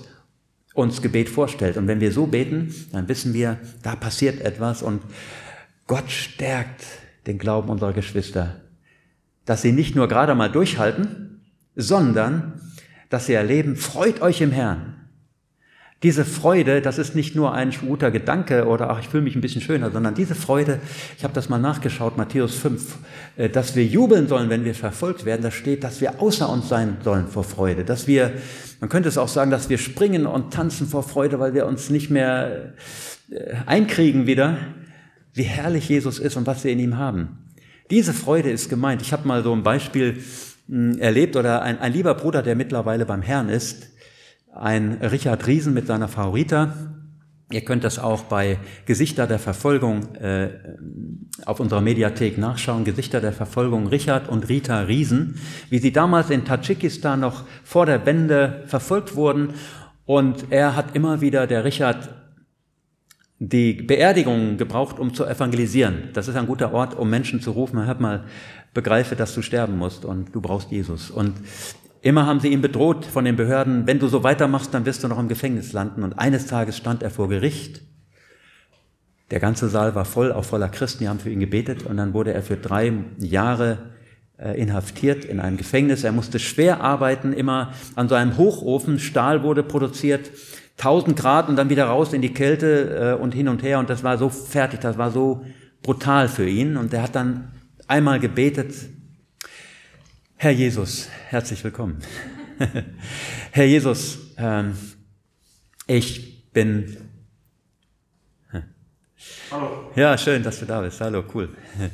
uns 0.74 1.02
Gebet 1.02 1.30
vorstellt. 1.30 1.78
Und 1.78 1.88
wenn 1.88 2.02
wir 2.02 2.12
so 2.12 2.28
beten, 2.28 2.74
dann 2.92 3.08
wissen 3.08 3.34
wir, 3.34 3.60
da 3.82 3.96
passiert 3.96 4.42
etwas 4.42 4.84
und 4.84 5.02
Gott 5.88 6.12
stärkt 6.12 6.84
den 7.28 7.38
Glauben 7.38 7.70
unserer 7.70 7.94
Geschwister, 7.94 8.62
dass 9.46 9.62
sie 9.62 9.72
nicht 9.72 9.96
nur 9.96 10.08
gerade 10.08 10.36
mal 10.36 10.52
durchhalten, 10.52 11.27
sondern 11.78 12.60
dass 13.10 13.28
sie 13.28 13.34
erleben, 13.34 13.78
freut 13.78 14.22
euch 14.22 14.42
im 14.42 14.52
Herrn. 14.52 14.96
Diese 16.04 16.26
Freude, 16.26 16.82
das 16.82 17.00
ist 17.00 17.16
nicht 17.16 17.36
nur 17.36 17.54
ein 17.54 17.72
guter 17.72 18.12
Gedanke 18.12 18.68
oder 18.68 18.92
ach, 18.92 19.00
ich 19.00 19.08
fühle 19.08 19.24
mich 19.24 19.36
ein 19.36 19.42
bisschen 19.42 19.62
schöner, 19.62 19.90
sondern 19.90 20.14
diese 20.14 20.36
Freude, 20.36 20.80
ich 21.18 21.24
habe 21.24 21.34
das 21.34 21.50
mal 21.50 21.58
nachgeschaut, 21.58 22.18
Matthäus 22.18 22.54
5, 22.56 22.98
äh, 23.38 23.50
dass 23.50 23.76
wir 23.76 23.84
jubeln 23.84 24.28
sollen, 24.28 24.52
wenn 24.52 24.64
wir 24.64 24.76
verfolgt 24.76 25.26
werden, 25.26 25.42
da 25.42 25.50
steht, 25.50 25.84
dass 25.84 26.00
wir 26.00 26.22
außer 26.22 26.50
uns 26.50 26.70
sein 26.70 26.98
sollen 27.04 27.28
vor 27.28 27.44
Freude, 27.44 27.84
dass 27.84 28.06
wir, 28.06 28.34
man 28.80 28.90
könnte 28.90 29.10
es 29.10 29.18
auch 29.18 29.28
sagen, 29.28 29.50
dass 29.50 29.70
wir 29.70 29.80
springen 29.80 30.28
und 30.28 30.54
tanzen 30.54 30.86
vor 30.86 31.02
Freude, 31.02 31.40
weil 31.40 31.56
wir 31.56 31.66
uns 31.66 31.90
nicht 31.90 32.12
mehr 32.12 32.74
äh, 33.32 33.56
einkriegen 33.66 34.28
wieder, 34.28 34.58
wie 35.34 35.44
herrlich 35.44 35.90
Jesus 35.90 36.20
ist 36.20 36.36
und 36.36 36.46
was 36.46 36.64
wir 36.64 36.72
in 36.72 36.80
ihm 36.80 36.98
haben. 36.98 37.40
Diese 37.90 38.14
Freude 38.14 38.52
ist 38.52 38.70
gemeint. 38.70 39.02
Ich 39.02 39.14
habe 39.14 39.28
mal 39.28 39.44
so 39.44 39.54
ein 39.54 39.64
Beispiel 39.64 40.22
erlebt 40.68 41.36
oder 41.36 41.62
ein, 41.62 41.80
ein 41.80 41.94
lieber 41.94 42.14
Bruder, 42.14 42.44
der 42.44 42.56
mittlerweile 42.56 43.06
beim 43.06 43.22
Herrn 43.22 43.50
ist, 43.50 43.90
ein 44.54 44.94
Richard 45.02 45.46
Riesen 45.48 45.74
mit 45.74 45.88
seiner 45.88 46.08
Frau 46.08 46.32
Rita. 46.32 46.74
Ihr 47.50 47.62
könnt 47.62 47.86
das 47.86 47.98
auch 47.98 48.24
bei 48.24 48.58
Gesichter 48.86 49.26
der 49.26 49.40
Verfolgung 49.40 50.16
äh, 50.16 50.50
auf 51.46 51.62
unserer 51.62 51.80
Mediathek 51.80 52.38
nachschauen. 52.38 52.84
Gesichter 52.84 53.22
der 53.22 53.32
Verfolgung 53.32 53.88
Richard 53.88 54.28
und 54.28 54.50
Rita 54.50 54.82
Riesen, 54.82 55.40
wie 55.70 55.80
sie 55.80 55.94
damals 55.94 56.30
in 56.30 56.44
Tadschikistan 56.44 57.22
noch 57.22 57.46
vor 57.64 57.86
der 57.86 58.06
Wende 58.06 58.64
verfolgt 58.66 59.16
wurden. 59.16 59.54
Und 60.04 60.48
er 60.50 60.76
hat 60.76 60.94
immer 60.94 61.22
wieder, 61.22 61.48
der 61.48 61.64
Richard, 61.64 62.10
die 63.40 63.74
Beerdigung 63.74 64.58
gebraucht, 64.58 65.00
um 65.00 65.14
zu 65.14 65.26
evangelisieren. 65.26 66.10
Das 66.14 66.28
ist 66.28 66.36
ein 66.36 66.48
guter 66.48 66.74
Ort, 66.74 66.96
um 66.96 67.10
Menschen 67.10 67.40
zu 67.40 67.52
rufen. 67.52 67.86
Hört 67.86 68.02
mal, 68.02 68.26
begreife, 68.78 69.16
dass 69.16 69.34
du 69.34 69.42
sterben 69.42 69.76
musst 69.76 70.06
und 70.06 70.36
du 70.36 70.40
brauchst 70.40 70.70
Jesus. 70.70 71.10
Und 71.10 71.34
immer 72.02 72.28
haben 72.28 72.40
sie 72.40 72.50
ihn 72.50 72.62
bedroht 72.62 73.06
von 73.06 73.26
den 73.26 73.36
Behörden, 73.36 73.88
wenn 73.88 73.98
du 73.98 74.08
so 74.08 74.24
weitermachst, 74.24 74.72
dann 74.72 74.86
wirst 74.86 75.04
du 75.04 75.08
noch 75.08 75.18
im 75.18 75.28
Gefängnis 75.28 75.74
landen. 75.74 76.04
Und 76.04 76.14
eines 76.20 76.46
Tages 76.46 76.78
stand 76.78 77.02
er 77.02 77.10
vor 77.10 77.28
Gericht. 77.28 77.82
Der 79.32 79.40
ganze 79.40 79.68
Saal 79.68 79.96
war 79.96 80.06
voll, 80.06 80.32
auch 80.32 80.46
voller 80.46 80.70
Christen, 80.70 81.00
die 81.00 81.10
haben 81.10 81.20
für 81.20 81.32
ihn 81.32 81.40
gebetet. 81.40 81.88
Und 81.88 81.98
dann 81.98 82.14
wurde 82.14 82.36
er 82.36 82.44
für 82.44 82.56
drei 82.56 82.94
Jahre 83.18 83.80
äh, 84.38 84.62
inhaftiert 84.62 85.26
in 85.26 85.40
einem 85.40 85.58
Gefängnis. 85.58 86.04
Er 86.04 86.12
musste 86.12 86.38
schwer 86.38 86.80
arbeiten, 86.80 87.34
immer 87.34 87.74
an 87.96 88.08
so 88.08 88.14
einem 88.14 88.38
Hochofen. 88.38 89.00
Stahl 89.00 89.42
wurde 89.42 89.64
produziert. 89.64 90.30
1000 90.78 91.18
Grad 91.18 91.50
und 91.50 91.56
dann 91.56 91.72
wieder 91.72 91.86
raus 91.86 92.14
in 92.14 92.22
die 92.22 92.32
Kälte 92.36 93.16
äh, 93.18 93.22
und 93.22 93.34
hin 93.34 93.48
und 93.48 93.64
her. 93.64 93.80
Und 93.80 93.90
das 93.90 94.04
war 94.04 94.20
so 94.20 94.30
fertig, 94.30 94.82
das 94.82 95.00
war 95.00 95.10
so 95.10 95.44
brutal 95.82 96.28
für 96.28 96.48
ihn. 96.48 96.78
Und 96.78 96.94
er 96.94 97.02
hat 97.02 97.16
dann 97.16 97.48
einmal 97.88 98.20
gebetet, 98.20 98.74
Herr 100.36 100.52
Jesus, 100.52 101.10
herzlich 101.30 101.64
willkommen. 101.64 102.00
Herr 103.52 103.66
Jesus, 103.66 104.20
ähm, 104.38 104.78
ich 105.88 106.52
bin. 106.52 106.98
Hallo. 109.50 109.92
Ja, 109.96 110.18
schön, 110.18 110.44
dass 110.44 110.60
du 110.60 110.66
da 110.66 110.82
bist. 110.82 111.00
Hallo, 111.02 111.24
cool. 111.34 111.50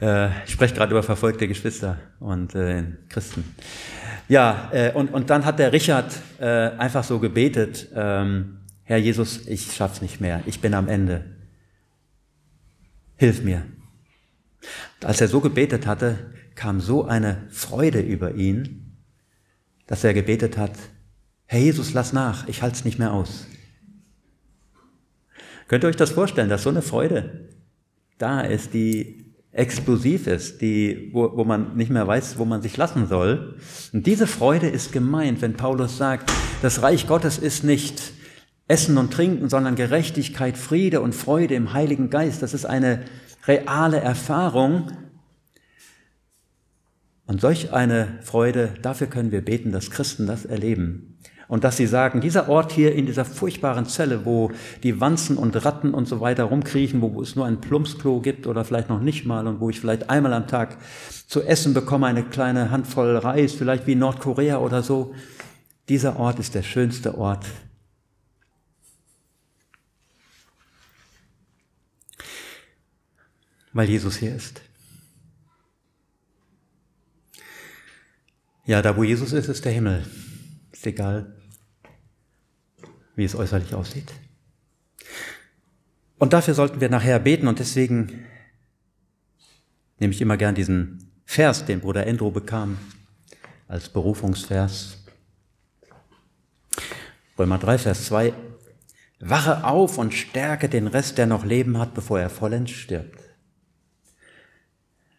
Äh, 0.00 0.44
ich 0.44 0.50
spreche 0.50 0.74
gerade 0.74 0.90
über 0.90 1.04
verfolgte 1.04 1.46
Geschwister 1.46 1.98
und 2.18 2.52
äh, 2.56 2.82
Christen. 3.08 3.54
Ja, 4.28 4.68
äh, 4.72 4.92
und, 4.92 5.14
und 5.14 5.30
dann 5.30 5.44
hat 5.44 5.60
der 5.60 5.72
Richard 5.72 6.12
äh, 6.40 6.46
einfach 6.46 7.04
so 7.04 7.20
gebetet, 7.20 7.88
ähm, 7.94 8.58
Herr 8.82 8.98
Jesus, 8.98 9.46
ich 9.46 9.72
schaff's 9.72 10.02
nicht 10.02 10.20
mehr, 10.20 10.42
ich 10.46 10.60
bin 10.60 10.74
am 10.74 10.88
Ende. 10.88 11.24
Hilf 13.16 13.44
mir. 13.44 13.62
Als 15.04 15.20
er 15.20 15.28
so 15.28 15.40
gebetet 15.40 15.86
hatte, 15.86 16.18
kam 16.54 16.80
so 16.80 17.04
eine 17.04 17.46
Freude 17.50 18.00
über 18.00 18.34
ihn, 18.34 18.96
dass 19.86 20.02
er 20.02 20.14
gebetet 20.14 20.56
hat, 20.56 20.72
Herr 21.46 21.60
Jesus, 21.60 21.92
lass 21.92 22.14
nach, 22.14 22.48
ich 22.48 22.62
halte 22.62 22.76
es 22.76 22.84
nicht 22.86 22.98
mehr 22.98 23.12
aus. 23.12 23.46
Könnt 25.68 25.84
ihr 25.84 25.88
euch 25.88 25.96
das 25.96 26.10
vorstellen, 26.10 26.48
dass 26.48 26.62
so 26.62 26.70
eine 26.70 26.80
Freude 26.80 27.50
da 28.16 28.40
ist, 28.40 28.72
die 28.72 29.34
explosiv 29.52 30.26
ist, 30.26 30.62
die, 30.62 31.10
wo, 31.12 31.36
wo 31.36 31.44
man 31.44 31.76
nicht 31.76 31.90
mehr 31.90 32.06
weiß, 32.06 32.38
wo 32.38 32.46
man 32.46 32.62
sich 32.62 32.76
lassen 32.76 33.06
soll. 33.06 33.56
Und 33.92 34.06
diese 34.06 34.26
Freude 34.26 34.68
ist 34.68 34.90
gemeint, 34.90 35.42
wenn 35.42 35.52
Paulus 35.52 35.98
sagt, 35.98 36.32
das 36.62 36.82
Reich 36.82 37.06
Gottes 37.06 37.38
ist 37.38 37.62
nicht 37.62 38.12
Essen 38.66 38.96
und 38.96 39.12
Trinken, 39.12 39.50
sondern 39.50 39.76
Gerechtigkeit, 39.76 40.56
Friede 40.56 41.02
und 41.02 41.14
Freude 41.14 41.54
im 41.54 41.74
Heiligen 41.74 42.08
Geist. 42.08 42.42
Das 42.42 42.54
ist 42.54 42.64
eine 42.64 43.04
reale 43.46 44.00
Erfahrung. 44.00 44.90
Und 47.26 47.40
solch 47.40 47.72
eine 47.72 48.18
Freude, 48.22 48.74
dafür 48.82 49.06
können 49.06 49.32
wir 49.32 49.42
beten, 49.42 49.72
dass 49.72 49.90
Christen 49.90 50.26
das 50.26 50.44
erleben. 50.44 51.18
Und 51.46 51.64
dass 51.64 51.76
sie 51.76 51.86
sagen, 51.86 52.20
dieser 52.20 52.48
Ort 52.48 52.72
hier 52.72 52.94
in 52.94 53.06
dieser 53.06 53.24
furchtbaren 53.24 53.86
Zelle, 53.86 54.24
wo 54.24 54.50
die 54.82 55.00
Wanzen 55.00 55.36
und 55.36 55.64
Ratten 55.64 55.92
und 55.92 56.08
so 56.08 56.20
weiter 56.20 56.44
rumkriechen, 56.44 57.00
wo 57.00 57.20
es 57.20 57.36
nur 57.36 57.46
ein 57.46 57.60
Plumpsklo 57.60 58.20
gibt 58.20 58.46
oder 58.46 58.64
vielleicht 58.64 58.88
noch 58.88 59.00
nicht 59.00 59.26
mal 59.26 59.46
und 59.46 59.60
wo 59.60 59.68
ich 59.70 59.80
vielleicht 59.80 60.10
einmal 60.10 60.32
am 60.32 60.46
Tag 60.46 60.78
zu 61.26 61.42
essen 61.42 61.74
bekomme, 61.74 62.06
eine 62.06 62.24
kleine 62.24 62.70
Handvoll 62.70 63.16
Reis, 63.16 63.52
vielleicht 63.52 63.86
wie 63.86 63.94
Nordkorea 63.94 64.58
oder 64.58 64.82
so. 64.82 65.14
Dieser 65.88 66.18
Ort 66.18 66.38
ist 66.38 66.54
der 66.54 66.62
schönste 66.62 67.18
Ort 67.18 67.44
weil 73.74 73.90
Jesus 73.90 74.16
hier 74.16 74.34
ist. 74.34 74.62
Ja, 78.64 78.80
da 78.80 78.96
wo 78.96 79.04
Jesus 79.04 79.32
ist, 79.32 79.48
ist 79.48 79.64
der 79.66 79.72
Himmel. 79.72 80.06
Ist 80.72 80.86
egal, 80.86 81.36
wie 83.14 83.24
es 83.24 83.34
äußerlich 83.34 83.74
aussieht. 83.74 84.10
Und 86.18 86.32
dafür 86.32 86.54
sollten 86.54 86.80
wir 86.80 86.88
nachher 86.88 87.18
beten 87.18 87.48
und 87.48 87.58
deswegen 87.58 88.24
nehme 89.98 90.14
ich 90.14 90.22
immer 90.22 90.38
gern 90.38 90.54
diesen 90.54 91.10
Vers, 91.26 91.66
den 91.66 91.80
Bruder 91.80 92.06
Endro 92.06 92.30
bekam, 92.30 92.78
als 93.68 93.88
Berufungsvers. 93.88 95.04
Römer 97.38 97.58
3, 97.58 97.78
Vers 97.78 98.06
2. 98.06 98.32
Wache 99.18 99.64
auf 99.64 99.98
und 99.98 100.14
stärke 100.14 100.68
den 100.68 100.86
Rest, 100.86 101.18
der 101.18 101.26
noch 101.26 101.44
Leben 101.44 101.78
hat, 101.78 101.92
bevor 101.94 102.20
er 102.20 102.30
vollends 102.30 102.70
stirbt. 102.70 103.23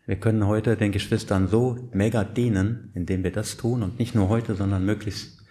Wir 0.05 0.17
können 0.17 0.45
heute 0.45 0.77
den 0.77 0.91
Geschwistern 0.91 1.47
so 1.47 1.89
mega 1.91 2.23
dienen, 2.23 2.91
indem 2.93 3.23
wir 3.23 3.31
das 3.31 3.57
tun 3.57 3.81
und 3.81 3.97
nicht 3.97 4.13
nur 4.13 4.29
heute, 4.29 4.55
sondern 4.55 4.85
möglichst 4.85 5.43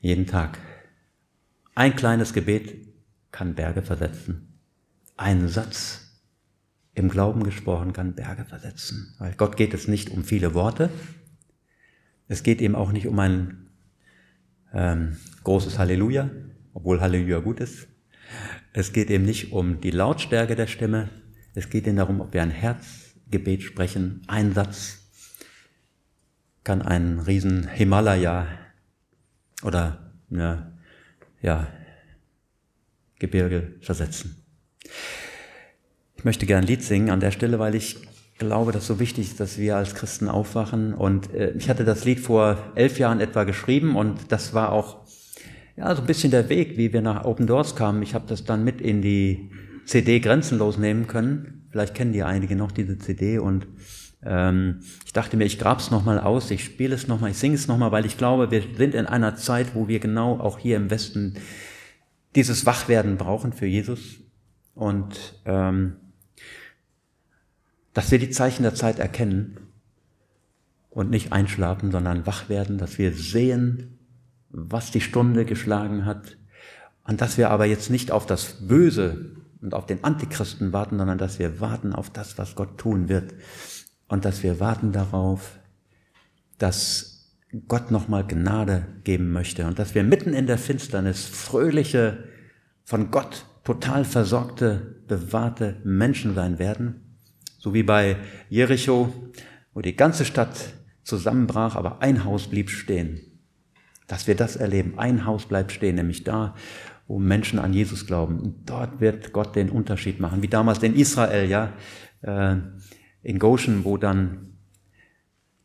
jeden 0.00 0.26
Tag. 0.26 0.58
Ein 1.74 1.96
kleines 1.96 2.34
Gebet 2.34 2.86
kann 3.30 3.54
Berge 3.54 3.82
versetzen. 3.82 4.60
Ein 5.16 5.48
Satz 5.48 6.22
im 6.94 7.08
Glauben 7.08 7.44
gesprochen 7.44 7.92
kann 7.94 8.14
Berge 8.14 8.44
versetzen. 8.44 9.14
Weil 9.18 9.34
Gott 9.34 9.56
geht 9.56 9.72
es 9.72 9.88
nicht 9.88 10.10
um 10.10 10.24
viele 10.24 10.52
Worte. 10.54 10.90
Es 12.28 12.42
geht 12.42 12.60
ihm 12.60 12.74
auch 12.74 12.92
nicht 12.92 13.06
um 13.06 13.18
ein 13.18 13.68
ähm, 14.72 15.16
großes 15.44 15.78
Halleluja, 15.78 16.30
obwohl 16.74 17.00
Halleluja 17.00 17.38
gut 17.38 17.60
ist. 17.60 17.88
Es 18.74 18.92
geht 18.92 19.08
ihm 19.08 19.24
nicht 19.24 19.52
um 19.52 19.80
die 19.80 19.90
Lautstärke 19.90 20.56
der 20.56 20.66
Stimme. 20.66 21.08
Es 21.54 21.70
geht 21.70 21.86
ihm 21.86 21.96
darum, 21.96 22.20
ob 22.20 22.34
wir 22.34 22.42
ein 22.42 22.50
Herzgebet 23.26 23.62
sprechen. 23.62 24.22
Ein 24.28 24.54
Satz 24.54 24.98
kann 26.64 26.82
einen 26.82 27.18
riesen 27.18 27.68
Himalaya 27.68 28.46
oder 29.62 30.12
eine, 30.30 30.72
ja, 31.42 31.66
Gebirge 33.18 33.74
versetzen. 33.80 34.36
Ich 36.16 36.24
möchte 36.24 36.46
gern 36.46 36.62
ein 36.62 36.66
Lied 36.66 36.82
singen 36.82 37.10
an 37.10 37.20
der 37.20 37.30
Stelle, 37.30 37.58
weil 37.58 37.74
ich 37.74 37.96
glaube, 38.38 38.72
dass 38.72 38.86
so 38.86 39.00
wichtig 39.00 39.28
ist, 39.28 39.40
dass 39.40 39.58
wir 39.58 39.76
als 39.76 39.94
Christen 39.94 40.28
aufwachen. 40.28 40.92
Und 40.94 41.32
äh, 41.32 41.52
ich 41.52 41.68
hatte 41.68 41.84
das 41.84 42.04
Lied 42.04 42.20
vor 42.20 42.72
elf 42.74 42.98
Jahren 42.98 43.20
etwa 43.20 43.44
geschrieben 43.44 43.96
und 43.96 44.30
das 44.30 44.52
war 44.54 44.72
auch 44.72 45.06
ja, 45.76 45.94
so 45.94 46.02
ein 46.02 46.06
bisschen 46.06 46.30
der 46.30 46.48
Weg, 46.48 46.76
wie 46.76 46.92
wir 46.92 47.00
nach 47.02 47.24
Open 47.24 47.46
Doors 47.46 47.74
kamen. 47.74 48.02
Ich 48.02 48.14
habe 48.14 48.26
das 48.26 48.44
dann 48.44 48.64
mit 48.64 48.80
in 48.80 49.02
die 49.02 49.50
CD 49.86 50.20
grenzenlos 50.20 50.76
nehmen 50.76 51.06
können. 51.06 51.66
Vielleicht 51.70 51.94
kennen 51.94 52.12
die 52.12 52.22
einige 52.22 52.56
noch 52.56 52.72
diese 52.72 52.98
CD 52.98 53.38
und 53.38 53.66
ähm, 54.22 54.80
ich 55.04 55.12
dachte 55.12 55.36
mir, 55.36 55.44
ich 55.44 55.58
grab's 55.58 55.90
nochmal 55.90 56.18
aus, 56.18 56.50
ich 56.50 56.64
spiele 56.64 56.94
es 56.94 57.06
nochmal, 57.06 57.30
ich 57.30 57.38
singe 57.38 57.54
es 57.54 57.68
nochmal, 57.68 57.92
weil 57.92 58.04
ich 58.04 58.18
glaube, 58.18 58.50
wir 58.50 58.62
sind 58.76 58.94
in 58.94 59.06
einer 59.06 59.36
Zeit, 59.36 59.74
wo 59.74 59.88
wir 59.88 60.00
genau 60.00 60.38
auch 60.38 60.58
hier 60.58 60.76
im 60.76 60.90
Westen 60.90 61.34
dieses 62.34 62.66
Wachwerden 62.66 63.16
brauchen 63.16 63.52
für 63.52 63.66
Jesus 63.66 64.16
und 64.74 65.40
ähm, 65.44 65.96
dass 67.94 68.10
wir 68.10 68.18
die 68.18 68.30
Zeichen 68.30 68.62
der 68.62 68.74
Zeit 68.74 68.98
erkennen 68.98 69.58
und 70.90 71.10
nicht 71.10 71.32
einschlafen, 71.32 71.90
sondern 71.92 72.26
wach 72.26 72.48
werden, 72.48 72.78
dass 72.78 72.98
wir 72.98 73.12
sehen, 73.12 73.98
was 74.50 74.90
die 74.90 75.00
Stunde 75.00 75.44
geschlagen 75.44 76.04
hat 76.04 76.36
und 77.04 77.20
dass 77.20 77.38
wir 77.38 77.50
aber 77.50 77.66
jetzt 77.66 77.90
nicht 77.90 78.10
auf 78.10 78.26
das 78.26 78.66
Böse 78.66 79.36
und 79.60 79.74
auf 79.74 79.86
den 79.86 80.04
Antichristen 80.04 80.72
warten, 80.72 80.98
sondern 80.98 81.18
dass 81.18 81.38
wir 81.38 81.60
warten 81.60 81.92
auf 81.92 82.10
das, 82.10 82.38
was 82.38 82.54
Gott 82.54 82.78
tun 82.78 83.08
wird 83.08 83.34
und 84.08 84.24
dass 84.24 84.42
wir 84.42 84.60
warten 84.60 84.92
darauf, 84.92 85.58
dass 86.58 87.36
Gott 87.68 87.90
nochmal 87.90 88.26
Gnade 88.26 88.86
geben 89.04 89.32
möchte 89.32 89.66
und 89.66 89.78
dass 89.78 89.94
wir 89.94 90.04
mitten 90.04 90.34
in 90.34 90.46
der 90.46 90.58
Finsternis 90.58 91.24
fröhliche, 91.24 92.24
von 92.84 93.10
Gott 93.10 93.46
total 93.64 94.04
versorgte, 94.04 95.02
bewahrte 95.08 95.80
Menschen 95.84 96.34
sein 96.34 96.58
werden 96.58 97.06
so 97.66 97.74
wie 97.74 97.82
bei 97.82 98.16
Jericho, 98.48 99.12
wo 99.74 99.80
die 99.80 99.96
ganze 99.96 100.24
Stadt 100.24 100.74
zusammenbrach, 101.02 101.74
aber 101.74 102.00
ein 102.00 102.24
Haus 102.24 102.46
blieb 102.46 102.70
stehen. 102.70 103.20
Dass 104.06 104.28
wir 104.28 104.36
das 104.36 104.54
erleben. 104.54 105.00
Ein 105.00 105.26
Haus 105.26 105.46
bleibt 105.46 105.72
stehen, 105.72 105.96
nämlich 105.96 106.22
da, 106.22 106.54
wo 107.08 107.18
Menschen 107.18 107.58
an 107.58 107.72
Jesus 107.72 108.06
glauben. 108.06 108.40
Und 108.40 108.68
dort 108.68 109.00
wird 109.00 109.32
Gott 109.32 109.54
den 109.56 109.70
Unterschied 109.70 110.20
machen. 110.20 110.42
Wie 110.42 110.48
damals 110.48 110.82
in 110.82 110.94
Israel, 110.94 111.48
ja, 111.48 111.72
äh, 112.22 112.56
in 113.22 113.38
Goshen, 113.38 113.84
wo 113.84 113.96
dann 113.96 114.54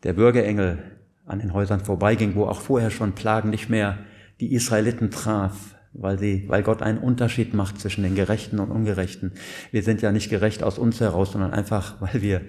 der 0.03 0.13
Bürgerengel 0.13 0.79
an 1.25 1.39
den 1.39 1.53
Häusern 1.53 1.79
vorbeiging, 1.79 2.35
wo 2.35 2.45
auch 2.45 2.61
vorher 2.61 2.91
schon 2.91 3.13
Plagen 3.13 3.49
nicht 3.49 3.69
mehr 3.69 3.99
die 4.39 4.53
Israeliten 4.53 5.11
traf 5.11 5.75
weil, 5.93 6.17
sie, 6.17 6.45
weil 6.47 6.63
Gott 6.63 6.81
einen 6.81 6.97
Unterschied 6.97 7.53
macht 7.53 7.79
zwischen 7.79 8.03
den 8.03 8.15
Gerechten 8.15 8.59
und 8.59 8.71
Ungerechten. 8.71 9.33
Wir 9.71 9.83
sind 9.83 10.01
ja 10.01 10.11
nicht 10.11 10.29
gerecht 10.29 10.63
aus 10.63 10.77
uns 10.77 10.99
heraus, 10.99 11.31
sondern 11.33 11.53
einfach, 11.53 11.99
weil 12.01 12.21
wir 12.21 12.41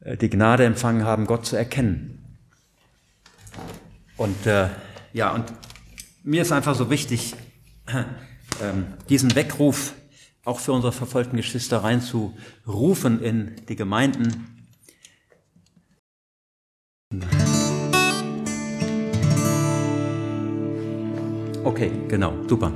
äh, 0.00 0.16
die 0.16 0.30
Gnade 0.30 0.64
empfangen 0.64 1.04
haben, 1.04 1.26
Gott 1.26 1.46
zu 1.46 1.56
erkennen. 1.56 2.18
Und 4.16 4.46
äh, 4.46 4.68
ja, 5.12 5.32
und 5.32 5.44
mir 6.22 6.42
ist 6.42 6.52
einfach 6.52 6.74
so 6.74 6.90
wichtig, 6.90 7.34
diesen 9.08 9.34
Weckruf 9.34 9.94
auch 10.44 10.60
für 10.60 10.72
unsere 10.72 10.92
verfolgten 10.92 11.36
Geschwister 11.36 11.84
reinzurufen 11.84 13.22
in 13.22 13.56
die 13.68 13.76
Gemeinden. 13.76 14.66
Okay, 21.64 21.90
genau, 22.08 22.32
super. 22.48 22.72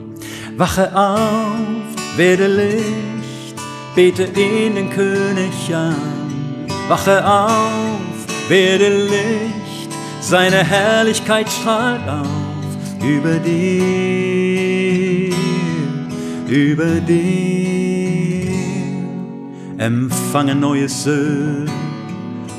Wache 0.56 0.94
auf, 0.94 2.16
werde 2.16 2.46
Licht, 2.46 3.56
bete 3.94 4.24
in 4.24 4.74
den 4.74 4.90
König 4.90 5.74
an. 5.74 5.96
Wache 6.88 7.26
auf, 7.26 8.48
werde 8.48 9.04
Licht, 9.04 9.92
seine 10.20 10.62
Herrlichkeit 10.62 11.48
strahlt 11.48 12.06
auf 12.06 12.42
über 13.02 13.38
dir, 13.38 14.71
über 16.52 17.00
dir. 17.00 18.52
Empfange 19.78 20.54
neues 20.54 21.06
Öl 21.06 21.66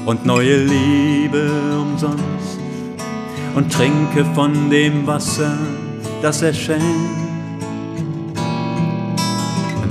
und 0.06 0.26
neue 0.26 0.66
Liebe 0.66 1.50
umsonst 1.80 2.60
und 3.56 3.72
trinke 3.72 4.26
von 4.34 4.70
dem 4.70 5.06
Wasser 5.06 5.58
das 6.24 6.42
er 6.42 6.54
schenkt. 6.54 6.82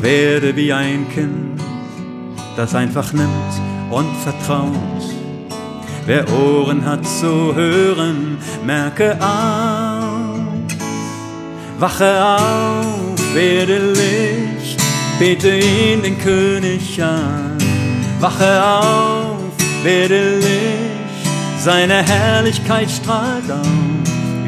Werde 0.00 0.56
wie 0.56 0.72
ein 0.72 1.06
Kind, 1.10 1.60
das 2.56 2.74
einfach 2.74 3.12
nimmt 3.12 3.52
und 3.90 4.16
vertraut. 4.16 5.02
Wer 6.06 6.24
Ohren 6.32 6.84
hat 6.84 7.06
zu 7.06 7.54
hören, 7.54 8.38
merke 8.64 9.16
auf. 9.20 10.40
Wache 11.78 12.24
auf, 12.24 12.91
werde 13.34 13.92
Licht, 13.92 14.78
bete 15.18 15.58
ihn 15.58 16.02
den 16.02 16.18
König 16.18 17.02
an. 17.02 17.58
Wache 18.20 18.62
auf, 18.64 19.52
werde 19.82 20.36
Licht, 20.36 21.28
seine 21.58 22.02
Herrlichkeit 22.02 22.90
strahlt 22.90 23.50
auf 23.50 23.66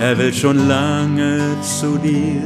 er 0.00 0.18
will 0.18 0.32
schon 0.32 0.68
lange 0.68 1.40
zu 1.62 1.98
dir. 1.98 2.42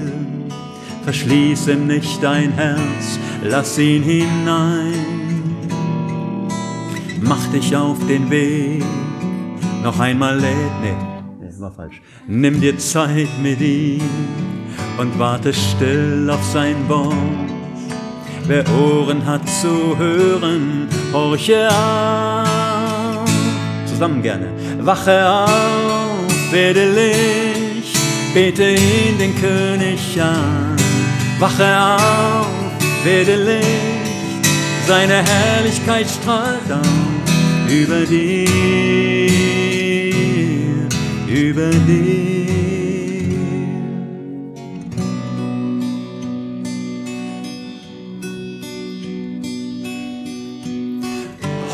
Verschließ 1.04 1.68
ihm 1.68 1.86
nicht 1.86 2.22
dein 2.22 2.52
Herz, 2.52 3.18
lass 3.42 3.78
ihn 3.78 4.02
hinein. 4.02 5.11
Mach 7.22 7.46
dich 7.48 7.74
auf 7.74 7.98
den 8.06 8.30
Weg, 8.30 8.84
noch 9.82 9.98
einmal 9.98 10.38
lädt, 10.38 10.80
nee, 10.82 10.94
nee, 11.40 11.60
war 11.60 11.72
falsch. 11.72 12.02
Nimm 12.26 12.60
dir 12.60 12.76
Zeit 12.78 13.28
mit 13.42 13.60
ihm 13.60 14.00
und 14.98 15.18
warte 15.18 15.52
still 15.52 16.28
auf 16.30 16.44
sein 16.44 16.76
Wort 16.88 17.52
Wer 18.46 18.64
Ohren 18.70 19.24
hat 19.24 19.48
zu 19.48 19.96
hören, 19.96 20.88
horche 21.12 21.68
auf. 21.68 23.30
Zusammen 23.86 24.20
gerne. 24.20 24.48
Wache 24.80 25.28
auf, 25.28 26.52
werde 26.52 26.90
Licht, 26.90 27.96
bete 28.34 28.74
ihn 28.74 29.16
den 29.18 29.34
König 29.40 30.20
an. 30.20 30.76
Wache 31.38 31.94
auf, 31.96 32.48
werde 33.04 33.36
Licht, 33.36 33.91
seine 34.86 35.22
Herrlichkeit 35.22 36.06
strahlt 36.08 36.70
auf 36.72 36.86
über 37.68 38.04
dir, 38.06 38.48
über 41.28 41.70
dir. 41.70 42.42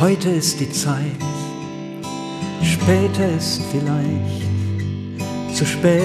Heute 0.00 0.28
ist 0.30 0.60
die 0.60 0.70
Zeit, 0.70 0.96
später 2.62 3.28
ist 3.36 3.60
vielleicht 3.72 4.48
zu 5.56 5.66
spät. 5.66 6.02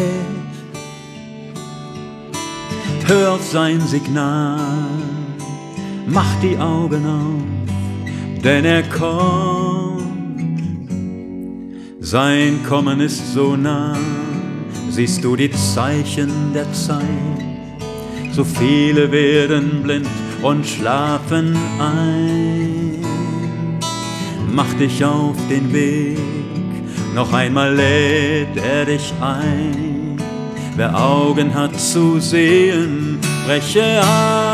Hör 3.06 3.34
auf 3.34 3.44
sein 3.52 3.80
Signal, 3.82 4.80
mach 6.08 6.36
die 6.42 6.58
Augen 6.58 7.06
auf, 7.06 8.42
denn 8.44 8.66
er 8.66 8.84
kommt. 8.84 10.04
Sein 12.00 12.60
Kommen 12.68 13.00
ist 13.00 13.34
so 13.34 13.56
nah, 13.56 13.98
siehst 14.90 15.24
du 15.24 15.36
die 15.36 15.52
Zeichen 15.52 16.54
der 16.54 16.72
Zeit. 16.74 17.04
So 18.32 18.44
viele 18.44 19.12
werden 19.12 19.84
blind 19.84 20.08
und 20.42 20.66
schlafen 20.66 21.56
ein. 21.80 23.04
Mach 24.52 24.72
dich 24.74 25.04
auf 25.04 25.36
den 25.50 25.74
Weg, 25.74 26.20
noch 27.16 27.34
einmal 27.34 27.74
lädt 27.74 28.58
er 28.58 28.86
dich 28.86 29.14
ein. 29.22 30.18
Wer 30.76 31.00
Augen 31.00 31.54
hat 31.54 31.80
zu 31.80 32.20
sehen, 32.20 33.20
breche 33.46 34.02
auf. 34.02 34.53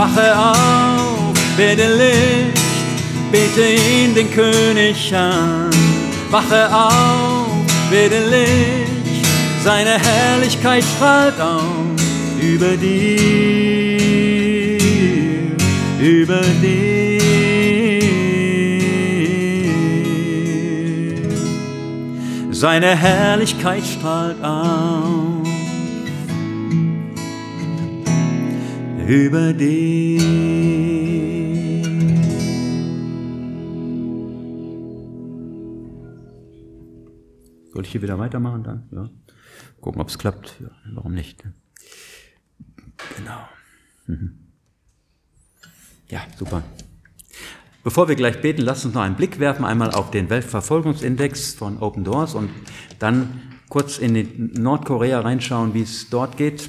Wache 0.00 0.34
auf, 0.34 1.58
werde 1.58 1.94
Licht, 1.94 2.58
bete 3.30 3.66
ihn 3.70 4.14
den 4.14 4.30
König 4.30 5.14
an. 5.14 5.68
Wache 6.30 6.74
auf, 6.74 7.66
werde 7.90 8.20
Licht, 8.30 9.26
seine 9.62 9.98
Herrlichkeit 9.98 10.84
strahlt 10.96 11.38
auf 11.38 12.00
über 12.40 12.78
dir, 12.78 13.58
über 16.00 16.40
dir. 16.62 17.20
Seine 22.50 22.96
Herrlichkeit 22.96 23.82
strahlt 23.84 24.42
auf 24.42 25.39
über 29.10 29.52
dir. 29.52 30.20
Soll 37.72 37.84
ich 37.84 37.90
hier 37.90 38.02
wieder 38.02 38.20
weitermachen 38.20 38.62
dann? 38.62 38.88
Ja. 38.92 39.10
Gucken, 39.80 40.00
ob 40.00 40.08
es 40.08 40.18
klappt. 40.18 40.60
Ja, 40.60 40.70
warum 40.94 41.14
nicht? 41.14 41.42
Genau. 43.16 43.48
Mhm. 44.06 44.38
Ja, 46.08 46.20
super. 46.38 46.62
Bevor 47.82 48.08
wir 48.08 48.14
gleich 48.14 48.40
beten, 48.40 48.62
lasst 48.62 48.84
uns 48.84 48.94
noch 48.94 49.02
einen 49.02 49.16
Blick 49.16 49.40
werfen, 49.40 49.64
einmal 49.64 49.90
auf 49.90 50.12
den 50.12 50.30
Weltverfolgungsindex 50.30 51.54
von 51.54 51.78
Open 51.78 52.04
Doors 52.04 52.34
und 52.34 52.50
dann 53.00 53.40
kurz 53.68 53.98
in 53.98 54.52
Nordkorea 54.54 55.20
reinschauen, 55.20 55.74
wie 55.74 55.82
es 55.82 56.10
dort 56.10 56.36
geht. 56.36 56.68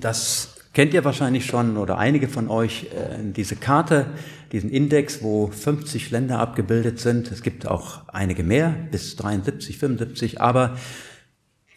Das 0.00 0.54
kennt 0.72 0.92
ihr 0.92 1.04
wahrscheinlich 1.04 1.46
schon 1.46 1.76
oder 1.76 1.98
einige 1.98 2.28
von 2.28 2.48
euch, 2.48 2.84
äh, 2.84 3.18
diese 3.22 3.56
Karte, 3.56 4.06
diesen 4.52 4.70
Index, 4.70 5.22
wo 5.22 5.48
50 5.48 6.10
Länder 6.10 6.38
abgebildet 6.40 6.98
sind. 6.98 7.30
Es 7.30 7.42
gibt 7.42 7.66
auch 7.66 8.08
einige 8.08 8.42
mehr, 8.42 8.74
bis 8.90 9.16
73, 9.16 9.78
75, 9.78 10.40
aber 10.40 10.76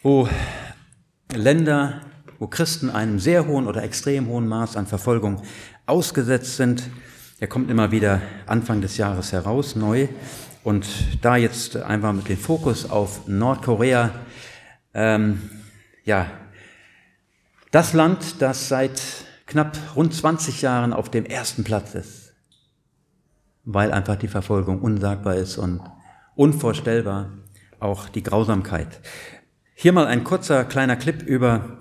wo 0.02 0.28
Länder, 1.34 2.00
wo 2.38 2.46
Christen 2.46 2.90
einem 2.90 3.18
sehr 3.18 3.46
hohen 3.46 3.66
oder 3.66 3.82
extrem 3.82 4.28
hohen 4.28 4.48
Maß 4.48 4.76
an 4.76 4.86
Verfolgung 4.86 5.42
ausgesetzt 5.86 6.56
sind. 6.56 6.88
Der 7.40 7.48
kommt 7.48 7.70
immer 7.70 7.92
wieder 7.92 8.20
Anfang 8.46 8.80
des 8.80 8.96
Jahres 8.96 9.32
heraus, 9.32 9.76
neu. 9.76 10.08
Und 10.64 10.86
da 11.22 11.36
jetzt 11.36 11.76
einfach 11.76 12.12
mit 12.12 12.28
dem 12.28 12.36
Fokus 12.36 12.90
auf 12.90 13.26
Nordkorea, 13.28 14.10
ähm, 14.92 15.42
ja, 16.04 16.26
das 17.70 17.92
Land, 17.92 18.40
das 18.40 18.68
seit 18.68 19.00
knapp 19.46 19.76
rund 19.96 20.14
20 20.14 20.62
Jahren 20.62 20.92
auf 20.92 21.10
dem 21.10 21.24
ersten 21.24 21.64
Platz 21.64 21.94
ist, 21.94 22.34
weil 23.64 23.92
einfach 23.92 24.16
die 24.16 24.28
Verfolgung 24.28 24.80
unsagbar 24.80 25.36
ist 25.36 25.58
und 25.58 25.80
unvorstellbar 26.34 27.30
auch 27.80 28.08
die 28.08 28.22
Grausamkeit. 28.22 29.00
Hier 29.74 29.92
mal 29.92 30.06
ein 30.06 30.24
kurzer 30.24 30.64
kleiner 30.64 30.96
Clip 30.96 31.22
über 31.22 31.78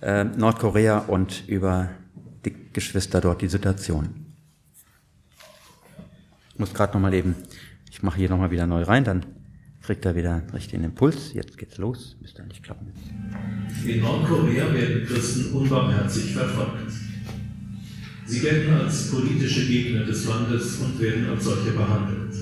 äh, 0.00 0.24
Nordkorea 0.24 0.98
und 0.98 1.46
über 1.48 1.90
die 2.44 2.72
Geschwister 2.72 3.20
dort, 3.20 3.42
die 3.42 3.48
Situation. 3.48 4.34
Ich 6.52 6.58
muss 6.58 6.74
gerade 6.74 6.94
noch 6.94 7.00
mal 7.00 7.14
eben, 7.14 7.36
ich 7.90 8.02
mache 8.02 8.18
hier 8.18 8.30
noch 8.30 8.38
mal 8.38 8.50
wieder 8.50 8.66
neu 8.66 8.82
rein, 8.82 9.04
dann 9.04 9.26
kriegt 9.86 10.04
er 10.04 10.16
wieder 10.16 10.34
einen 10.34 10.50
richtigen 10.50 10.82
Impuls. 10.82 11.32
Jetzt 11.32 11.56
geht's 11.56 11.78
los, 11.78 12.16
müsste 12.20 12.42
eigentlich 12.42 12.60
klappen. 12.60 12.92
In 13.86 14.00
Nordkorea 14.00 14.74
werden 14.74 15.06
Christen 15.06 15.52
unbarmherzig 15.52 16.34
verfolgt. 16.34 16.92
Sie 18.26 18.40
gelten 18.40 18.74
als 18.74 19.12
politische 19.12 19.64
Gegner 19.64 20.02
des 20.04 20.26
Landes 20.26 20.78
und 20.78 21.00
werden 21.00 21.30
als 21.30 21.44
solche 21.44 21.70
behandelt. 21.70 22.34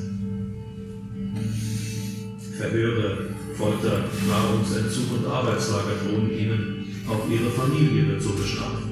Verhöre, 2.57 3.28
Folter, 3.59 4.05
Nahrungsentzug 4.26 5.18
und 5.18 5.26
Arbeitslager 5.26 5.97
drohen 6.03 6.30
ihnen, 6.30 6.86
auch 7.07 7.28
ihre 7.28 7.51
Familie 7.51 8.09
wird 8.09 8.22
so 8.22 8.32
bestraft, 8.32 8.84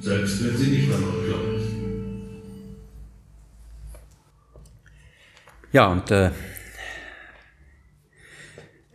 selbst 0.00 0.42
wenn 0.42 0.56
sie 0.56 0.70
nicht 0.70 0.94
an 0.94 1.02
Gott 1.02 1.26
glaubt. 1.26 1.60
Ja, 5.72 5.92
und 5.92 6.10
äh, 6.10 6.30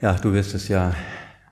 ja, 0.01 0.13
du 0.13 0.33
wirst 0.33 0.53
es 0.53 0.67
ja 0.67 0.93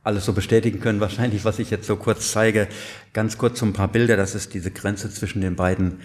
alles 0.03 0.25
so 0.25 0.33
bestätigen 0.33 0.79
können, 0.79 0.99
wahrscheinlich, 0.99 1.45
was 1.45 1.57
ich 1.57 1.71
jetzt 1.71 1.87
so 1.87 1.95
kurz 1.95 2.31
zeige. 2.31 2.67
Ganz 3.11 3.37
kurz 3.37 3.59
so 3.59 3.65
ein 3.65 3.73
paar 3.73 3.87
Bilder. 3.87 4.17
Das 4.17 4.35
ist 4.35 4.53
diese 4.53 4.69
Grenze 4.69 5.09
zwischen 5.09 5.41
den 5.41 5.55
beiden 5.55 5.99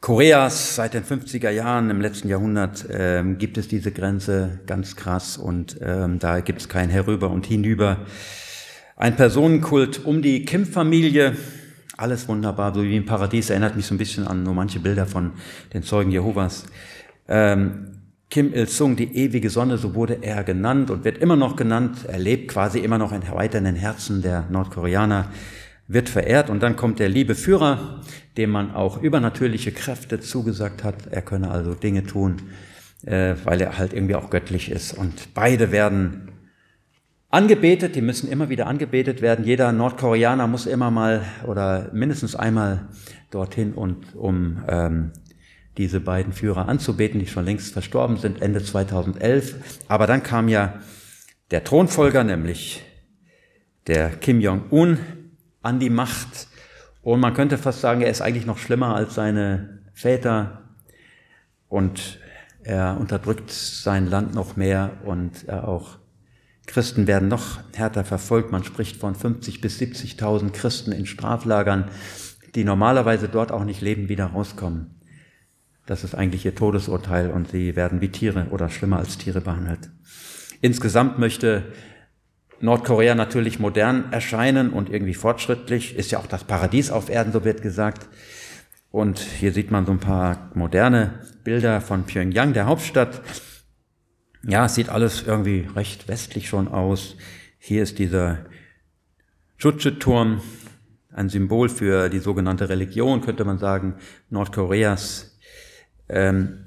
Koreas. 0.00 0.76
Seit 0.76 0.94
den 0.94 1.02
50er 1.02 1.50
Jahren 1.50 1.90
im 1.90 2.00
letzten 2.00 2.28
Jahrhundert 2.28 2.86
ähm, 2.90 3.38
gibt 3.38 3.58
es 3.58 3.66
diese 3.66 3.90
Grenze 3.90 4.60
ganz 4.66 4.94
krass 4.94 5.36
und 5.36 5.78
ähm, 5.80 6.20
da 6.20 6.40
gibt 6.40 6.60
es 6.60 6.68
kein 6.68 6.90
Herüber 6.90 7.30
und 7.30 7.46
Hinüber. 7.46 8.06
Ein 8.96 9.16
Personenkult 9.16 10.04
um 10.04 10.22
die 10.22 10.44
Kim-Familie. 10.44 11.36
Alles 11.96 12.28
wunderbar, 12.28 12.72
so 12.72 12.84
wie 12.84 12.96
im 12.96 13.06
Paradies. 13.06 13.50
Erinnert 13.50 13.74
mich 13.74 13.86
so 13.86 13.94
ein 13.96 13.98
bisschen 13.98 14.28
an 14.28 14.44
nur 14.44 14.54
manche 14.54 14.78
Bilder 14.78 15.06
von 15.06 15.32
den 15.72 15.82
Zeugen 15.82 16.12
Jehovas. 16.12 16.66
Ähm, 17.26 17.93
Kim 18.30 18.52
Il-sung, 18.52 18.96
die 18.96 19.16
ewige 19.16 19.50
Sonne, 19.50 19.78
so 19.78 19.94
wurde 19.94 20.18
er 20.22 20.42
genannt 20.44 20.90
und 20.90 21.04
wird 21.04 21.18
immer 21.18 21.36
noch 21.36 21.56
genannt. 21.56 22.04
Er 22.08 22.18
lebt 22.18 22.48
quasi 22.48 22.80
immer 22.80 22.98
noch 22.98 23.12
in 23.12 23.20
den 23.20 23.76
Herzen 23.76 24.22
der 24.22 24.46
Nordkoreaner, 24.50 25.30
wird 25.86 26.08
verehrt. 26.08 26.50
Und 26.50 26.62
dann 26.62 26.76
kommt 26.76 26.98
der 26.98 27.08
liebe 27.08 27.34
Führer, 27.34 28.00
dem 28.36 28.50
man 28.50 28.74
auch 28.74 29.00
übernatürliche 29.00 29.72
Kräfte 29.72 30.18
zugesagt 30.20 30.82
hat. 30.82 31.06
Er 31.10 31.22
könne 31.22 31.50
also 31.50 31.74
Dinge 31.74 32.04
tun, 32.04 32.36
äh, 33.04 33.34
weil 33.44 33.60
er 33.60 33.78
halt 33.78 33.92
irgendwie 33.92 34.16
auch 34.16 34.30
göttlich 34.30 34.70
ist. 34.70 34.94
Und 34.94 35.34
beide 35.34 35.70
werden 35.70 36.32
angebetet, 37.34 37.96
die 37.96 38.00
müssen 38.00 38.30
immer 38.30 38.48
wieder 38.48 38.66
angebetet 38.66 39.20
werden. 39.20 39.44
Jeder 39.44 39.72
Nordkoreaner 39.72 40.46
muss 40.46 40.66
immer 40.66 40.90
mal 40.90 41.22
oder 41.46 41.90
mindestens 41.92 42.36
einmal 42.36 42.88
dorthin 43.30 43.74
und 43.74 44.14
um 44.14 44.62
ähm, 44.68 45.10
diese 45.76 46.00
beiden 46.00 46.32
Führer 46.32 46.68
anzubeten, 46.68 47.18
die 47.20 47.26
schon 47.26 47.44
längst 47.44 47.72
verstorben 47.72 48.16
sind, 48.16 48.40
Ende 48.40 48.62
2011. 48.62 49.82
Aber 49.88 50.06
dann 50.06 50.22
kam 50.22 50.48
ja 50.48 50.80
der 51.50 51.64
Thronfolger, 51.64 52.24
nämlich 52.24 52.82
der 53.86 54.10
Kim 54.10 54.40
Jong-un, 54.40 54.98
an 55.62 55.80
die 55.80 55.90
Macht. 55.90 56.48
Und 57.02 57.20
man 57.20 57.34
könnte 57.34 57.58
fast 57.58 57.80
sagen, 57.80 58.02
er 58.02 58.10
ist 58.10 58.20
eigentlich 58.20 58.46
noch 58.46 58.58
schlimmer 58.58 58.94
als 58.94 59.14
seine 59.14 59.80
Väter. 59.92 60.62
Und 61.68 62.18
er 62.62 62.96
unterdrückt 62.98 63.50
sein 63.50 64.06
Land 64.06 64.34
noch 64.34 64.56
mehr 64.56 64.92
und 65.04 65.50
auch 65.50 65.98
Christen 66.66 67.06
werden 67.06 67.28
noch 67.28 67.58
härter 67.74 68.04
verfolgt. 68.04 68.52
Man 68.52 68.64
spricht 68.64 68.96
von 68.96 69.14
50 69.14 69.60
bis 69.60 69.78
70.000 69.78 70.50
Christen 70.50 70.92
in 70.92 71.04
Straflagern, 71.04 71.90
die 72.54 72.64
normalerweise 72.64 73.28
dort 73.28 73.52
auch 73.52 73.64
nicht 73.64 73.82
leben, 73.82 74.08
wieder 74.08 74.26
rauskommen. 74.26 74.98
Das 75.86 76.04
ist 76.04 76.14
eigentlich 76.14 76.44
ihr 76.44 76.54
Todesurteil 76.54 77.30
und 77.30 77.50
sie 77.50 77.76
werden 77.76 78.00
wie 78.00 78.08
Tiere 78.08 78.46
oder 78.50 78.70
schlimmer 78.70 78.98
als 78.98 79.18
Tiere 79.18 79.40
behandelt. 79.40 79.90
Insgesamt 80.60 81.18
möchte 81.18 81.64
Nordkorea 82.60 83.14
natürlich 83.14 83.58
modern 83.58 84.10
erscheinen 84.12 84.70
und 84.70 84.88
irgendwie 84.88 85.14
fortschrittlich. 85.14 85.96
Ist 85.96 86.10
ja 86.10 86.18
auch 86.18 86.26
das 86.26 86.44
Paradies 86.44 86.90
auf 86.90 87.10
Erden, 87.10 87.32
so 87.32 87.44
wird 87.44 87.60
gesagt. 87.60 88.08
Und 88.90 89.18
hier 89.18 89.52
sieht 89.52 89.70
man 89.70 89.84
so 89.84 89.92
ein 89.92 89.98
paar 89.98 90.50
moderne 90.54 91.20
Bilder 91.42 91.80
von 91.80 92.04
Pyongyang, 92.04 92.54
der 92.54 92.66
Hauptstadt. 92.66 93.20
Ja, 94.42 94.66
es 94.66 94.74
sieht 94.74 94.88
alles 94.88 95.24
irgendwie 95.26 95.68
recht 95.74 96.08
westlich 96.08 96.48
schon 96.48 96.68
aus. 96.68 97.16
Hier 97.58 97.82
ist 97.82 97.98
dieser 97.98 98.46
Chuche-Turm, 99.58 100.40
ein 101.12 101.28
Symbol 101.28 101.68
für 101.68 102.08
die 102.08 102.18
sogenannte 102.18 102.68
Religion, 102.68 103.20
könnte 103.20 103.44
man 103.44 103.58
sagen, 103.58 103.96
Nordkoreas. 104.30 105.33
Ähm, 106.14 106.60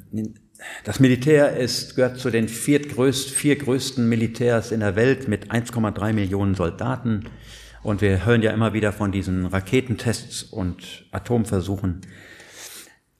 das 0.83 0.99
Militär 0.99 1.55
ist, 1.55 1.95
gehört 1.95 2.19
zu 2.19 2.29
den 2.29 2.49
viertgrößt, 2.49 3.29
vier 3.29 3.55
größten 3.55 4.07
Militärs 4.07 4.71
in 4.73 4.81
der 4.81 4.97
Welt 4.97 5.29
mit 5.29 5.51
1,3 5.51 6.11
Millionen 6.11 6.53
Soldaten. 6.53 7.29
Und 7.81 8.01
wir 8.01 8.25
hören 8.25 8.41
ja 8.41 8.51
immer 8.51 8.73
wieder 8.73 8.91
von 8.91 9.13
diesen 9.13 9.45
Raketentests 9.45 10.43
und 10.43 11.05
Atomversuchen. 11.11 12.01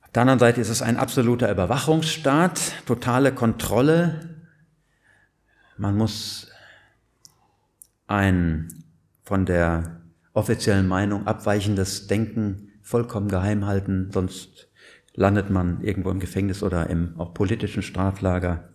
Auf 0.01 0.11
der 0.11 0.23
anderen 0.23 0.39
Seite 0.39 0.59
ist 0.59 0.69
es 0.69 0.81
ein 0.81 0.97
absoluter 0.97 1.49
Überwachungsstaat, 1.49 2.59
totale 2.85 3.31
Kontrolle. 3.31 4.19
man 5.77 5.95
muss 5.95 6.51
ein 8.07 8.83
von 9.23 9.45
der 9.45 10.01
offiziellen 10.33 10.87
Meinung 10.87 11.25
abweichendes 11.25 12.07
Denken 12.07 12.73
vollkommen 12.81 13.29
geheim 13.29 13.65
halten, 13.65 14.09
sonst 14.11 14.66
landet 15.17 15.49
man 15.49 15.81
irgendwo 15.81 16.11
im 16.11 16.21
Gefängnis 16.21 16.63
oder 16.63 16.89
im 16.89 17.19
auch 17.19 17.33
politischen 17.33 17.83
Straflager. 17.83 18.69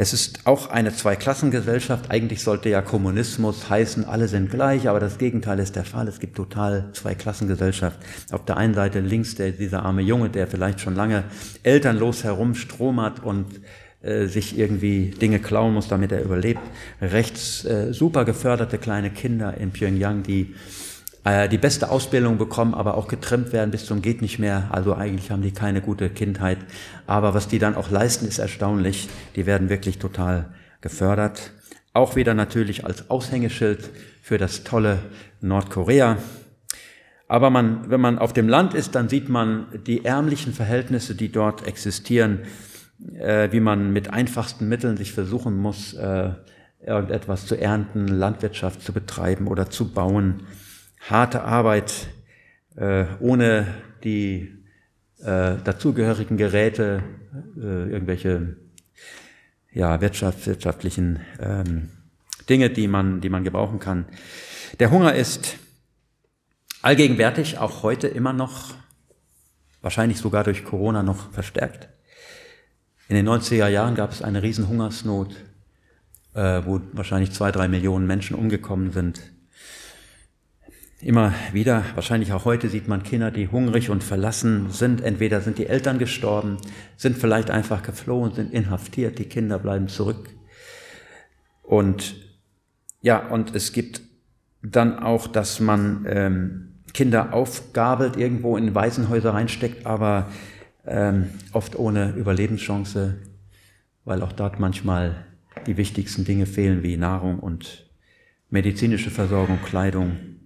Es 0.00 0.12
ist 0.12 0.46
auch 0.46 0.70
eine 0.70 0.94
Zweiklassengesellschaft. 0.94 2.12
Eigentlich 2.12 2.44
sollte 2.44 2.68
ja 2.68 2.82
Kommunismus 2.82 3.68
heißen, 3.68 4.04
alle 4.04 4.28
sind 4.28 4.48
gleich, 4.48 4.88
aber 4.88 5.00
das 5.00 5.18
Gegenteil 5.18 5.58
ist 5.58 5.74
der 5.74 5.84
Fall. 5.84 6.06
Es 6.06 6.20
gibt 6.20 6.36
total 6.36 6.90
Zweiklassengesellschaft. 6.92 7.98
Auf 8.30 8.44
der 8.44 8.58
einen 8.58 8.74
Seite 8.74 9.00
links 9.00 9.34
der, 9.34 9.50
dieser 9.50 9.82
arme 9.82 10.02
Junge, 10.02 10.30
der 10.30 10.46
vielleicht 10.46 10.80
schon 10.80 10.94
lange 10.94 11.24
elternlos 11.64 12.22
herumstromert 12.22 13.24
und 13.24 13.60
äh, 14.00 14.26
sich 14.26 14.56
irgendwie 14.56 15.10
Dinge 15.10 15.40
klauen 15.40 15.74
muss, 15.74 15.88
damit 15.88 16.12
er 16.12 16.22
überlebt. 16.22 16.60
Rechts 17.02 17.64
äh, 17.64 17.92
super 17.92 18.24
geförderte 18.24 18.78
kleine 18.78 19.10
Kinder 19.10 19.56
in 19.56 19.72
Pyongyang, 19.72 20.22
die 20.22 20.54
äh, 21.28 21.48
die 21.48 21.58
beste 21.58 21.90
Ausbildung 21.90 22.38
bekommen, 22.38 22.72
aber 22.72 22.96
auch 22.96 23.06
getrimmt 23.06 23.52
werden 23.52 23.70
bis 23.70 23.84
zum 23.84 24.00
geht 24.00 24.22
nicht 24.22 24.38
mehr. 24.38 24.68
Also 24.70 24.94
eigentlich 24.94 25.30
haben 25.30 25.42
die 25.42 25.52
keine 25.52 25.82
gute 25.82 26.08
Kindheit. 26.08 26.58
Aber 27.06 27.34
was 27.34 27.48
die 27.48 27.58
dann 27.58 27.74
auch 27.74 27.90
leisten, 27.90 28.26
ist 28.26 28.38
erstaunlich. 28.38 29.08
Die 29.36 29.44
werden 29.44 29.68
wirklich 29.68 29.98
total 29.98 30.46
gefördert. 30.80 31.52
Auch 31.92 32.16
wieder 32.16 32.32
natürlich 32.32 32.86
als 32.86 33.10
Aushängeschild 33.10 33.90
für 34.22 34.38
das 34.38 34.64
tolle 34.64 35.00
Nordkorea. 35.42 36.16
Aber 37.26 37.50
man, 37.50 37.90
wenn 37.90 38.00
man 38.00 38.18
auf 38.18 38.32
dem 38.32 38.48
Land 38.48 38.72
ist, 38.72 38.94
dann 38.94 39.10
sieht 39.10 39.28
man 39.28 39.66
die 39.86 40.06
ärmlichen 40.06 40.54
Verhältnisse, 40.54 41.14
die 41.14 41.30
dort 41.30 41.66
existieren, 41.66 42.40
äh, 43.18 43.52
wie 43.52 43.60
man 43.60 43.92
mit 43.92 44.10
einfachsten 44.10 44.66
Mitteln 44.66 44.96
sich 44.96 45.12
versuchen 45.12 45.58
muss, 45.58 45.92
äh, 45.92 46.30
irgendetwas 46.86 47.44
zu 47.44 47.60
ernten, 47.60 48.08
Landwirtschaft 48.08 48.80
zu 48.80 48.94
betreiben 48.94 49.46
oder 49.46 49.68
zu 49.68 49.92
bauen 49.92 50.44
harte 51.00 51.42
Arbeit 51.42 52.08
äh, 52.76 53.06
ohne 53.20 53.66
die 54.04 54.54
äh, 55.20 55.56
dazugehörigen 55.64 56.36
Geräte, 56.36 57.02
äh, 57.56 57.90
irgendwelche 57.90 58.56
ja, 59.72 60.00
wirtschaft, 60.00 60.46
wirtschaftlichen 60.46 61.20
ähm, 61.40 61.90
Dinge, 62.48 62.70
die 62.70 62.88
man, 62.88 63.20
die 63.20 63.28
man 63.28 63.44
gebrauchen 63.44 63.78
kann. 63.78 64.06
Der 64.80 64.90
Hunger 64.90 65.14
ist 65.14 65.56
allgegenwärtig, 66.82 67.58
auch 67.58 67.82
heute 67.82 68.08
immer 68.08 68.32
noch, 68.32 68.74
wahrscheinlich 69.82 70.18
sogar 70.18 70.44
durch 70.44 70.64
Corona 70.64 71.02
noch 71.02 71.32
verstärkt. 71.32 71.88
In 73.08 73.16
den 73.16 73.28
90er 73.28 73.68
Jahren 73.68 73.94
gab 73.94 74.12
es 74.12 74.22
eine 74.22 74.42
Riesenhungersnot, 74.42 75.34
äh, 76.34 76.62
wo 76.64 76.80
wahrscheinlich 76.92 77.32
zwei, 77.32 77.50
drei 77.50 77.68
Millionen 77.68 78.06
Menschen 78.06 78.36
umgekommen 78.36 78.92
sind. 78.92 79.20
Immer 81.00 81.32
wieder, 81.52 81.84
wahrscheinlich 81.94 82.32
auch 82.32 82.44
heute, 82.44 82.68
sieht 82.68 82.88
man 82.88 83.04
Kinder, 83.04 83.30
die 83.30 83.46
hungrig 83.46 83.88
und 83.88 84.02
verlassen 84.02 84.70
sind. 84.70 85.00
Entweder 85.00 85.40
sind 85.40 85.58
die 85.58 85.66
Eltern 85.66 85.98
gestorben, 85.98 86.56
sind 86.96 87.16
vielleicht 87.16 87.52
einfach 87.52 87.84
geflohen, 87.84 88.32
sind 88.34 88.52
inhaftiert, 88.52 89.20
die 89.20 89.26
Kinder 89.26 89.60
bleiben 89.60 89.86
zurück. 89.86 90.28
Und 91.62 92.16
ja, 93.00 93.28
und 93.28 93.54
es 93.54 93.72
gibt 93.72 94.02
dann 94.60 94.98
auch, 94.98 95.28
dass 95.28 95.60
man 95.60 96.04
ähm, 96.08 96.72
Kinder 96.94 97.32
aufgabelt, 97.32 98.16
irgendwo 98.16 98.56
in 98.56 98.74
Waisenhäuser 98.74 99.34
reinsteckt, 99.34 99.86
aber 99.86 100.32
ähm, 100.84 101.30
oft 101.52 101.78
ohne 101.78 102.10
Überlebenschance, 102.16 103.18
weil 104.04 104.20
auch 104.22 104.32
dort 104.32 104.58
manchmal 104.58 105.26
die 105.68 105.76
wichtigsten 105.76 106.24
Dinge 106.24 106.46
fehlen, 106.46 106.82
wie 106.82 106.96
Nahrung 106.96 107.38
und 107.38 107.88
medizinische 108.50 109.10
Versorgung, 109.10 109.60
Kleidung, 109.64 110.37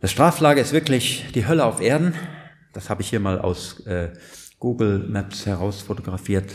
das 0.00 0.10
Straflager 0.10 0.60
ist 0.60 0.72
wirklich 0.72 1.26
die 1.34 1.46
Hölle 1.46 1.64
auf 1.64 1.80
Erden. 1.80 2.14
Das 2.72 2.90
habe 2.90 3.02
ich 3.02 3.08
hier 3.08 3.20
mal 3.20 3.38
aus 3.38 3.80
äh, 3.86 4.12
Google 4.58 4.98
Maps 5.08 5.46
heraus 5.46 5.82
fotografiert. 5.82 6.52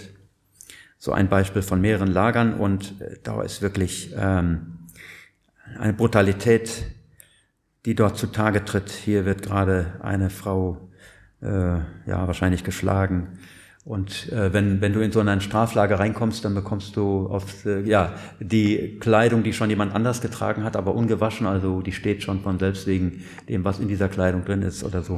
So 0.97 1.13
ein 1.13 1.29
Beispiel 1.29 1.61
von 1.61 1.81
mehreren 1.81 2.11
Lagern 2.11 2.53
und 2.53 2.99
äh, 3.01 3.17
da 3.23 3.41
ist 3.41 3.61
wirklich 3.61 4.13
ähm, 4.17 4.87
eine 5.77 5.93
Brutalität, 5.93 6.85
die 7.85 7.95
dort 7.95 8.17
zutage 8.17 8.65
tritt. 8.65 8.91
Hier 8.91 9.25
wird 9.25 9.41
gerade 9.41 9.99
eine 10.01 10.29
Frau 10.29 10.89
äh, 11.41 11.47
ja 11.47 12.27
wahrscheinlich 12.27 12.63
geschlagen 12.63 13.39
und 13.89 14.31
äh, 14.31 14.53
wenn, 14.53 14.81
wenn 14.81 14.93
du 14.93 14.99
in 14.99 15.11
so 15.11 15.19
ein 15.19 15.41
Straflager 15.41 15.97
reinkommst, 15.97 16.45
dann 16.45 16.53
bekommst 16.53 16.95
du 16.95 17.25
auf 17.25 17.65
äh, 17.65 17.81
ja, 17.81 18.13
die 18.39 18.99
Kleidung, 18.99 19.41
die 19.41 19.51
schon 19.51 19.71
jemand 19.71 19.95
anders 19.95 20.21
getragen 20.21 20.63
hat, 20.63 20.75
aber 20.75 20.93
ungewaschen, 20.93 21.47
also 21.47 21.81
die 21.81 21.91
steht 21.91 22.21
schon 22.21 22.41
von 22.41 22.59
selbst 22.59 22.85
wegen 22.85 23.23
dem, 23.49 23.63
was 23.63 23.79
in 23.79 23.87
dieser 23.87 24.07
Kleidung 24.07 24.45
drin 24.45 24.61
ist 24.61 24.83
oder 24.83 25.01
so. 25.01 25.15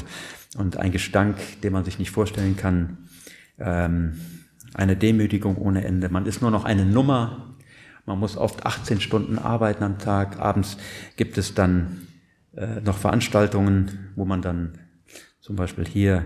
Und 0.57 0.77
ein 0.77 0.93
Gestank, 0.93 1.35
den 1.63 1.73
man 1.73 1.83
sich 1.83 1.99
nicht 1.99 2.11
vorstellen 2.11 2.55
kann. 2.55 3.09
Ähm, 3.59 4.13
eine 4.73 4.95
Demütigung 4.95 5.57
ohne 5.57 5.83
Ende. 5.83 6.07
Man 6.07 6.25
ist 6.25 6.41
nur 6.41 6.49
noch 6.49 6.63
eine 6.63 6.85
Nummer. 6.85 7.57
Man 8.05 8.19
muss 8.19 8.37
oft 8.37 8.65
18 8.65 9.01
Stunden 9.01 9.37
arbeiten 9.37 9.83
am 9.83 9.99
Tag. 9.99 10.39
Abends 10.39 10.77
gibt 11.17 11.37
es 11.37 11.53
dann 11.53 12.07
äh, 12.55 12.79
noch 12.79 12.97
Veranstaltungen, 12.97 14.11
wo 14.15 14.23
man 14.23 14.41
dann 14.41 14.79
zum 15.41 15.57
Beispiel 15.57 15.85
hier 15.85 16.23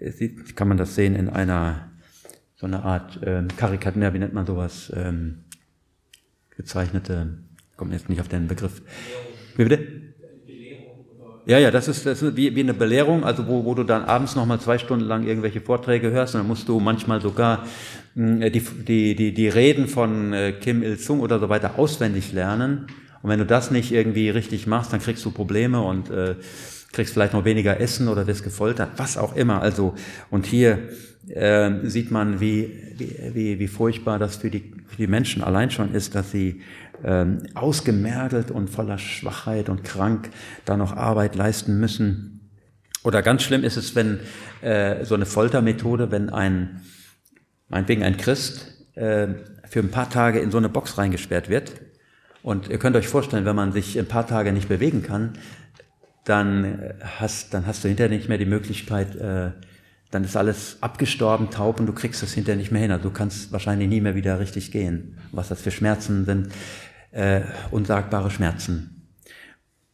sieht, 0.00 0.56
kann 0.56 0.68
man 0.68 0.76
das 0.76 0.94
sehen 0.94 1.14
in 1.14 1.28
einer 1.28 1.90
so 2.56 2.66
eine 2.66 2.82
Art 2.82 3.18
ähm, 3.24 3.48
Karikatur, 3.56 4.12
wie 4.12 4.18
nennt 4.18 4.34
man 4.34 4.44
sowas, 4.44 4.92
ähm, 4.94 5.44
gezeichnete, 6.56 7.38
kommt 7.76 7.92
jetzt 7.92 8.10
nicht 8.10 8.20
auf 8.20 8.28
den 8.28 8.48
Begriff. 8.48 8.82
Wie 9.56 9.64
bitte? 9.64 10.00
Ja, 11.46 11.58
ja, 11.58 11.70
das 11.70 11.88
ist, 11.88 12.04
das 12.04 12.20
ist 12.20 12.36
wie, 12.36 12.54
wie 12.54 12.60
eine 12.60 12.74
Belehrung, 12.74 13.24
also 13.24 13.48
wo, 13.48 13.64
wo 13.64 13.74
du 13.74 13.82
dann 13.82 14.04
abends 14.04 14.36
nochmal 14.36 14.60
zwei 14.60 14.76
Stunden 14.76 15.06
lang 15.06 15.26
irgendwelche 15.26 15.62
Vorträge 15.62 16.10
hörst 16.10 16.34
und 16.34 16.42
dann 16.42 16.48
musst 16.48 16.68
du 16.68 16.80
manchmal 16.80 17.22
sogar 17.22 17.66
mh, 18.14 18.44
hm, 18.44 18.52
die, 18.52 18.60
die, 18.60 19.16
die, 19.16 19.34
die 19.34 19.48
Reden 19.48 19.88
von 19.88 20.34
äh, 20.34 20.52
Kim 20.52 20.82
Il-sung 20.82 21.20
oder 21.20 21.40
so 21.40 21.48
weiter 21.48 21.78
auswendig 21.78 22.32
lernen. 22.32 22.86
Und 23.22 23.30
wenn 23.30 23.38
du 23.38 23.46
das 23.46 23.70
nicht 23.70 23.90
irgendwie 23.90 24.28
richtig 24.28 24.66
machst, 24.66 24.92
dann 24.92 25.00
kriegst 25.00 25.24
du 25.24 25.30
Probleme 25.30 25.80
und 25.80 26.10
äh, 26.10 26.36
kriegst 26.92 27.12
vielleicht 27.14 27.32
noch 27.32 27.44
weniger 27.44 27.80
Essen 27.80 28.08
oder 28.08 28.26
wirst 28.26 28.42
gefoltert, 28.42 28.90
was 28.96 29.16
auch 29.16 29.36
immer. 29.36 29.62
Also, 29.62 29.94
und 30.30 30.46
hier 30.46 30.78
äh, 31.28 31.70
sieht 31.84 32.10
man, 32.10 32.40
wie, 32.40 32.94
wie, 33.32 33.58
wie 33.58 33.68
furchtbar 33.68 34.18
das 34.18 34.36
für 34.36 34.50
die, 34.50 34.72
für 34.86 34.96
die 34.96 35.06
Menschen 35.06 35.42
allein 35.42 35.70
schon 35.70 35.94
ist, 35.94 36.14
dass 36.14 36.30
sie 36.30 36.62
ähm, 37.04 37.42
ausgemergelt 37.54 38.50
und 38.50 38.68
voller 38.68 38.98
Schwachheit 38.98 39.68
und 39.68 39.84
krank 39.84 40.30
da 40.64 40.76
noch 40.76 40.96
Arbeit 40.96 41.36
leisten 41.36 41.78
müssen. 41.78 42.50
Oder 43.02 43.22
ganz 43.22 43.42
schlimm 43.42 43.64
ist 43.64 43.76
es, 43.76 43.94
wenn 43.94 44.20
äh, 44.60 45.04
so 45.04 45.14
eine 45.14 45.26
Foltermethode, 45.26 46.10
wenn 46.10 46.28
ein, 46.28 46.82
meinetwegen 47.68 48.02
ein 48.02 48.16
Christ, 48.16 48.86
äh, 48.96 49.28
für 49.68 49.80
ein 49.80 49.90
paar 49.90 50.10
Tage 50.10 50.40
in 50.40 50.50
so 50.50 50.58
eine 50.58 50.68
Box 50.68 50.98
reingesperrt 50.98 51.48
wird. 51.48 51.72
Und 52.42 52.68
ihr 52.68 52.78
könnt 52.78 52.96
euch 52.96 53.06
vorstellen, 53.06 53.44
wenn 53.44 53.56
man 53.56 53.72
sich 53.72 53.98
ein 53.98 54.06
paar 54.06 54.26
Tage 54.26 54.52
nicht 54.52 54.68
bewegen 54.68 55.02
kann, 55.02 55.34
dann 56.24 56.94
hast, 57.18 57.54
dann 57.54 57.66
hast 57.66 57.84
du 57.84 57.88
hinterher 57.88 58.10
nicht 58.10 58.28
mehr 58.28 58.38
die 58.38 58.46
Möglichkeit, 58.46 59.16
äh, 59.16 59.50
dann 60.10 60.24
ist 60.24 60.36
alles 60.36 60.78
abgestorben, 60.80 61.50
taub 61.50 61.78
und 61.78 61.86
du 61.86 61.92
kriegst 61.92 62.22
das 62.22 62.32
hinterher 62.32 62.58
nicht 62.58 62.72
mehr 62.72 62.82
hin. 62.82 62.90
Also 62.90 63.04
du 63.04 63.14
kannst 63.14 63.52
wahrscheinlich 63.52 63.88
nie 63.88 64.00
mehr 64.00 64.14
wieder 64.14 64.40
richtig 64.40 64.72
gehen. 64.72 65.18
Was 65.30 65.48
das 65.48 65.60
für 65.60 65.70
Schmerzen 65.70 66.24
sind, 66.24 66.48
äh, 67.12 67.42
unsagbare 67.70 68.30
Schmerzen. 68.30 69.08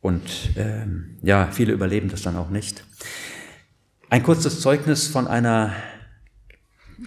Und 0.00 0.22
ähm, 0.56 1.18
ja, 1.22 1.48
viele 1.50 1.72
überleben 1.72 2.08
das 2.08 2.22
dann 2.22 2.36
auch 2.36 2.50
nicht. 2.50 2.84
Ein 4.08 4.22
kurzes 4.22 4.60
Zeugnis 4.60 5.08
von 5.08 5.26
einer 5.26 5.72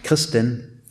Christin, 0.03 0.81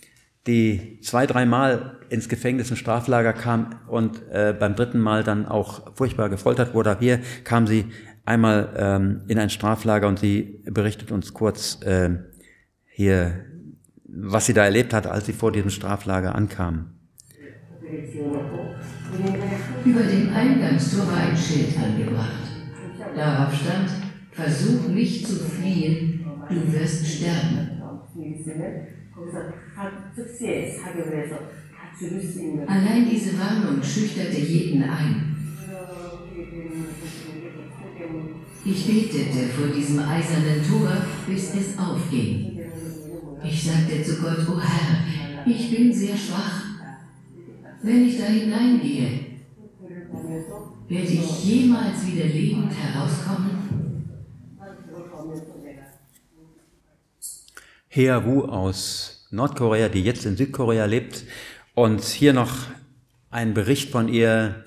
die 0.46 1.00
zwei, 1.02 1.26
dreimal 1.26 1.98
ins 2.08 2.28
Gefängnis, 2.28 2.70
ins 2.70 2.78
Straflager 2.78 3.34
kam 3.34 3.78
und 3.86 4.22
äh, 4.30 4.56
beim 4.58 4.74
dritten 4.74 4.98
Mal 4.98 5.22
dann 5.22 5.46
auch 5.46 5.94
furchtbar 5.94 6.30
gefoltert 6.30 6.72
wurde. 6.72 6.96
Hier 6.98 7.20
kam 7.44 7.66
sie 7.66 7.92
einmal 8.28 8.74
ähm, 8.76 9.22
in 9.26 9.38
ein 9.38 9.50
Straflager 9.50 10.06
und 10.06 10.18
sie 10.18 10.62
berichtet 10.64 11.10
uns 11.10 11.34
kurz 11.34 11.80
äh, 11.82 12.10
hier, 12.86 13.44
was 14.04 14.46
sie 14.46 14.54
da 14.54 14.64
erlebt 14.64 14.92
hat, 14.92 15.06
als 15.06 15.26
sie 15.26 15.32
vor 15.32 15.50
diesem 15.50 15.70
Straflager 15.70 16.34
ankam. 16.34 16.92
Über 19.84 20.02
dem 20.02 20.34
Eingangstor 20.34 21.06
war 21.06 21.16
ein 21.16 21.36
Schild 21.36 21.76
angebracht. 21.78 22.48
Darauf 23.16 23.54
stand, 23.54 23.90
versuch 24.32 24.88
nicht 24.88 25.26
zu 25.26 25.36
fliehen, 25.36 26.26
du 26.48 26.72
wirst 26.72 27.06
sterben. 27.06 27.82
Allein 32.66 33.08
diese 33.10 33.38
Warnung 33.38 33.82
schüchterte 33.82 34.38
jeden 34.38 34.84
ein. 34.84 35.36
Ich 38.64 38.86
betete 38.86 39.48
vor 39.48 39.68
diesem 39.68 40.00
eisernen 40.00 40.66
Tor, 40.68 40.90
bis 41.26 41.54
es 41.54 41.78
aufging. 41.78 42.60
Ich 43.42 43.64
sagte 43.64 44.02
zu 44.02 44.20
Gott, 44.20 44.48
O 44.48 44.52
oh 44.56 44.60
Herr, 44.60 45.46
ich 45.46 45.70
bin 45.70 45.92
sehr 45.92 46.16
schwach. 46.16 46.64
wenn 47.82 48.08
ich 48.08 48.18
da 48.18 48.24
hineingehe, 48.24 49.20
werde 50.88 51.06
ich 51.06 51.44
jemals 51.44 52.06
wieder 52.06 52.26
lebend 52.26 52.72
herauskommen? 52.72 53.58
Hea 57.88 58.24
Wu 58.24 58.42
aus 58.42 59.26
Nordkorea, 59.30 59.88
die 59.88 60.02
jetzt 60.02 60.26
in 60.26 60.36
Südkorea 60.36 60.84
lebt. 60.84 61.24
Und 61.74 62.02
hier 62.02 62.32
noch 62.32 62.52
ein 63.30 63.54
Bericht 63.54 63.90
von 63.90 64.08
ihr, 64.08 64.64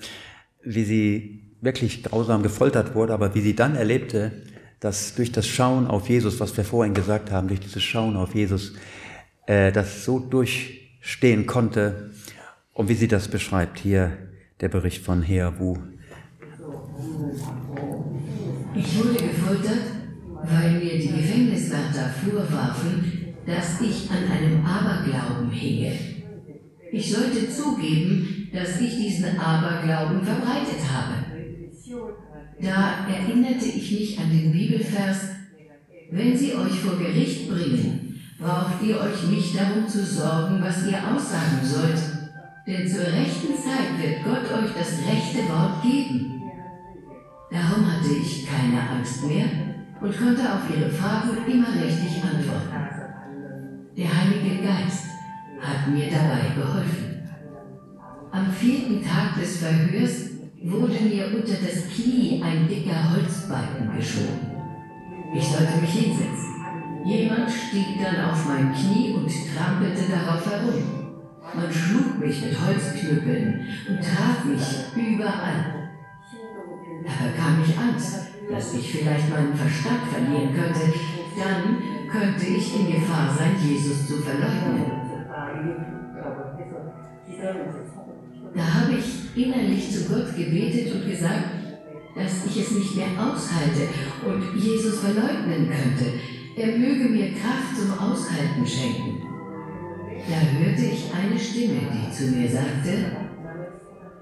wie 0.62 0.84
sie 0.84 1.41
wirklich 1.62 2.02
grausam 2.02 2.42
gefoltert 2.42 2.94
wurde, 2.94 3.14
aber 3.14 3.34
wie 3.34 3.40
sie 3.40 3.56
dann 3.56 3.76
erlebte, 3.76 4.32
dass 4.80 5.14
durch 5.14 5.30
das 5.30 5.46
Schauen 5.46 5.86
auf 5.86 6.08
Jesus, 6.08 6.40
was 6.40 6.56
wir 6.56 6.64
vorhin 6.64 6.92
gesagt 6.92 7.30
haben, 7.30 7.48
durch 7.48 7.60
dieses 7.60 7.82
Schauen 7.82 8.16
auf 8.16 8.34
Jesus, 8.34 8.74
äh, 9.46 9.70
das 9.70 10.04
so 10.04 10.18
durchstehen 10.18 11.46
konnte 11.46 12.10
und 12.74 12.88
wie 12.88 12.94
sie 12.94 13.08
das 13.08 13.28
beschreibt. 13.28 13.78
Hier 13.78 14.18
der 14.60 14.68
Bericht 14.68 15.04
von 15.04 15.22
Hea 15.22 15.52
Wu. 15.58 15.76
Ich 18.74 18.98
wurde 18.98 19.24
gefoltert, 19.24 19.84
weil 20.44 20.72
mir 20.72 20.98
die 20.98 21.12
Gefängniswärter 21.12 22.10
vorwarfen, 22.24 23.34
dass 23.46 23.80
ich 23.80 24.10
an 24.10 24.24
einem 24.30 24.66
Aberglauben 24.66 25.50
hinge. 25.50 25.92
Ich 26.90 27.12
sollte 27.12 27.48
zugeben, 27.48 28.48
dass 28.52 28.80
ich 28.80 28.96
diesen 28.96 29.38
Aberglauben 29.38 30.22
verbreitet 30.24 30.80
habe. 30.92 31.31
Da 32.62 33.08
erinnerte 33.12 33.64
ich 33.64 33.90
mich 33.90 34.18
an 34.20 34.30
den 34.30 34.52
Bibelvers, 34.52 35.30
wenn 36.12 36.36
sie 36.36 36.54
euch 36.54 36.78
vor 36.78 36.96
Gericht 36.96 37.50
bringen, 37.50 38.20
braucht 38.38 38.80
ihr 38.84 39.00
euch 39.00 39.28
nicht 39.28 39.58
darum 39.58 39.88
zu 39.88 40.04
sorgen, 40.06 40.62
was 40.62 40.86
ihr 40.86 40.96
aussagen 40.98 41.58
sollt, 41.60 42.00
denn 42.64 42.86
zur 42.86 43.06
rechten 43.06 43.54
Zeit 43.56 43.98
wird 44.00 44.22
Gott 44.22 44.44
euch 44.56 44.70
das 44.78 44.98
rechte 44.98 45.48
Wort 45.50 45.82
geben. 45.82 46.40
Darum 47.50 47.84
hatte 47.90 48.14
ich 48.14 48.46
keine 48.46 48.90
Angst 48.90 49.24
mehr 49.24 49.46
und 50.00 50.16
konnte 50.16 50.42
auf 50.42 50.62
ihre 50.70 50.88
Fragen 50.88 51.50
immer 51.50 51.84
richtig 51.84 52.22
antworten. 52.22 52.72
Der 53.96 54.08
Heilige 54.08 54.62
Geist 54.62 55.06
hat 55.60 55.88
mir 55.88 56.08
dabei 56.08 56.54
geholfen. 56.54 57.28
Am 58.30 58.52
vierten 58.52 59.04
Tag 59.04 59.34
des 59.40 59.56
Verhörs 59.56 60.31
wurde 60.64 61.00
mir 61.00 61.26
unter 61.26 61.54
das 61.54 61.88
Knie 61.94 62.40
ein 62.42 62.68
dicker 62.68 63.12
Holzbalken 63.12 63.96
geschoben. 63.96 64.52
Ich 65.34 65.44
sollte 65.44 65.80
mich 65.80 65.90
hinsetzen. 65.90 66.52
Jemand 67.04 67.50
stieg 67.50 67.98
dann 68.02 68.30
auf 68.30 68.46
mein 68.46 68.72
Knie 68.72 69.12
und 69.14 69.28
trampelte 69.28 70.02
darauf 70.10 70.44
herum. 70.48 71.02
Man 71.54 71.72
schlug 71.72 72.18
mich 72.18 72.44
mit 72.44 72.54
Holzknüppeln 72.60 73.66
und 73.88 73.98
traf 74.00 74.44
mich 74.44 75.06
überall. 75.10 75.90
Da 77.04 77.10
bekam 77.26 77.64
ich 77.66 77.76
Angst, 77.76 78.28
dass 78.50 78.74
ich 78.74 78.92
vielleicht 78.92 79.28
meinen 79.30 79.54
Verstand 79.54 80.02
verlieren 80.12 80.54
könnte. 80.54 80.92
Dann 81.36 81.82
könnte 82.08 82.46
ich 82.46 82.78
in 82.78 82.92
Gefahr 82.92 83.34
sein, 83.36 83.56
Jesus 83.60 84.06
zu 84.06 84.18
verleugnen. 84.18 84.92
Da 88.54 88.74
habe 88.74 88.92
ich 88.92 89.21
innerlich 89.34 89.90
zu 89.90 90.04
Gott 90.04 90.34
gebetet 90.36 90.94
und 90.94 91.10
gesagt, 91.10 91.44
dass 92.14 92.46
ich 92.46 92.62
es 92.62 92.70
nicht 92.72 92.96
mehr 92.96 93.08
aushalte 93.18 93.88
und 94.26 94.60
Jesus 94.60 95.00
verleugnen 95.00 95.68
könnte. 95.68 96.12
Er 96.56 96.78
möge 96.78 97.08
mir 97.08 97.32
Kraft 97.32 97.76
zum 97.78 97.98
Aushalten 97.98 98.66
schenken. 98.66 99.22
Da 100.28 100.36
hörte 100.36 100.84
ich 100.84 101.10
eine 101.12 101.38
Stimme, 101.38 101.80
die 101.90 102.12
zu 102.12 102.30
mir 102.30 102.48
sagte, 102.48 103.16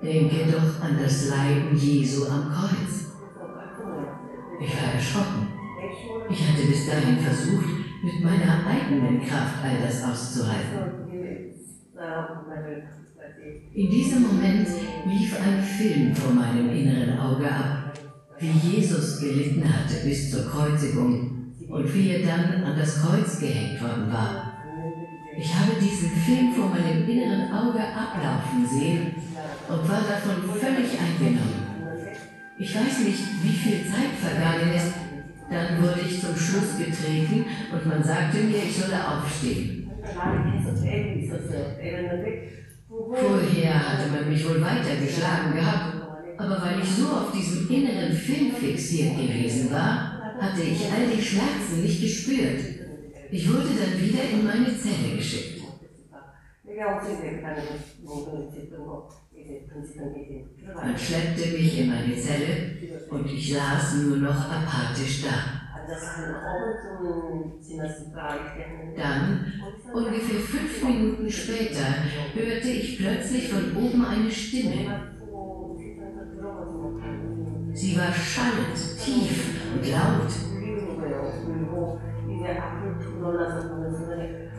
denke 0.02 0.50
doch 0.50 0.82
an 0.82 0.98
das 1.02 1.28
Leiden 1.28 1.76
Jesu 1.76 2.26
am 2.26 2.50
Kreuz. 2.50 3.10
Ich 4.60 4.76
war 4.76 4.94
erschrocken. 4.94 5.48
Ich 6.30 6.48
hatte 6.48 6.66
bis 6.66 6.86
dahin 6.86 7.18
versucht, 7.18 7.66
mit 8.02 8.22
meiner 8.22 8.66
eigenen 8.66 9.20
Kraft 9.26 9.64
all 9.64 9.76
das 9.84 10.04
auszuhalten. 10.04 11.10
In 13.74 13.90
diesem 13.90 14.22
Moment 14.22 14.66
lief 15.06 15.36
ein 15.40 15.62
Film 15.62 16.14
vor 16.14 16.32
meinem 16.32 16.70
inneren 16.70 17.18
Auge 17.18 17.50
ab, 17.50 17.98
wie 18.38 18.50
Jesus 18.50 19.20
gelitten 19.20 19.64
hatte 19.64 20.04
bis 20.04 20.30
zur 20.30 20.46
Kreuzigung 20.50 21.54
und 21.68 21.94
wie 21.94 22.10
er 22.10 22.26
dann 22.26 22.64
an 22.64 22.78
das 22.78 23.02
Kreuz 23.02 23.38
gehängt 23.38 23.80
worden 23.80 24.12
war. 24.12 24.52
Ich 25.38 25.54
habe 25.54 25.72
diesen 25.80 26.10
Film 26.10 26.52
vor 26.52 26.68
meinem 26.70 27.08
inneren 27.08 27.52
Auge 27.52 27.80
ablaufen 27.80 28.66
sehen 28.68 29.14
und 29.68 29.88
war 29.88 30.02
davon 30.02 30.58
völlig 30.58 30.98
eingenommen. 30.98 31.70
Ich 32.58 32.74
weiß 32.74 33.00
nicht, 33.04 33.22
wie 33.42 33.56
viel 33.56 33.86
Zeit 33.86 34.12
vergangen 34.20 34.74
ist. 34.74 34.92
Dann 35.50 35.82
wurde 35.82 36.00
ich 36.06 36.20
zum 36.20 36.36
Schluss 36.36 36.76
getreten 36.78 37.44
und 37.72 37.86
man 37.86 38.02
sagte 38.02 38.38
mir, 38.38 38.58
ich 38.58 38.76
solle 38.76 39.08
aufstehen. 39.08 39.90
Vorher 43.08 43.74
hatte 43.74 44.10
man 44.10 44.28
mich 44.28 44.46
wohl 44.46 44.60
weiter 44.60 44.96
geschlagen 45.00 45.54
gehabt, 45.54 45.94
aber 46.36 46.62
weil 46.62 46.80
ich 46.80 46.90
so 46.90 47.06
auf 47.08 47.32
diesem 47.32 47.68
inneren 47.70 48.12
Film 48.12 48.52
fixiert 48.52 49.16
gewesen 49.16 49.70
war, 49.70 50.20
hatte 50.38 50.62
ich 50.62 50.84
all 50.90 51.06
die 51.14 51.22
Schmerzen 51.22 51.82
nicht 51.82 52.00
gespürt. 52.00 52.60
Ich 53.30 53.48
wurde 53.48 53.68
dann 53.68 54.00
wieder 54.00 54.22
in 54.30 54.44
meine 54.44 54.76
Zelle 54.76 55.16
geschickt. 55.16 55.62
Man 60.74 60.98
schleppte 60.98 61.48
mich 61.48 61.78
in 61.80 61.88
meine 61.88 62.16
Zelle 62.16 62.76
und 63.10 63.26
ich 63.30 63.52
saß 63.52 63.96
nur 63.96 64.16
noch 64.18 64.50
apathisch 64.50 65.22
da. 65.22 65.59
Dann, 68.96 69.52
ungefähr 69.92 70.40
fünf 70.40 70.84
Minuten 70.84 71.30
später, 71.30 71.86
hörte 72.34 72.68
ich 72.68 72.98
plötzlich 72.98 73.48
von 73.48 73.76
oben 73.76 74.04
eine 74.04 74.30
Stimme. 74.30 75.10
Sie 77.72 77.96
war 77.96 78.12
schallend, 78.12 78.76
tief 79.02 79.54
und 79.74 79.90
laut. 79.90 80.30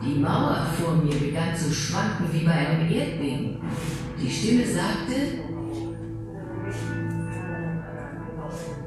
Die 0.04 0.18
Mauer 0.18 0.66
vor 0.78 0.96
mir 0.96 1.14
begann 1.14 1.56
zu 1.56 1.72
schwanken 1.72 2.26
wie 2.32 2.44
bei 2.44 2.52
einem 2.52 2.90
Erdbeben. 2.90 3.60
Die 4.20 4.30
Stimme 4.30 4.66
sagte, 4.66 5.14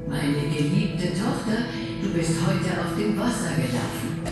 meine 0.08 0.54
geliebte 0.54 1.08
Tochter, 1.08 1.64
du 2.06 2.12
bist 2.12 2.34
heute 2.46 2.80
auf 2.80 2.96
dem 2.96 3.18
Wasser 3.18 3.54
gelaufen. 3.56 4.22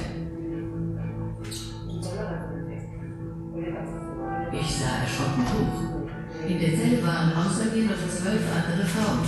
Ich 4.53 4.77
sah 4.77 5.03
erschrocken 5.03 5.45
hoch. 5.53 6.49
In 6.49 6.59
der 6.61 6.75
Zelle 6.79 7.03
waren 7.05 7.33
außer 7.33 7.75
mir 7.75 7.85
noch 7.85 8.09
zwölf 8.09 8.43
andere 8.55 8.87
Frauen. 8.87 9.25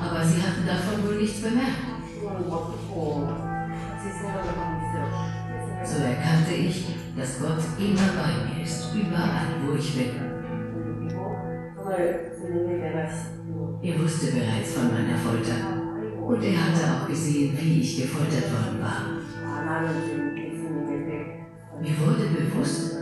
Aber 0.00 0.24
sie 0.24 0.42
hatten 0.42 0.66
davon 0.66 1.06
wohl 1.06 1.22
nichts 1.22 1.40
bemerkt. 1.40 1.88
So 5.84 6.02
erkannte 6.02 6.54
ich, 6.54 6.84
dass 7.16 7.40
Gott 7.40 7.64
immer 7.78 8.08
bei 8.18 8.56
mir 8.56 8.64
ist, 8.64 8.94
überall, 8.94 9.48
wo 9.64 9.74
ich 9.76 9.94
bin. 9.96 10.28
Er 13.80 14.02
wusste 14.02 14.26
bereits 14.32 14.72
von 14.74 14.92
meiner 14.92 15.16
Folter 15.16 15.87
und 16.28 16.42
er 16.42 16.62
hatte 16.62 16.84
auch 16.92 17.08
gesehen, 17.08 17.56
wie 17.58 17.80
ich 17.80 18.02
gefoltert 18.02 18.52
worden 18.52 18.82
war. 18.82 19.18
Mir 21.80 21.98
wurde 22.00 22.28
bewusst, 22.28 22.96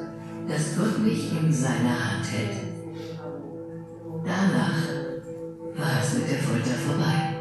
dass 0.46 0.76
Gott 0.76 1.00
mich 1.00 1.32
in 1.32 1.52
seiner 1.52 2.12
Hand 2.12 2.30
hält. 2.30 2.56
Danach 4.24 4.78
war 5.76 6.00
es 6.00 6.14
mit 6.14 6.30
der 6.30 6.38
Folter 6.38 6.70
vorbei. 6.70 7.34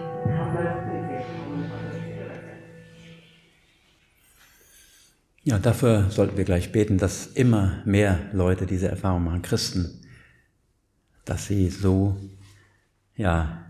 Ja, 5.44 5.60
dafür 5.60 6.10
sollten 6.10 6.36
wir 6.38 6.46
gleich 6.46 6.72
beten, 6.72 6.98
dass 6.98 7.28
immer 7.28 7.84
mehr 7.86 8.18
Leute 8.34 8.66
diese 8.66 8.88
Erfahrung 8.88 9.26
machen, 9.26 9.44
Christen, 9.44 10.02
dass 11.26 11.46
sie 11.46 11.70
so, 11.70 12.18
ja, 13.16 13.65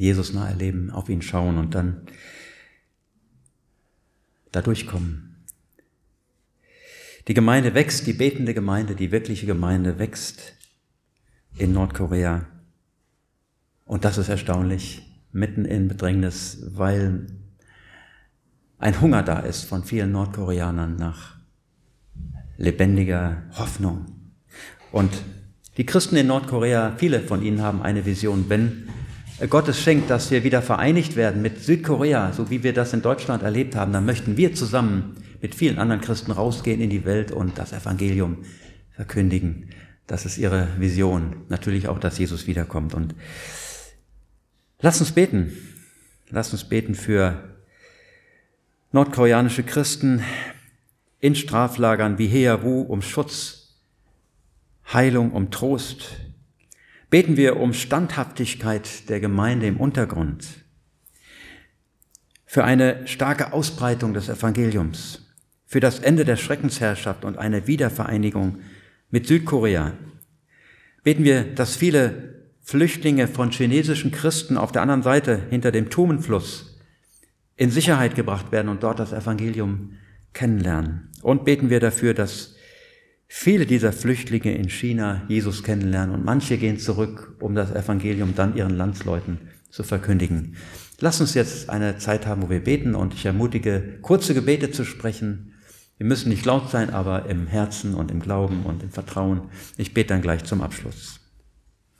Jesus 0.00 0.32
nah 0.32 0.48
erleben, 0.48 0.90
auf 0.90 1.10
ihn 1.10 1.20
schauen 1.20 1.58
und 1.58 1.74
dann 1.74 2.06
da 4.50 4.62
durchkommen. 4.62 5.44
Die 7.28 7.34
Gemeinde 7.34 7.74
wächst, 7.74 8.06
die 8.06 8.14
betende 8.14 8.54
Gemeinde, 8.54 8.94
die 8.94 9.12
wirkliche 9.12 9.44
Gemeinde 9.44 9.98
wächst 9.98 10.54
in 11.58 11.74
Nordkorea. 11.74 12.46
Und 13.84 14.06
das 14.06 14.16
ist 14.16 14.30
erstaunlich, 14.30 15.02
mitten 15.32 15.66
in 15.66 15.88
Bedrängnis, 15.88 16.64
weil 16.70 17.26
ein 18.78 19.02
Hunger 19.02 19.22
da 19.22 19.40
ist 19.40 19.64
von 19.64 19.84
vielen 19.84 20.12
Nordkoreanern 20.12 20.96
nach 20.96 21.36
lebendiger 22.56 23.42
Hoffnung. 23.52 24.06
Und 24.92 25.12
die 25.76 25.84
Christen 25.84 26.16
in 26.16 26.28
Nordkorea, 26.28 26.96
viele 26.96 27.20
von 27.20 27.42
ihnen 27.42 27.60
haben 27.60 27.82
eine 27.82 28.06
Vision, 28.06 28.46
wenn 28.48 28.88
Gott 29.48 29.68
es 29.68 29.80
schenkt, 29.80 30.10
dass 30.10 30.30
wir 30.30 30.44
wieder 30.44 30.60
vereinigt 30.60 31.16
werden 31.16 31.40
mit 31.40 31.62
Südkorea, 31.62 32.32
so 32.32 32.50
wie 32.50 32.62
wir 32.62 32.74
das 32.74 32.92
in 32.92 33.00
Deutschland 33.00 33.42
erlebt 33.42 33.74
haben, 33.74 33.92
dann 33.92 34.04
möchten 34.04 34.36
wir 34.36 34.54
zusammen 34.54 35.16
mit 35.40 35.54
vielen 35.54 35.78
anderen 35.78 36.02
Christen 36.02 36.30
rausgehen 36.30 36.80
in 36.80 36.90
die 36.90 37.06
Welt 37.06 37.32
und 37.32 37.56
das 37.58 37.72
Evangelium 37.72 38.38
verkündigen. 38.90 39.70
Das 40.06 40.26
ist 40.26 40.36
ihre 40.36 40.68
Vision. 40.78 41.36
Natürlich 41.48 41.88
auch, 41.88 41.98
dass 41.98 42.18
Jesus 42.18 42.46
wiederkommt. 42.46 42.92
Und 42.94 43.14
lass 44.80 45.00
uns 45.00 45.12
beten. 45.12 45.56
Lass 46.28 46.52
uns 46.52 46.64
beten 46.64 46.94
für 46.94 47.42
nordkoreanische 48.92 49.62
Christen 49.62 50.22
in 51.20 51.34
Straflagern 51.34 52.18
wie 52.18 52.26
Heawu 52.26 52.82
um 52.82 53.02
Schutz, 53.02 53.76
Heilung, 54.92 55.32
um 55.32 55.50
Trost. 55.50 56.16
Beten 57.10 57.36
wir 57.36 57.56
um 57.56 57.72
Standhaftigkeit 57.72 59.08
der 59.08 59.18
Gemeinde 59.18 59.66
im 59.66 59.78
Untergrund, 59.78 60.46
für 62.46 62.64
eine 62.64 63.06
starke 63.06 63.52
Ausbreitung 63.52 64.14
des 64.14 64.28
Evangeliums, 64.28 65.26
für 65.66 65.80
das 65.80 65.98
Ende 65.98 66.24
der 66.24 66.36
Schreckensherrschaft 66.36 67.24
und 67.24 67.36
eine 67.36 67.66
Wiedervereinigung 67.66 68.58
mit 69.10 69.26
Südkorea. 69.26 69.92
Beten 71.02 71.24
wir, 71.24 71.42
dass 71.42 71.76
viele 71.76 72.46
Flüchtlinge 72.60 73.26
von 73.26 73.50
chinesischen 73.50 74.12
Christen 74.12 74.56
auf 74.56 74.70
der 74.70 74.82
anderen 74.82 75.02
Seite 75.02 75.42
hinter 75.50 75.72
dem 75.72 75.90
Tumenfluss 75.90 76.78
in 77.56 77.70
Sicherheit 77.70 78.14
gebracht 78.14 78.52
werden 78.52 78.68
und 78.68 78.84
dort 78.84 79.00
das 79.00 79.12
Evangelium 79.12 79.94
kennenlernen. 80.32 81.10
Und 81.22 81.44
beten 81.44 81.70
wir 81.70 81.80
dafür, 81.80 82.14
dass 82.14 82.54
viele 83.32 83.64
dieser 83.64 83.92
Flüchtlinge 83.92 84.52
in 84.56 84.68
China 84.68 85.22
Jesus 85.28 85.62
kennenlernen 85.62 86.16
und 86.16 86.24
manche 86.24 86.58
gehen 86.58 86.78
zurück, 86.78 87.36
um 87.38 87.54
das 87.54 87.70
Evangelium 87.70 88.34
dann 88.34 88.56
ihren 88.56 88.76
Landsleuten 88.76 89.38
zu 89.70 89.84
verkündigen. 89.84 90.56
Lass 90.98 91.20
uns 91.20 91.34
jetzt 91.34 91.70
eine 91.70 91.96
Zeit 91.96 92.26
haben, 92.26 92.42
wo 92.42 92.50
wir 92.50 92.62
beten 92.62 92.96
und 92.96 93.14
ich 93.14 93.24
ermutige, 93.24 93.98
kurze 94.02 94.34
Gebete 94.34 94.72
zu 94.72 94.84
sprechen. 94.84 95.54
Wir 95.96 96.06
müssen 96.06 96.28
nicht 96.28 96.44
laut 96.44 96.70
sein, 96.70 96.90
aber 96.90 97.26
im 97.26 97.46
Herzen 97.46 97.94
und 97.94 98.10
im 98.10 98.20
Glauben 98.20 98.64
und 98.64 98.82
im 98.82 98.90
Vertrauen. 98.90 99.42
Ich 99.76 99.94
bete 99.94 100.08
dann 100.08 100.22
gleich 100.22 100.42
zum 100.44 100.60
Abschluss. 100.60 101.19